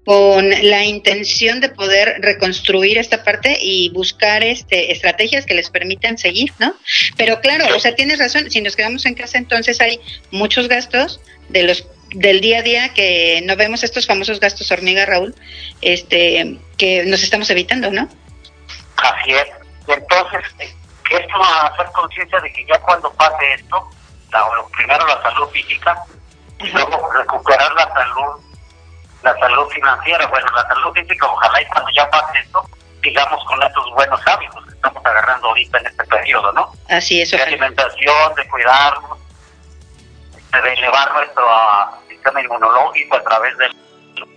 con 0.05 0.47
la 0.61 0.84
intención 0.86 1.59
de 1.59 1.70
poder 1.70 2.18
reconstruir 2.22 2.99
esta 2.99 3.24
parte 3.24 3.57
y 3.59 3.89
buscar 3.89 4.43
este 4.43 4.91
estrategias 4.91 5.47
que 5.47 5.55
les 5.55 5.72
permitan 5.72 6.20
seguir, 6.20 6.53
¿no? 6.59 6.76
Pero 7.18 7.41
claro, 7.41 7.66
o 7.76 7.80
sea, 7.80 7.95
tienes 7.95 8.20
razón, 8.20 8.51
si 8.51 8.61
nos 8.61 8.76
quedamos 8.76 9.07
en 9.07 9.16
casa 9.16 9.39
entonces 9.39 9.82
hay 9.82 9.99
muchos 10.30 10.68
gastos 10.68 11.20
de 11.49 11.63
los 11.63 11.88
del 12.11 12.41
día 12.41 12.59
a 12.59 12.61
día 12.61 12.93
que 12.93 13.41
no 13.45 13.55
vemos 13.55 13.84
estos 13.84 14.05
famosos 14.05 14.39
gastos 14.39 14.72
hormiga, 14.72 15.07
Raúl, 15.07 15.34
este, 15.82 16.59
que 16.78 17.05
nos 17.05 17.24
estamos 17.24 17.49
evitando, 17.49 17.89
¿no? 17.89 18.07
Así 18.97 19.32
es. 19.32 19.47
Entonces, 19.88 20.41
esto 21.09 21.39
va 21.39 21.47
a 21.61 21.68
hacer 21.70 21.88
conciencia 21.91 22.39
de 22.39 22.53
que 22.53 22.63
ya 22.66 22.80
cuando 22.82 23.11
pase 23.13 23.53
esto, 23.55 23.89
la- 24.32 24.45
primero 24.86 25.08
la 25.08 25.22
salud 25.24 25.50
física, 25.50 25.96
y 26.60 26.68
luego 26.68 27.12
recuperar 27.14 27.74
la 27.74 27.92
salud, 27.92 28.40
la 29.24 29.38
salud 29.40 29.68
financiera, 29.70 30.28
bueno, 30.28 30.46
la 30.56 30.68
salud 30.68 30.94
física, 30.94 31.26
ojalá 31.26 31.62
y 31.62 31.66
cuando 31.66 31.90
ya 31.92 32.10
pase 32.12 32.40
esto, 32.40 32.64
sigamos 33.02 33.44
con 33.46 33.62
estos 33.64 33.92
buenos 33.94 34.22
hábitos 34.28 34.64
que 34.66 34.74
estamos 34.74 35.06
agarrando 35.06 35.48
ahorita 35.48 35.80
en 35.80 35.88
este 35.88 36.04
periodo, 36.06 36.52
¿no? 36.54 36.72
Así 36.90 37.22
es, 37.22 37.32
De 37.32 37.38
ojalá. 37.38 37.52
alimentación, 37.52 38.36
de 38.36 38.48
cuidarnos, 38.48 39.20
de 40.52 40.74
elevar 40.74 41.14
nuestro 41.14 41.46
ah, 41.50 41.98
sistema 42.08 42.42
inmunológico 42.42 43.18
a 43.18 43.24
través 43.24 43.58
de 43.58 43.70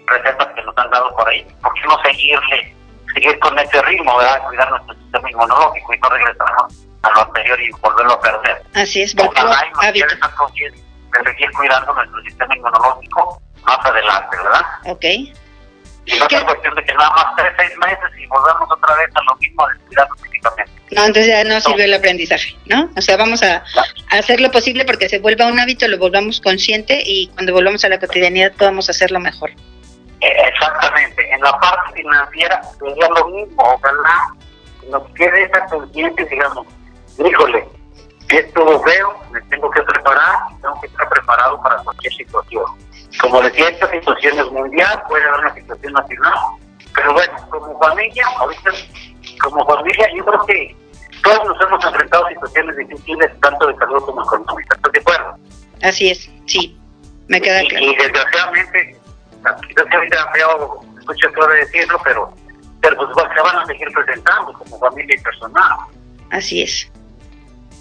recetas 0.07 0.49
que 0.55 0.62
nos 0.62 0.76
han 0.78 0.90
dado 0.90 1.14
por 1.14 1.28
ahí. 1.28 1.46
¿Por 1.62 1.72
qué 1.74 1.82
no 1.86 2.03
seguirle, 2.03 2.74
seguir 3.14 3.38
con 3.38 3.57
ese 3.59 3.82
ritmo, 3.82 4.16
¿verdad? 4.16 4.42
Cuidar 4.46 4.70
nuestro 4.70 4.94
sistema 4.94 5.30
inmunológico 5.30 5.94
y 5.94 5.99
no 5.99 6.09
regresarnos 6.09 6.88
a 7.09 7.14
lo 7.14 7.22
anterior 7.22 7.61
y 7.61 7.70
volverlo 7.80 8.12
a 8.12 8.20
perder. 8.20 8.62
Así 8.74 9.02
es, 9.02 9.14
Ojalá 9.18 9.66
y 9.94 10.00
nos 10.00 10.12
esa 10.12 10.30
conciencia 10.36 10.84
de 11.12 11.30
seguir 11.30 11.50
cuidando 11.52 11.94
nuestro 11.94 12.22
sistema 12.22 12.56
inmunológico 12.56 13.42
más 13.64 13.78
adelante, 13.84 14.36
¿verdad? 14.36 14.62
Ok. 14.86 15.04
Y 15.04 16.18
no 16.18 16.26
es 16.26 16.44
cuestión 16.44 16.74
de 16.74 16.84
que 16.84 16.94
nada 16.94 17.11
más 17.11 17.26
tres, 17.36 17.52
seis 17.59 17.76
meses 17.78 18.18
y 18.18 18.26
volvemos 18.26 18.70
otra 18.70 18.94
vez 18.96 19.11
a 19.14 19.22
lo 19.24 19.36
mismo 19.36 19.66
de 19.68 19.78
cuidarnos 19.86 20.20
físicamente. 20.22 20.72
No, 20.90 21.04
entonces 21.04 21.26
ya 21.26 21.44
no 21.44 21.61
sirvió 21.61 21.84
el 21.84 21.94
aprendizaje, 21.94 22.56
¿no? 22.64 22.90
O 22.96 23.00
sea, 23.02 23.18
vamos 23.18 23.42
a, 23.42 23.56
a 23.56 24.16
hacer 24.16 24.40
lo 24.40 24.50
posible 24.50 24.86
porque 24.86 25.09
se 25.09 25.18
vuelva 25.18 25.46
un 25.46 25.61
hábito, 25.61 25.86
lo 25.86 25.98
volvamos 25.98 26.40
consciente 26.40 27.02
y 27.04 27.28
cuando 27.28 27.52
volvamos 27.52 27.84
a 27.84 27.90
la 27.90 28.00
cotidianidad 28.00 28.52
podamos 28.52 28.88
hacerlo 28.88 29.20
mejor. 29.20 29.50
Eh, 30.20 30.32
Exactamente, 30.48 31.30
en 31.30 31.40
la 31.42 31.52
parte 31.61 31.92
financiera 31.94 32.61
sería 32.78 33.09
lo 33.09 33.28
mismo, 33.28 33.62
ojalá 33.62 34.34
nos 34.90 35.02
quede 35.14 35.44
esa 35.44 35.64
conciencia, 35.66 36.24
digamos, 36.24 36.66
híjole, 37.26 37.66
esto 38.28 38.64
lo 38.64 38.80
veo, 38.82 39.14
me 39.32 39.40
tengo 39.42 39.70
que 39.70 39.82
preparar, 39.82 40.38
tengo 40.60 40.80
que 40.80 40.86
estar 40.86 41.08
preparado 41.08 41.60
para 41.62 41.76
cualquier 41.78 42.12
situación. 42.12 42.64
Como 43.20 43.40
decía, 43.40 43.68
esta 43.68 43.90
situación 43.90 44.38
es 44.38 44.50
mundial, 44.52 45.02
puede 45.08 45.24
haber 45.24 45.40
una 45.40 45.54
situación 45.54 45.92
nacional, 45.94 46.34
pero 46.94 47.12
bueno, 47.14 47.32
como 47.50 47.78
familia, 47.78 48.26
ahorita, 48.38 48.70
como 49.42 49.66
familia, 49.66 50.08
yo 50.14 50.24
creo 50.24 50.46
que 50.46 50.76
todos 51.22 51.44
nos 51.46 51.60
hemos 51.62 51.84
enfrentado 51.84 52.26
a 52.26 52.28
situaciones 52.28 52.76
difíciles, 52.76 53.40
tanto 53.40 53.66
de 53.66 53.76
salud 53.76 54.04
como 54.04 54.22
económicas, 54.22 54.76
¿estás 54.76 54.92
de 54.92 55.00
acuerdo? 55.00 55.36
Así 55.82 56.10
es, 56.10 56.30
sí, 56.46 56.78
me 57.28 57.40
queda 57.40 57.60
claro. 57.68 57.86
Y, 57.86 57.96
desgraciadamente, 57.96 58.96
quizás 59.66 59.86
ahorita 59.90 60.30
feo, 60.32 60.80
escucho 60.98 61.32
que 61.32 61.56
decirlo, 61.56 62.00
pero, 62.04 62.34
pero 62.82 62.96
pues 62.96 63.08
se 63.34 63.40
van 63.42 63.56
a 63.56 63.66
seguir 63.66 63.88
presentando 63.92 64.52
como 64.52 64.78
familia 64.78 65.16
y 65.16 65.22
personal. 65.22 65.76
Así 66.30 66.62
es. 66.62 66.90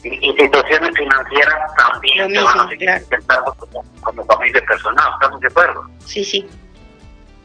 Y, 0.09 0.33
situaciones 0.37 0.91
financieras 0.95 1.75
también 1.75 2.29
se 2.31 2.41
van 2.41 2.59
a 2.59 2.69
seguir 2.69 2.89
presentando 3.09 3.53
como, 3.55 3.83
como 4.01 4.25
familia 4.25 4.61
personal, 4.65 5.11
¿estamos 5.13 5.41
de 5.41 5.47
acuerdo? 5.47 5.85
Sí, 6.05 6.23
sí. 6.23 6.49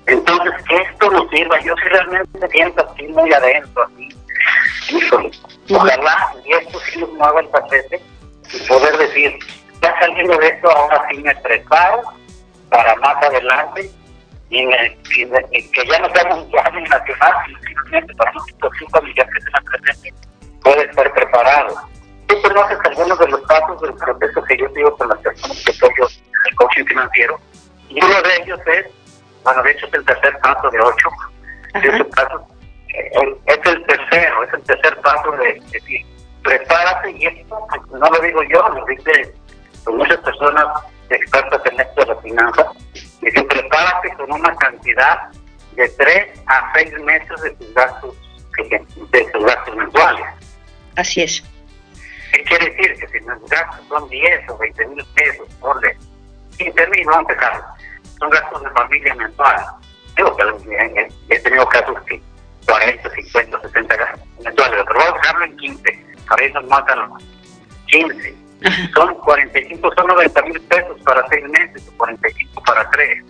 Entonces, 0.07 0.53
que 0.69 0.77
esto 0.77 1.11
nos 1.11 1.29
sirva, 1.31 1.61
yo 1.61 1.75
sí 1.77 1.89
realmente 1.89 2.49
siento 2.51 2.89
así 2.89 3.07
muy 3.09 3.33
adentro, 3.33 3.85
así, 3.85 4.09
ojalá, 5.71 6.35
y 6.45 6.53
esto 6.53 6.79
sí 6.81 7.01
nos 7.01 7.11
mueva 7.11 7.41
el 7.41 7.49
tapete, 7.51 8.03
y 8.53 8.59
poder 8.69 8.97
decir, 8.99 9.39
ya 9.81 9.99
saliendo 10.01 10.37
de 10.39 10.49
esto, 10.49 10.71
ahora 10.71 11.07
sí 11.11 11.19
me 11.19 11.35
preparo 11.37 12.03
para 12.69 12.97
más 12.97 13.17
adelante, 13.25 13.91
y, 14.51 14.61
el, 14.61 14.97
que 15.07 15.87
ya 15.89 15.99
no 16.01 16.13
seamos 16.15 16.47
en 16.47 16.85
nacional, 16.85 17.35
sino 17.47 17.61
simplemente 17.61 18.15
para 18.15 18.31
una 18.33 18.45
situación 18.45 18.91
familiar 18.91 19.29
que 19.29 19.41
se 19.41 19.51
presente, 19.51 20.15
puede 20.63 20.85
estar 20.85 21.13
preparado. 21.13 21.92
Tú 22.27 22.43
conoces 22.43 22.79
algunos 22.85 23.19
de 23.19 23.29
los 23.29 23.41
pasos 23.43 23.81
del 23.81 23.95
proceso 23.95 24.43
que 24.45 24.57
yo 24.57 24.69
digo 24.69 24.97
con 24.97 25.09
las 25.09 25.19
personas 25.19 25.63
que 25.65 25.73
soy 25.73 25.91
yo, 25.99 26.07
el 26.49 26.57
coaching 26.57 26.85
financiero, 26.85 27.39
y 27.89 28.03
uno 28.03 28.23
de 28.23 28.37
ellos 28.43 28.61
es 28.67 28.87
bueno, 29.45 29.63
de 29.63 29.71
hecho 29.73 29.87
es 29.87 29.95
el 29.95 30.05
tercer 30.05 30.39
paso 30.41 30.71
de 30.71 30.81
ocho. 30.81 31.09
Ese 31.75 32.05
paso, 32.05 32.47
eh, 32.95 33.37
es 33.47 33.59
el 33.65 33.87
tercero, 33.87 34.45
es 34.45 34.55
el 34.55 34.63
tercer 34.63 35.01
paso 35.01 35.33
de, 35.33 35.61
decir, 35.73 36.07
prepárate 36.43 37.11
y 37.13 37.27
esto 37.27 37.67
pues, 37.69 38.01
no 38.01 38.11
lo 38.11 38.21
digo 38.21 38.43
yo, 38.45 38.69
lo 38.69 38.85
dice 38.87 39.35
pues, 39.85 39.97
muchas 39.97 40.19
personas 40.19 40.67
expertas 41.11 41.61
en 41.71 41.81
esto 41.81 42.05
de 42.05 42.15
la 42.15 42.21
finanzas, 42.21 42.67
dice 43.21 43.43
prepárate 43.43 44.15
con 44.15 44.33
una 44.33 44.55
cantidad 44.57 45.31
de 45.73 45.89
tres 45.91 46.41
a 46.47 46.73
seis 46.75 46.93
meses 47.01 47.41
de 47.43 47.51
tus 47.53 47.75
gastos, 47.75 48.15
de 49.11 49.25
tus 49.25 49.45
gastos 49.45 49.77
mensuales. 49.77 50.27
Así 50.97 51.23
es. 51.23 51.43
¿Qué 52.33 52.43
quiere 52.45 52.71
decir? 52.71 52.97
Que 52.99 53.07
si 53.09 53.25
los 53.25 53.41
gastos 53.49 53.87
son 53.89 54.09
10 54.09 54.49
o 54.51 54.59
20 54.59 54.87
mil 54.87 55.05
pesos, 55.15 55.49
por 55.61 55.81
15 56.59 56.87
mil, 56.89 57.07
vamos 57.07 57.29
a 57.29 57.33
empezar 57.33 57.63
son 58.23 58.31
gastos 58.31 58.63
de 58.63 58.71
familia 58.71 59.15
mensual. 59.17 59.65
Digo 60.17 60.37
que 60.37 61.09
he 61.31 61.39
tenido 61.41 61.69
casos 61.69 62.01
que 62.07 62.23
40, 62.67 63.11
50, 63.11 63.61
60 63.63 63.97
gastos 63.97 64.29
mensuales, 64.45 64.85
pero 64.87 64.99
vamos 64.99 65.15
a 65.15 65.17
dejarlo 65.17 65.45
en 65.45 65.57
15, 65.57 66.07
a 66.29 66.37
veces 66.37 66.55
nos 66.55 66.65
matan 66.67 66.99
15. 67.87 68.37
Son 68.95 69.15
45, 69.17 69.93
son 69.97 70.07
90 70.07 70.43
mil 70.43 70.61
pesos 70.61 71.01
para 71.05 71.27
6 71.29 71.49
meses, 71.49 71.91
45 71.97 72.63
para 72.63 72.89
3. 72.91 73.25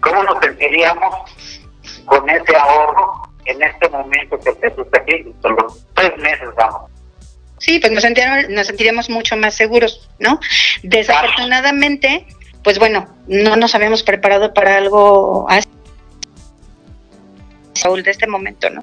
¿Cómo 0.00 0.22
nos 0.24 0.38
sentiríamos 0.40 1.14
con 2.04 2.28
ese 2.28 2.56
ahorro 2.56 3.30
en 3.44 3.62
este 3.62 3.88
momento 3.90 4.38
que 4.40 4.52
se 4.54 4.66
está 4.66 4.98
aquí? 4.98 5.32
Son 5.40 5.54
los 5.54 5.86
3 5.94 6.18
meses, 6.18 6.48
vamos. 6.56 6.90
Sí, 7.58 7.78
pues 7.80 7.92
nos, 7.92 8.04
nos 8.48 8.66
sentiríamos 8.66 9.10
mucho 9.10 9.36
más 9.36 9.54
seguros, 9.54 10.08
¿no? 10.18 10.40
Desafortunadamente, 10.82 12.26
pues 12.62 12.78
bueno, 12.78 13.08
no 13.26 13.56
nos 13.56 13.74
habíamos 13.74 14.02
preparado 14.02 14.54
para 14.54 14.76
algo 14.76 15.46
así, 15.48 15.68
Saúl, 17.74 18.02
de 18.02 18.10
este 18.10 18.26
momento, 18.26 18.68
¿no? 18.70 18.82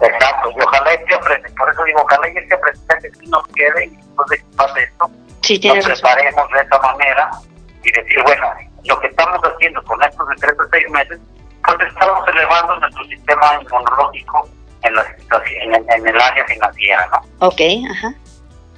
Exacto, 0.00 0.50
y 0.50 0.60
ojalá 0.60 0.92
este 0.92 1.14
aprende, 1.14 1.48
por 1.50 1.70
eso 1.72 1.84
digo, 1.84 2.02
ojalá 2.02 2.26
este 2.28 2.54
aprendizaje 2.54 3.10
sí 3.18 3.26
nos 3.28 3.46
quede 3.48 3.86
y 3.86 3.88
después 3.96 4.28
de 4.28 4.38
que 4.38 4.44
pase 4.56 4.82
esto, 4.82 5.10
sí, 5.42 5.60
nos 5.64 5.84
preparemos 5.84 6.50
de 6.52 6.60
esta 6.60 6.78
manera 6.80 7.30
y 7.82 7.92
decir, 7.92 8.22
bueno, 8.22 8.46
lo 8.84 9.00
que 9.00 9.06
estamos 9.06 9.40
haciendo 9.42 9.82
con 9.84 10.02
estos 10.02 10.28
de 10.28 10.34
tres 10.36 10.54
o 10.58 10.68
seis 10.70 10.90
meses, 10.90 11.18
pues 11.64 11.88
estamos 11.88 12.28
elevando 12.28 12.76
nuestro 12.76 13.04
sistema 13.06 13.58
inmunológico 13.60 14.48
en, 14.82 14.94
la, 14.94 15.15
en, 15.62 15.74
en 15.74 16.06
el 16.06 16.20
área 16.20 16.44
financiera, 16.46 17.08
¿no? 17.12 17.46
Ok, 17.46 17.60
ajá 17.90 18.14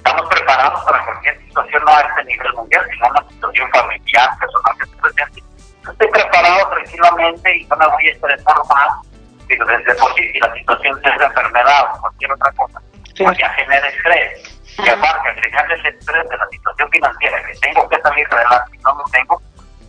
estamos 0.09 0.29
preparados 0.29 0.83
para 0.85 1.05
cualquier 1.05 1.39
situación, 1.45 1.83
no 1.85 1.91
a 1.91 2.01
este 2.01 2.23
nivel 2.25 2.53
mundial, 2.53 2.85
sino 2.91 3.05
a 3.05 3.09
una 3.09 3.29
situación 3.29 3.69
familiar, 3.71 4.29
personal 4.39 4.77
que 4.79 4.85
se 4.85 4.95
presente. 4.97 5.43
Estoy 5.91 6.07
preparado 6.07 6.69
tranquilamente 6.69 7.57
y 7.57 7.65
no 7.65 7.75
me 7.77 7.87
voy 7.87 8.07
a 8.07 8.11
estresar 8.11 8.55
más, 8.69 9.07
sino 9.47 9.65
desde 9.65 9.95
por 9.95 10.13
sí, 10.15 10.31
si 10.31 10.39
la 10.39 10.53
situación 10.53 11.01
es 11.03 11.19
de 11.19 11.25
enfermedad 11.25 11.95
o 11.95 12.01
cualquier 12.01 12.31
otra 12.31 12.51
cosa, 12.53 12.81
ya 13.15 13.49
genera 13.49 13.87
estrés. 13.87 14.59
Y 14.77 14.89
aparte, 14.89 15.29
agregarle 15.29 15.75
el 15.75 15.85
estrés 15.87 16.29
de 16.29 16.37
la 16.37 16.47
situación 16.49 16.89
financiera, 16.89 17.43
que 17.43 17.53
tengo 17.59 17.89
que 17.89 18.01
salir 18.01 18.27
adelante 18.31 18.71
y 18.73 18.77
no 18.79 18.95
lo 18.95 19.03
tengo, 19.11 19.41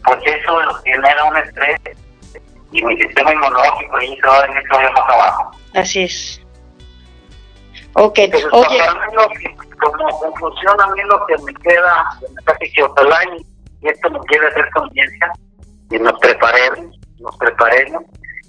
pues 0.04 0.18
eso 0.26 0.74
genera 0.84 1.24
un 1.24 1.36
estrés 1.36 1.80
y 2.72 2.82
mi 2.82 2.96
sistema 2.96 3.32
inmunológico 3.32 4.00
y 4.00 4.12
eso 4.14 4.44
en 4.44 4.56
eso 4.56 4.80
más 4.92 5.14
abajo. 5.14 5.50
Así 5.74 6.04
es. 6.04 6.39
Ok, 7.94 8.18
oye. 8.52 8.80
como 9.78 10.20
conclusión 10.20 10.80
a 10.80 10.86
mí 10.88 11.00
lo 11.08 11.26
que 11.26 11.36
me 11.42 11.54
queda, 11.54 12.10
mensaje 12.34 12.72
que 12.72 12.82
ojalá 12.82 13.18
y, 13.36 13.88
esto 13.88 14.10
nos 14.10 14.24
quiere 14.26 14.46
hacer 14.46 14.68
conciencia 14.72 15.32
y 15.90 15.98
nos 15.98 16.18
preparemos, 16.20 16.98
nos 17.18 17.36
preparemos. 17.38 18.02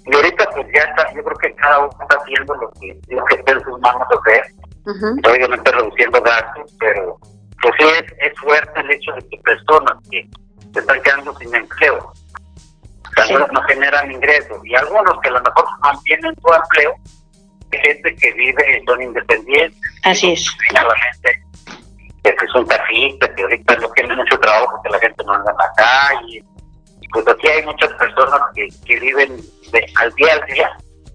Y 0.04 0.14
ahorita 0.14 0.44
pues 0.54 0.66
ya 0.74 0.82
está, 0.82 1.12
yo 1.14 1.24
creo 1.24 1.38
que 1.38 1.54
cada 1.54 1.78
uno 1.78 1.90
está 2.02 2.16
haciendo 2.20 2.54
lo 2.54 2.70
que, 2.72 2.98
lo 3.08 3.24
que 3.24 3.36
esté 3.36 3.52
en 3.52 3.62
sus 3.62 3.80
manos 3.80 4.06
hacer, 4.10 4.44
obviamente 5.26 5.70
reduciendo 5.70 6.20
gastos, 6.20 6.74
pero 6.78 7.18
pues 7.62 7.74
sí 7.78 7.86
es, 8.18 8.38
fuerte 8.40 8.80
el 8.80 8.90
hecho 8.90 9.12
de 9.12 9.28
que 9.28 9.38
personas 9.38 9.96
que 10.10 10.28
se 10.72 10.80
están 10.80 11.00
quedando 11.02 11.34
sin 11.38 11.54
empleo, 11.54 12.12
algunos 13.16 13.52
no 13.52 13.62
generan 13.62 14.10
ingresos 14.10 14.58
y 14.64 14.74
algunos 14.74 15.20
que 15.22 15.28
a 15.28 15.32
lo 15.32 15.42
mejor 15.42 15.64
mantienen 15.80 16.34
su 16.42 16.52
empleo, 16.52 16.94
gente 17.78 18.14
que 18.16 18.32
vive, 18.32 18.82
son 18.86 19.02
independientes. 19.02 19.80
Así 20.04 20.32
es. 20.32 20.48
Finalmente, 20.68 21.42
que 22.22 22.46
son 22.52 22.66
taxistas, 22.66 23.30
que 23.30 23.42
ahorita 23.42 23.76
no 23.76 23.88
tienen 23.90 24.16
mucho 24.16 24.38
trabajo 24.38 24.70
porque 24.72 24.90
la 24.90 24.98
gente 25.00 25.24
no 25.24 25.32
anda 25.32 25.50
en 25.50 25.56
la 25.56 25.72
calle. 25.76 26.44
Pues 27.12 27.28
aquí 27.28 27.48
hay 27.48 27.62
muchas 27.64 27.92
personas 27.94 28.40
que, 28.54 28.68
que 28.86 29.00
viven 29.00 29.36
al 29.96 30.12
día 30.14 30.34
al 30.34 30.46
día. 30.46 30.70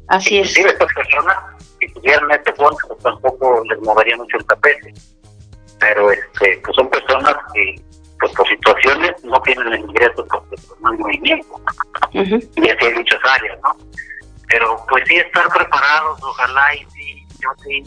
Así 0.10 0.40
es. 0.40 0.50
Inclusive 0.50 0.70
estas 0.70 0.94
personas, 0.94 1.38
si 1.80 1.88
tuvieran 1.94 2.32
este 2.32 2.54
fondo, 2.54 2.78
pues 2.88 3.00
tampoco 3.00 3.64
les 3.70 3.80
movería 3.82 4.16
mucho 4.18 4.38
el 4.38 4.46
tapete. 4.46 4.94
Pero 5.80 6.12
este, 6.12 6.62
pues 6.64 6.76
son 6.76 6.90
personas 6.90 7.36
que, 7.54 7.76
pues 8.20 8.32
por 8.34 8.48
situaciones, 8.48 9.24
no 9.24 9.42
tienen 9.42 9.74
el 9.74 9.80
ingreso 9.80 10.26
porque 10.30 10.50
pues, 10.50 10.80
no 10.82 10.90
hay 10.92 10.98
movimiento. 10.98 11.62
Y 12.14 12.70
así 12.70 12.86
hay 12.86 12.94
muchas 12.94 13.20
áreas, 13.24 13.60
¿no? 13.64 13.87
Pero 14.48 14.86
pues 14.90 15.04
sí 15.08 15.16
estar 15.16 15.48
preparados, 15.50 16.20
ojalá 16.24 16.76
y 16.76 16.86
sí, 16.92 17.28
yo 17.42 17.50
sí, 17.64 17.84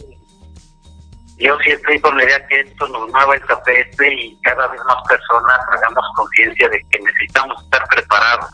yo 1.37 1.57
sí 1.63 1.71
estoy 1.71 1.99
con 1.99 2.17
la 2.17 2.23
idea 2.23 2.47
que 2.47 2.61
esto 2.61 2.87
nos 2.87 3.09
mueva 3.09 3.35
el 3.35 3.41
tapete 3.45 4.13
y 4.13 4.39
cada 4.43 4.67
vez 4.67 4.79
más 4.87 4.97
personas 5.07 5.59
hagamos 5.71 6.05
conciencia 6.15 6.69
de 6.69 6.79
que 6.89 6.99
necesitamos 6.99 7.61
estar 7.63 7.83
preparados, 7.89 8.51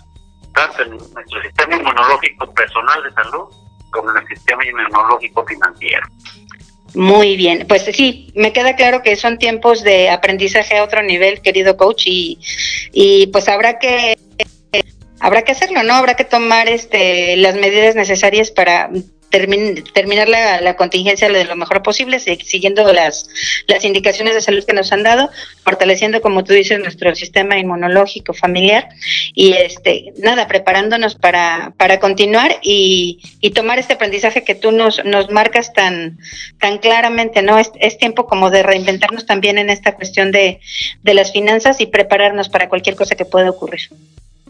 tanto 0.54 0.84
en 0.84 0.92
nuestro 0.92 1.42
sistema 1.42 1.76
inmunológico 1.76 2.54
personal 2.54 3.04
de 3.04 3.12
salud 3.12 3.54
como 3.92 4.12
en 4.12 4.18
el 4.18 4.28
sistema 4.28 4.66
inmunológico 4.66 5.46
financiero. 5.46 6.08
Muy 6.96 7.36
bien, 7.36 7.66
pues 7.68 7.84
sí, 7.84 8.32
me 8.36 8.54
queda 8.54 8.76
claro 8.76 9.04
que 9.04 9.16
son 9.18 9.38
tiempos 9.38 9.84
de 9.84 10.10
aprendizaje 10.10 10.78
a 10.78 10.84
otro 10.84 11.04
nivel, 11.04 11.42
querido 11.42 11.76
coach, 11.76 12.04
y, 12.06 12.40
y 12.94 13.28
pues 13.28 13.50
habrá 13.50 13.78
que 13.78 14.18
habrá 15.20 15.44
que 15.44 15.52
hacerlo, 15.52 15.84
¿no? 15.84 15.94
Habrá 15.94 16.16
que 16.16 16.24
tomar 16.24 16.70
este, 16.70 17.38
las 17.38 17.56
medidas 17.56 17.96
necesarias 17.96 18.52
para 18.52 18.90
terminar 19.30 20.30
la, 20.30 20.76
contingencia 20.76 21.30
de 21.30 21.44
lo 21.44 21.56
mejor 21.56 21.84
posible, 21.84 22.20
siguiendo 22.20 22.92
las, 22.94 23.30
las 23.68 23.84
indicaciones 23.84 24.34
de 24.34 24.42
salud 24.42 24.64
que 24.66 24.74
nos 24.74 24.92
han 24.94 25.04
dado, 25.04 25.30
fortaleciendo, 25.64 26.22
como 26.22 26.44
tú 26.44 26.54
dices, 26.54 26.80
nuestro 26.80 27.14
sistema 27.14 27.58
inmunológico 27.58 28.34
familiar 28.34 28.88
y 29.34 29.54
este 29.54 30.14
nada, 30.18 30.48
preparándonos 30.48 31.16
para, 31.16 31.74
para 31.78 32.00
continuar 32.00 32.58
y, 32.62 33.20
y 33.42 33.52
tomar 33.52 33.80
este 33.80 33.94
aprendizaje 33.94 34.44
que 34.44 34.56
tú 34.56 34.72
nos, 34.72 35.04
nos 35.04 35.30
marcas 35.30 35.74
tan, 35.74 36.18
tan 36.60 36.78
claramente, 36.78 37.42
¿no? 37.42 37.60
Es, 37.60 37.72
es 37.80 37.98
tiempo 37.98 38.28
como 38.28 38.50
de 38.50 38.64
reinventarnos 38.64 39.26
también 39.26 39.58
en 39.58 39.70
esta 39.70 39.94
cuestión 39.96 40.32
de, 40.32 40.62
de 41.04 41.14
las 41.14 41.34
finanzas 41.34 41.82
y 41.82 41.88
prepararnos 41.88 42.50
para 42.50 42.70
cualquier 42.70 42.96
cosa 42.96 43.16
que 43.16 43.26
pueda 43.26 43.50
ocurrir 43.50 43.90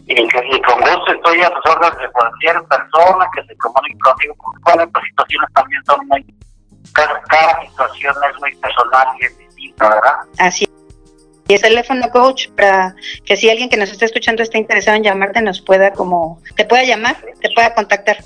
y, 0.08 0.62
con 0.62 0.80
gusto 0.80 1.12
estoy 1.12 1.42
a 1.42 1.50
tus 1.50 1.72
órdenes 1.72 1.98
de 1.98 2.10
cualquier 2.10 2.62
persona 2.64 3.26
que 3.34 3.44
se 3.44 3.56
comunique 3.58 3.98
conmigo, 4.00 4.34
porque 4.64 4.82
estas 4.82 5.04
situaciones 5.04 5.52
también 5.54 5.84
son 5.84 6.06
muy, 6.08 6.26
cada, 6.92 7.60
situación 7.62 8.14
es 8.30 8.40
muy 8.40 8.54
personal 8.56 9.06
y 9.20 9.24
es 9.26 9.38
distinta, 9.38 9.88
¿verdad? 9.88 10.14
Así 10.38 10.68
y 11.48 11.54
el 11.54 11.62
teléfono 11.62 12.10
coach 12.10 12.48
para 12.50 12.94
que 13.24 13.34
si 13.34 13.48
alguien 13.48 13.70
que 13.70 13.78
nos 13.78 13.90
está 13.90 14.04
escuchando 14.04 14.42
está 14.42 14.58
interesado 14.58 14.98
en 14.98 15.02
llamarte 15.02 15.40
nos 15.40 15.62
pueda 15.62 15.92
como 15.92 16.42
te 16.56 16.66
pueda 16.66 16.84
llamar 16.84 17.16
te 17.40 17.48
pueda 17.54 17.74
contactar 17.74 18.18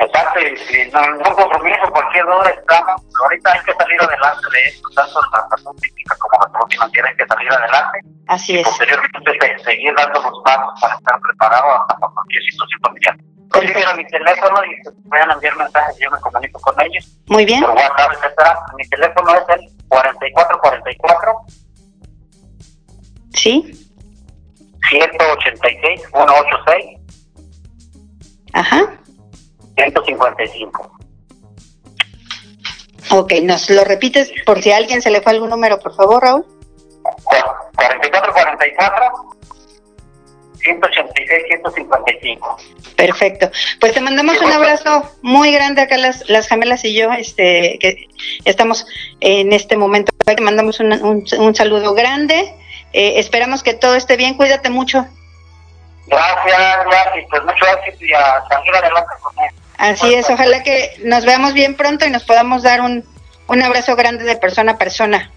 Exacto, 0.00 0.40
y 0.40 0.90
no, 0.90 1.00
no 1.16 1.36
compromiso, 1.36 1.90
cualquier 1.90 2.24
duda 2.24 2.50
estamos. 2.50 3.02
Ahorita 3.22 3.52
hay 3.52 3.60
que 3.60 3.74
salir 3.74 4.02
adelante 4.02 4.46
de 4.52 4.64
esto, 4.64 4.88
tanto 4.94 5.20
la 5.32 5.56
salud 5.56 5.80
física 5.80 6.16
como 6.18 6.44
la 6.44 6.52
salud 6.52 6.66
financiera 6.70 7.08
hay 7.08 7.16
que 7.16 7.26
salir 7.26 7.52
adelante. 7.52 7.98
Así 8.26 8.58
es. 8.58 8.64
Posteriormente 8.64 9.58
seguir 9.64 9.94
dando 9.96 10.20
los 10.22 10.42
pasos 10.44 10.80
para 10.80 10.94
estar 10.94 11.20
preparados 11.20 11.80
hasta 11.88 12.08
cualquier 12.08 12.42
situación 12.42 12.80
familiar. 12.82 13.16
Entonces, 13.54 13.96
mi 13.96 14.06
teléfono 14.06 14.64
y 14.64 14.82
se 14.82 14.90
puedan 15.08 15.30
enviar 15.30 15.56
mensajes, 15.56 15.96
yo 16.00 16.10
me 16.10 16.18
comunico 16.20 16.60
con 16.60 16.80
ellos. 16.80 17.18
Muy 17.28 17.44
bien. 17.44 17.62
Por 17.62 17.70
WhatsApp, 17.70 18.12
etcétera. 18.14 18.58
Mi 18.76 18.88
teléfono 18.88 19.34
es 19.34 19.48
el 19.48 19.68
4444. 19.88 21.32
Sí. 23.32 23.90
186 24.90 26.02
186. 26.10 27.00
Ajá. 28.54 28.98
155. 29.76 30.98
Ok, 33.10 33.32
nos 33.42 33.70
lo 33.70 33.84
repites 33.84 34.32
por 34.46 34.62
si 34.62 34.72
a 34.72 34.76
alguien 34.76 35.02
se 35.02 35.10
le 35.10 35.20
fue 35.20 35.32
algún 35.32 35.50
número, 35.50 35.78
por 35.78 35.94
favor, 35.94 36.22
Raúl. 36.22 36.46
4444 37.76 39.34
186 40.64 41.44
155. 41.48 42.56
Perfecto. 42.96 43.50
Pues 43.80 43.92
te 43.92 44.00
mandamos 44.00 44.40
un 44.40 44.50
abrazo 44.50 45.10
muy 45.22 45.52
grande 45.52 45.82
acá 45.82 45.98
las, 45.98 46.28
las 46.28 46.48
gemelas 46.48 46.84
y 46.84 46.94
yo, 46.94 47.12
este, 47.12 47.78
que 47.80 48.08
estamos 48.44 48.86
en 49.20 49.52
este 49.52 49.76
momento. 49.76 50.12
Te 50.24 50.40
mandamos 50.40 50.80
un, 50.80 50.92
un, 50.92 51.54
saludo 51.54 51.94
grande. 51.94 52.54
Eh, 52.92 53.18
esperamos 53.18 53.62
que 53.62 53.74
todo 53.74 53.94
esté 53.94 54.16
bien. 54.16 54.34
Cuídate 54.34 54.70
mucho. 54.70 55.06
Gracias, 56.06 56.84
gracias. 56.86 57.26
Pues 57.28 57.44
mucho 57.44 57.66
éxito 57.66 58.04
y 58.04 58.12
a 58.14 58.42
salir 58.48 58.74
adelante 58.74 59.14
con 59.20 59.38
él. 59.44 59.63
Así 59.78 60.14
es, 60.14 60.30
ojalá 60.30 60.62
que 60.62 60.96
nos 61.04 61.24
veamos 61.24 61.52
bien 61.52 61.76
pronto 61.76 62.06
y 62.06 62.10
nos 62.10 62.24
podamos 62.24 62.62
dar 62.62 62.80
un, 62.80 63.04
un 63.48 63.62
abrazo 63.62 63.96
grande 63.96 64.24
de 64.24 64.36
persona 64.36 64.72
a 64.72 64.78
persona. 64.78 65.30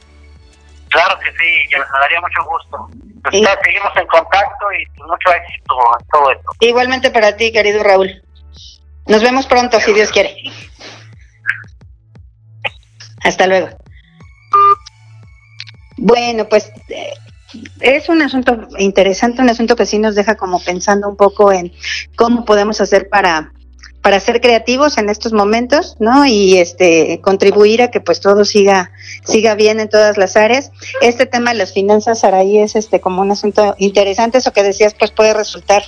Claro 0.89 1.19
que 1.19 1.31
sí, 1.31 1.69
ya 1.71 1.79
me 1.79 1.99
daría 1.99 2.21
mucho 2.21 2.43
gusto. 2.49 2.89
Pues 3.23 3.43
seguimos 3.63 3.91
en 3.95 4.07
contacto 4.07 4.71
y 4.71 5.01
mucho 5.01 5.33
éxito 5.33 5.75
en 5.99 6.07
todo 6.07 6.31
esto. 6.31 6.49
Igualmente 6.61 7.11
para 7.11 7.35
ti, 7.35 7.51
querido 7.51 7.83
Raúl. 7.83 8.23
Nos 9.07 9.21
vemos 9.21 9.47
pronto, 9.47 9.79
si 9.79 9.93
Dios 9.93 10.11
quiere. 10.11 10.35
Hasta 13.23 13.47
luego. 13.47 13.69
Bueno, 15.97 16.47
pues 16.47 16.71
eh, 16.89 17.13
es 17.81 18.07
un 18.07 18.21
asunto 18.21 18.67
interesante, 18.77 19.41
un 19.41 19.49
asunto 19.49 19.75
que 19.75 19.85
sí 19.85 19.99
nos 19.99 20.15
deja 20.15 20.35
como 20.35 20.63
pensando 20.63 21.09
un 21.09 21.17
poco 21.17 21.51
en 21.51 21.73
cómo 22.15 22.45
podemos 22.45 22.79
hacer 22.79 23.09
para 23.09 23.51
para 24.07 24.21
ser 24.21 24.39
creativos 24.39 24.97
en 24.97 25.09
estos 25.09 25.33
momentos, 25.33 25.97
¿no? 25.99 26.25
Y 26.25 26.59
este 26.59 27.19
contribuir 27.21 27.81
a 27.81 27.91
que 27.91 27.99
pues 27.99 28.21
todo 28.21 28.45
siga 28.45 28.93
siga 29.25 29.53
bien 29.53 29.81
en 29.81 29.89
todas 29.89 30.17
las 30.17 30.37
áreas. 30.37 30.71
Este 31.01 31.25
tema 31.25 31.51
de 31.51 31.57
las 31.57 31.73
finanzas 31.73 32.23
ahí 32.23 32.57
es 32.57 32.77
este 32.77 33.01
como 33.01 33.21
un 33.21 33.31
asunto 33.31 33.75
interesante, 33.79 34.37
eso 34.37 34.53
que 34.53 34.63
decías 34.63 34.93
pues 34.97 35.11
puede 35.11 35.33
resultar 35.33 35.83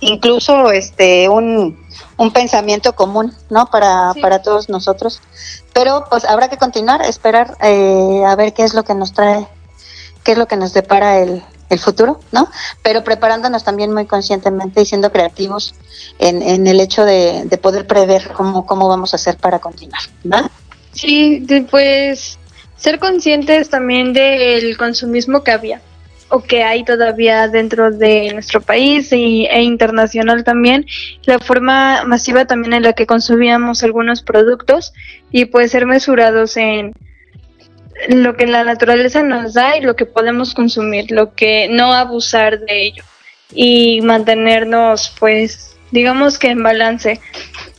incluso 0.00 0.70
este 0.70 1.30
un, 1.30 1.82
un 2.18 2.30
pensamiento 2.34 2.94
común, 2.94 3.32
¿no? 3.48 3.64
Para, 3.70 4.12
para 4.20 4.42
todos 4.42 4.68
nosotros. 4.68 5.22
Pero 5.72 6.04
pues 6.10 6.26
habrá 6.26 6.50
que 6.50 6.58
continuar, 6.58 7.00
esperar 7.00 7.56
eh, 7.62 8.22
a 8.26 8.36
ver 8.36 8.52
qué 8.52 8.64
es 8.64 8.74
lo 8.74 8.84
que 8.84 8.94
nos 8.94 9.14
trae, 9.14 9.48
qué 10.24 10.32
es 10.32 10.36
lo 10.36 10.46
que 10.46 10.58
nos 10.58 10.74
depara 10.74 11.20
el, 11.20 11.42
el 11.72 11.78
futuro, 11.78 12.20
¿no? 12.32 12.48
Pero 12.82 13.02
preparándonos 13.02 13.64
también 13.64 13.92
muy 13.92 14.06
conscientemente 14.06 14.82
y 14.82 14.86
siendo 14.86 15.10
creativos 15.10 15.74
en, 16.18 16.42
en 16.42 16.66
el 16.66 16.80
hecho 16.80 17.04
de, 17.04 17.44
de, 17.44 17.58
poder 17.58 17.86
prever 17.86 18.30
cómo, 18.32 18.66
cómo 18.66 18.88
vamos 18.88 19.14
a 19.14 19.16
hacer 19.16 19.36
para 19.36 19.58
continuar, 19.58 20.02
¿verdad? 20.22 20.50
Sí, 20.92 21.44
pues 21.70 22.38
ser 22.76 22.98
conscientes 22.98 23.70
también 23.70 24.12
del 24.12 24.76
consumismo 24.76 25.42
que 25.42 25.52
había 25.52 25.80
o 26.28 26.42
que 26.42 26.62
hay 26.62 26.82
todavía 26.82 27.46
dentro 27.48 27.90
de 27.90 28.32
nuestro 28.32 28.62
país 28.62 29.12
y, 29.12 29.44
e 29.46 29.62
internacional 29.62 30.44
también, 30.44 30.86
la 31.24 31.38
forma 31.38 32.04
masiva 32.04 32.46
también 32.46 32.72
en 32.72 32.82
la 32.84 32.94
que 32.94 33.06
consumíamos 33.06 33.82
algunos 33.82 34.22
productos 34.22 34.94
y 35.30 35.44
pues 35.44 35.72
ser 35.72 35.84
mesurados 35.84 36.56
en 36.56 36.92
lo 38.08 38.36
que 38.36 38.46
la 38.46 38.64
naturaleza 38.64 39.22
nos 39.22 39.54
da 39.54 39.76
y 39.76 39.80
lo 39.80 39.96
que 39.96 40.06
podemos 40.06 40.54
consumir, 40.54 41.10
lo 41.10 41.34
que 41.34 41.68
no 41.70 41.92
abusar 41.92 42.60
de 42.60 42.86
ello 42.86 43.04
y 43.54 44.00
mantenernos 44.02 45.14
pues 45.18 45.76
digamos 45.90 46.38
que 46.38 46.48
en 46.48 46.62
balance 46.62 47.20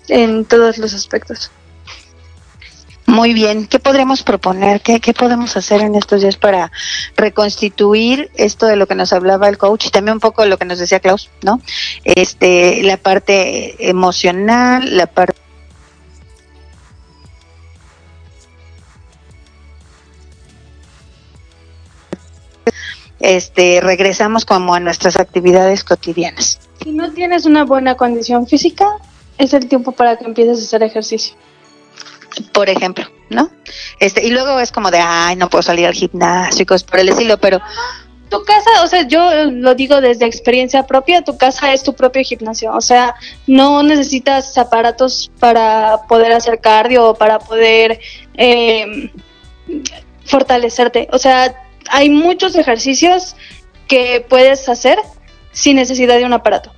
en 0.07 0.45
todos 0.45 0.77
los 0.77 0.93
aspectos. 0.93 1.51
Muy 3.05 3.33
bien, 3.33 3.67
¿qué 3.67 3.79
podremos 3.79 4.23
proponer? 4.23 4.81
¿Qué, 4.81 5.01
¿Qué 5.01 5.13
podemos 5.13 5.57
hacer 5.57 5.81
en 5.81 5.95
estos 5.95 6.21
días 6.21 6.37
para 6.37 6.71
reconstituir 7.17 8.31
esto 8.35 8.65
de 8.65 8.77
lo 8.77 8.87
que 8.87 8.95
nos 8.95 9.11
hablaba 9.11 9.49
el 9.49 9.57
coach 9.57 9.87
y 9.87 9.89
también 9.89 10.15
un 10.15 10.19
poco 10.19 10.45
lo 10.45 10.57
que 10.57 10.65
nos 10.65 10.79
decía 10.79 11.01
Klaus, 11.01 11.29
¿no? 11.41 11.61
Este, 12.05 12.81
la 12.81 12.97
parte 12.97 13.89
emocional, 13.89 14.97
la 14.97 15.07
parte 15.07 15.42
este, 23.23 23.79
regresamos 23.81 24.43
como 24.43 24.75
a 24.75 24.81
nuestras 24.81 25.17
actividades 25.17 25.85
cotidianas. 25.85 26.59
Si 26.83 26.91
no 26.91 27.09
tienes 27.13 27.45
una 27.45 27.63
buena 27.63 27.95
condición 27.95 28.45
física, 28.47 28.85
es 29.37 29.53
el 29.53 29.69
tiempo 29.69 29.93
para 29.93 30.17
que 30.17 30.25
empieces 30.25 30.59
a 30.59 30.63
hacer 30.65 30.83
ejercicio. 30.83 31.33
Por 32.51 32.67
ejemplo, 32.67 33.05
¿no? 33.29 33.49
Este, 34.01 34.27
y 34.27 34.29
luego 34.29 34.59
es 34.59 34.73
como 34.73 34.91
de, 34.91 34.99
ay, 34.99 35.37
no 35.37 35.49
puedo 35.49 35.61
salir 35.61 35.87
al 35.87 35.93
gimnasio 35.93 36.63
y 36.63 36.65
cosas 36.65 36.83
por 36.83 36.99
el 36.99 37.09
estilo, 37.09 37.37
pero 37.37 37.61
tu 38.27 38.43
casa, 38.43 38.83
o 38.83 38.87
sea, 38.87 39.07
yo 39.07 39.45
lo 39.45 39.73
digo 39.73 40.01
desde 40.01 40.25
experiencia 40.25 40.85
propia, 40.85 41.23
tu 41.23 41.37
casa 41.37 41.71
es 41.71 41.81
tu 41.81 41.93
propio 41.93 42.23
gimnasio, 42.23 42.73
o 42.73 42.81
sea, 42.81 43.15
no 43.47 43.83
necesitas 43.83 44.57
aparatos 44.57 45.31
para 45.39 45.99
poder 46.09 46.33
hacer 46.33 46.59
cardio 46.59 47.11
o 47.11 47.13
para 47.15 47.39
poder 47.39 48.01
eh, 48.33 49.11
fortalecerte, 50.25 51.07
o 51.13 51.19
sea, 51.19 51.62
hay 51.89 52.09
muchos 52.09 52.55
ejercicios 52.55 53.35
que 53.87 54.25
puedes 54.27 54.67
hacer 54.69 54.97
sin 55.51 55.75
necesidad 55.75 56.17
de 56.17 56.25
un 56.25 56.33
aparato. 56.33 56.71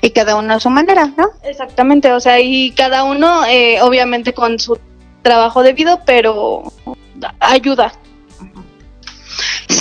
Y 0.00 0.10
cada 0.10 0.36
uno 0.36 0.54
a 0.54 0.60
su 0.60 0.70
manera, 0.70 1.06
¿no? 1.16 1.30
Exactamente, 1.42 2.12
o 2.12 2.20
sea, 2.20 2.40
y 2.40 2.72
cada 2.72 3.04
uno 3.04 3.44
eh, 3.46 3.80
obviamente 3.82 4.32
con 4.32 4.58
su 4.58 4.78
trabajo 5.22 5.62
debido, 5.62 6.00
pero 6.04 6.72
ayuda. 7.40 7.92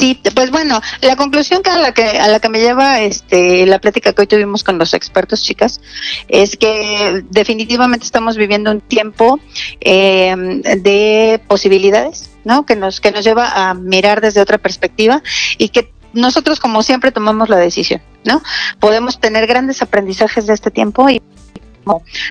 Sí, 0.01 0.19
pues 0.33 0.49
bueno, 0.49 0.81
la 1.01 1.15
conclusión 1.15 1.61
que 1.61 1.69
a 1.69 1.77
la 1.77 1.93
que 1.93 2.01
a 2.01 2.27
la 2.27 2.39
que 2.39 2.49
me 2.49 2.59
lleva 2.59 3.01
este 3.01 3.67
la 3.67 3.77
plática 3.77 4.13
que 4.13 4.21
hoy 4.21 4.25
tuvimos 4.25 4.63
con 4.63 4.79
los 4.79 4.95
expertos, 4.95 5.43
chicas, 5.43 5.79
es 6.27 6.57
que 6.57 7.23
definitivamente 7.29 8.03
estamos 8.03 8.35
viviendo 8.35 8.71
un 8.71 8.81
tiempo 8.81 9.39
eh, 9.79 10.35
de 10.79 11.39
posibilidades, 11.47 12.31
¿no? 12.45 12.65
Que 12.65 12.75
nos 12.75 12.99
que 12.99 13.11
nos 13.11 13.23
lleva 13.23 13.69
a 13.69 13.75
mirar 13.75 14.21
desde 14.21 14.41
otra 14.41 14.57
perspectiva 14.57 15.21
y 15.59 15.69
que 15.69 15.93
nosotros 16.13 16.59
como 16.59 16.81
siempre 16.81 17.11
tomamos 17.11 17.49
la 17.49 17.57
decisión, 17.57 18.01
¿no? 18.25 18.41
Podemos 18.79 19.19
tener 19.19 19.45
grandes 19.45 19.83
aprendizajes 19.83 20.47
de 20.47 20.55
este 20.55 20.71
tiempo 20.71 21.11
y 21.11 21.21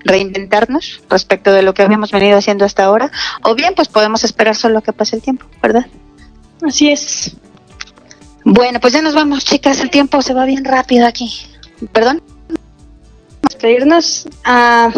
reinventarnos 0.02 1.02
respecto 1.08 1.52
de 1.52 1.62
lo 1.62 1.72
que 1.72 1.82
habíamos 1.82 2.10
venido 2.10 2.36
haciendo 2.36 2.64
hasta 2.64 2.82
ahora, 2.82 3.12
o 3.44 3.54
bien 3.54 3.74
pues 3.76 3.86
podemos 3.86 4.24
esperar 4.24 4.56
solo 4.56 4.82
que 4.82 4.92
pase 4.92 5.14
el 5.14 5.22
tiempo, 5.22 5.46
¿verdad? 5.62 5.86
Así 6.62 6.90
es. 6.90 7.36
Bueno, 8.44 8.80
pues 8.80 8.92
ya 8.92 9.02
nos 9.02 9.14
vamos, 9.14 9.44
chicas. 9.44 9.80
El 9.80 9.90
tiempo 9.90 10.22
se 10.22 10.34
va 10.34 10.44
bien 10.44 10.64
rápido 10.64 11.06
aquí. 11.06 11.30
¿Perdón? 11.92 12.22
Despedirnos. 13.42 14.28
a 14.44 14.90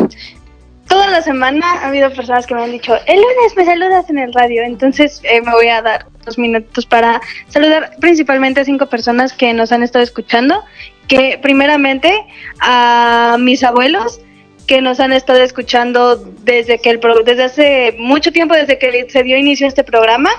toda 0.88 1.08
la 1.08 1.22
semana 1.22 1.64
ha 1.80 1.88
habido 1.88 2.12
personas 2.12 2.46
que 2.46 2.54
me 2.54 2.64
han 2.64 2.70
dicho, 2.70 2.94
el 3.06 3.16
lunes 3.16 3.56
me 3.56 3.64
saludas 3.64 4.10
en 4.10 4.18
el 4.18 4.32
radio. 4.32 4.62
Entonces 4.62 5.22
eh, 5.24 5.40
me 5.40 5.52
voy 5.52 5.68
a 5.68 5.80
dar 5.80 6.06
dos 6.24 6.38
minutos 6.38 6.84
para 6.84 7.20
saludar 7.48 7.96
principalmente 7.98 8.60
a 8.60 8.64
cinco 8.64 8.86
personas 8.86 9.32
que 9.32 9.54
nos 9.54 9.72
han 9.72 9.82
estado 9.82 10.04
escuchando. 10.04 10.62
Que 11.08 11.38
primeramente 11.42 12.12
a 12.60 13.36
mis 13.40 13.64
abuelos 13.64 14.20
que 14.66 14.80
nos 14.80 15.00
han 15.00 15.12
estado 15.12 15.42
escuchando 15.42 16.16
desde 16.16 16.78
que 16.78 16.90
el 16.90 17.00
desde 17.24 17.42
hace 17.42 17.96
mucho 17.98 18.30
tiempo 18.30 18.54
desde 18.54 18.78
que 18.78 19.06
se 19.10 19.22
dio 19.22 19.36
inicio 19.36 19.66
a 19.66 19.68
este 19.68 19.84
programa 19.84 20.30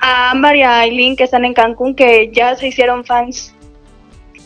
a 0.00 0.30
Ámbar 0.30 0.56
y 0.56 0.62
a 0.62 0.80
Aileen 0.80 1.16
que 1.16 1.24
están 1.24 1.44
en 1.44 1.54
Cancún, 1.54 1.94
que 1.94 2.30
ya 2.32 2.54
se 2.56 2.68
hicieron 2.68 3.04
fans 3.04 3.54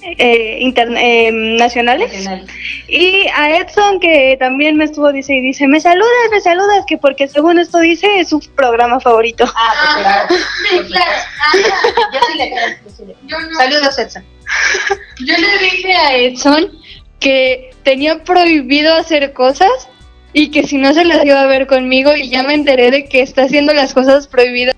eh, 0.03 0.73
eh, 0.75 1.31
nacionales. 1.33 2.29
Y 2.89 3.27
a 3.29 3.57
Edson, 3.59 4.01
que 4.01 4.37
también 4.39 4.77
me 4.77 4.85
estuvo, 4.85 5.13
dice, 5.13 5.35
y 5.35 5.41
dice, 5.41 5.69
me 5.69 5.81
saludas, 5.81 6.11
me 6.31 6.41
saludas, 6.41 6.85
que 6.87 6.99
porque 6.99 7.29
según 7.29 7.59
esto 7.59 7.79
dice, 7.79 8.19
es 8.19 8.29
su 8.29 8.41
programa 8.41 8.99
favorito. 8.99 9.45
Ah, 9.55 10.27
pues 10.29 10.45
claro. 10.87 10.89
claro. 10.89 11.13
Yo 12.13 12.21
sí 12.31 12.39
le 12.39 12.51
creo. 12.51 13.55
Saludos, 13.57 13.99
Edson. 13.99 14.25
Yo 15.25 15.35
le 15.39 15.59
dije 15.59 15.95
a 15.95 16.17
Edson 16.17 16.73
que 17.21 17.71
tenía 17.85 18.25
prohibido 18.25 18.95
hacer 18.95 19.33
cosas 19.33 19.71
y 20.33 20.51
que 20.51 20.67
si 20.67 20.79
no 20.79 20.93
se 20.93 21.05
las 21.05 21.25
iba 21.25 21.41
a 21.41 21.47
ver 21.47 21.67
conmigo 21.67 22.15
y 22.17 22.29
ya 22.29 22.43
me 22.43 22.55
enteré 22.55 22.91
de 22.91 23.05
que 23.05 23.23
está 23.23 23.45
haciendo 23.45 23.73
las 23.73 23.95
cosas 23.95 24.27
prohibidas. 24.27 24.75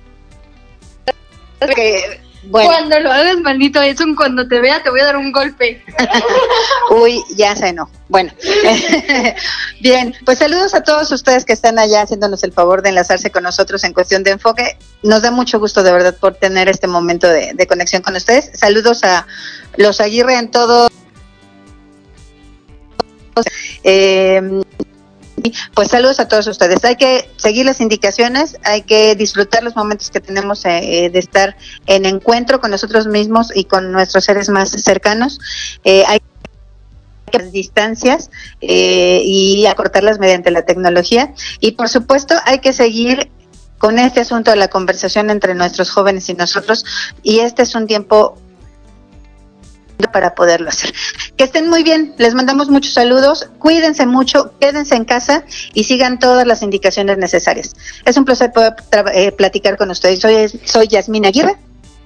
Cuando 2.51 3.01
lo 3.01 3.11
hagas, 3.11 3.39
maldito 3.39 3.81
Edson, 3.81 4.15
cuando 4.15 4.47
te 4.47 4.61
vea 4.61 4.83
te 4.83 4.91
voy 4.91 5.01
a 5.01 5.05
dar 5.05 5.17
un 5.17 5.33
golpe. 5.33 5.83
Uy, 6.91 7.23
ya 7.37 7.57
se 7.57 7.73
no. 7.73 7.89
Bueno, 8.09 8.33
bien, 9.81 10.15
pues 10.25 10.39
saludos 10.39 10.75
a 10.75 10.83
todos 10.83 11.11
ustedes 11.11 11.45
que 11.45 11.53
están 11.53 11.79
allá 11.79 12.03
haciéndonos 12.03 12.43
el 12.45 12.53
favor 12.53 12.83
de 12.83 12.91
enlazarse 12.91 13.31
con 13.31 13.45
nosotros 13.45 13.83
en 13.85 13.95
cuestión 13.95 14.23
de 14.23 14.33
enfoque. 14.33 14.77
Nos 15.03 15.23
da 15.23 15.31
mucho 15.31 15.59
gusto 15.59 15.83
de 15.83 15.93
verdad 15.93 16.17
por 16.19 16.35
tener 16.35 16.69
este 16.69 16.87
momento 16.87 17.29
de, 17.29 17.53
de 17.55 17.67
conexión 17.67 18.03
con 18.03 18.15
ustedes. 18.15 18.51
Saludos 18.55 19.03
a 19.05 19.27
los 19.77 20.01
Aguirre 20.01 20.35
en 20.35 20.51
todo. 20.51 20.89
Eh, 23.83 24.63
pues 25.75 25.89
saludos 25.89 26.21
a 26.21 26.29
todos 26.29 26.47
ustedes. 26.47 26.85
Hay 26.85 26.97
que 26.97 27.31
seguir 27.37 27.67
las 27.67 27.81
indicaciones, 27.81 28.57
hay 28.63 28.83
que 28.83 29.15
disfrutar 29.15 29.63
los 29.63 29.77
momentos 29.77 30.11
que 30.11 30.21
tenemos 30.21 30.65
eh, 30.65 31.11
de 31.13 31.19
estar 31.19 31.57
en 31.87 32.07
encuentro 32.07 32.61
con 32.61 32.71
nosotros 32.71 33.07
mismos 33.07 33.51
y 33.55 33.65
con 33.65 33.93
nuestros 33.93 34.25
seres 34.25 34.49
más 34.49 34.71
cercanos. 34.71 35.41
Eh, 35.85 36.05
hay 36.07 36.21
que 37.31 37.39
las 37.39 37.53
distancias 37.53 38.31
eh, 38.61 39.21
y 39.25 39.67
acortarlas 39.67 40.19
mediante 40.19 40.51
la 40.51 40.63
tecnología. 40.63 41.35
Y 41.61 41.73
por 41.73 41.89
supuesto 41.89 42.35
hay 42.45 42.61
que 42.61 42.73
seguir 42.73 43.31
con 43.79 43.99
este 43.99 44.21
asunto 44.21 44.51
de 44.51 44.57
la 44.57 44.69
conversación 44.69 45.31
entre 45.31 45.55
nuestros 45.55 45.91
jóvenes 45.91 46.29
y 46.29 46.35
nosotros. 46.35 46.85
Y 47.23 47.41
este 47.41 47.63
es 47.63 47.75
un 47.75 47.87
tiempo 47.87 48.39
para 50.13 50.35
poderlo 50.35 50.69
hacer. 50.69 50.93
Que 51.37 51.45
estén 51.45 51.69
muy 51.69 51.83
bien, 51.83 52.15
les 52.19 52.35
mandamos 52.35 52.69
muchos 52.69 52.95
saludos, 52.95 53.49
cuídense 53.59 54.07
mucho, 54.07 54.53
quédense 54.61 54.95
en 54.95 55.05
casa 55.05 55.45
y 55.73 55.85
sigan 55.85 56.19
todas 56.19 56.47
las 56.47 56.63
indicaciones 56.63 57.19
necesarias. 57.19 57.75
Es 58.05 58.17
un 58.17 58.25
placer 58.25 58.53
poder 58.53 58.75
eh, 59.13 59.33
platicar 59.33 59.77
con 59.77 59.91
ustedes. 59.91 60.21
Soy, 60.21 60.49
soy 60.65 60.87
Yasmina 60.87 61.29
Aguirre. 61.29 61.57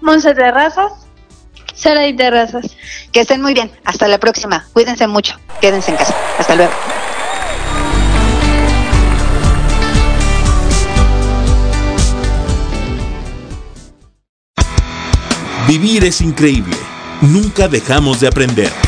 Monse 0.01 0.35
Terrazas. 0.35 0.93
Sara 1.75 2.07
y 2.07 2.17
Terrazas. 2.17 2.77
Que 3.13 3.21
estén 3.21 3.43
muy 3.43 3.53
bien, 3.53 3.71
hasta 3.85 4.09
la 4.09 4.19
próxima. 4.19 4.67
Cuídense 4.73 5.07
mucho, 5.07 5.39
quédense 5.61 5.91
en 5.91 5.97
casa. 5.99 6.15
Hasta 6.39 6.55
luego. 6.55 6.73
Vivir 15.69 16.05
es 16.05 16.23
increíble 16.23 16.79
nunca 17.21 17.69
dejamos 17.69 18.21
de 18.21 18.29
aprender 18.29 18.88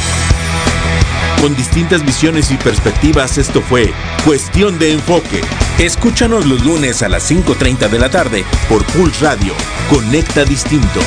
con 1.40 1.56
distintas 1.56 2.04
visiones 2.04 2.50
y 2.50 2.56
perspectivas, 2.56 3.38
esto 3.38 3.62
fue 3.62 3.92
Cuestión 4.24 4.78
de 4.78 4.92
Enfoque. 4.92 5.40
Escúchanos 5.78 6.46
los 6.46 6.64
lunes 6.64 7.02
a 7.02 7.08
las 7.08 7.30
5.30 7.30 7.88
de 7.88 7.98
la 7.98 8.10
tarde 8.10 8.44
por 8.68 8.84
Pulse 8.86 9.24
Radio. 9.24 9.54
Conecta 9.88 10.44
Distinto. 10.44 11.00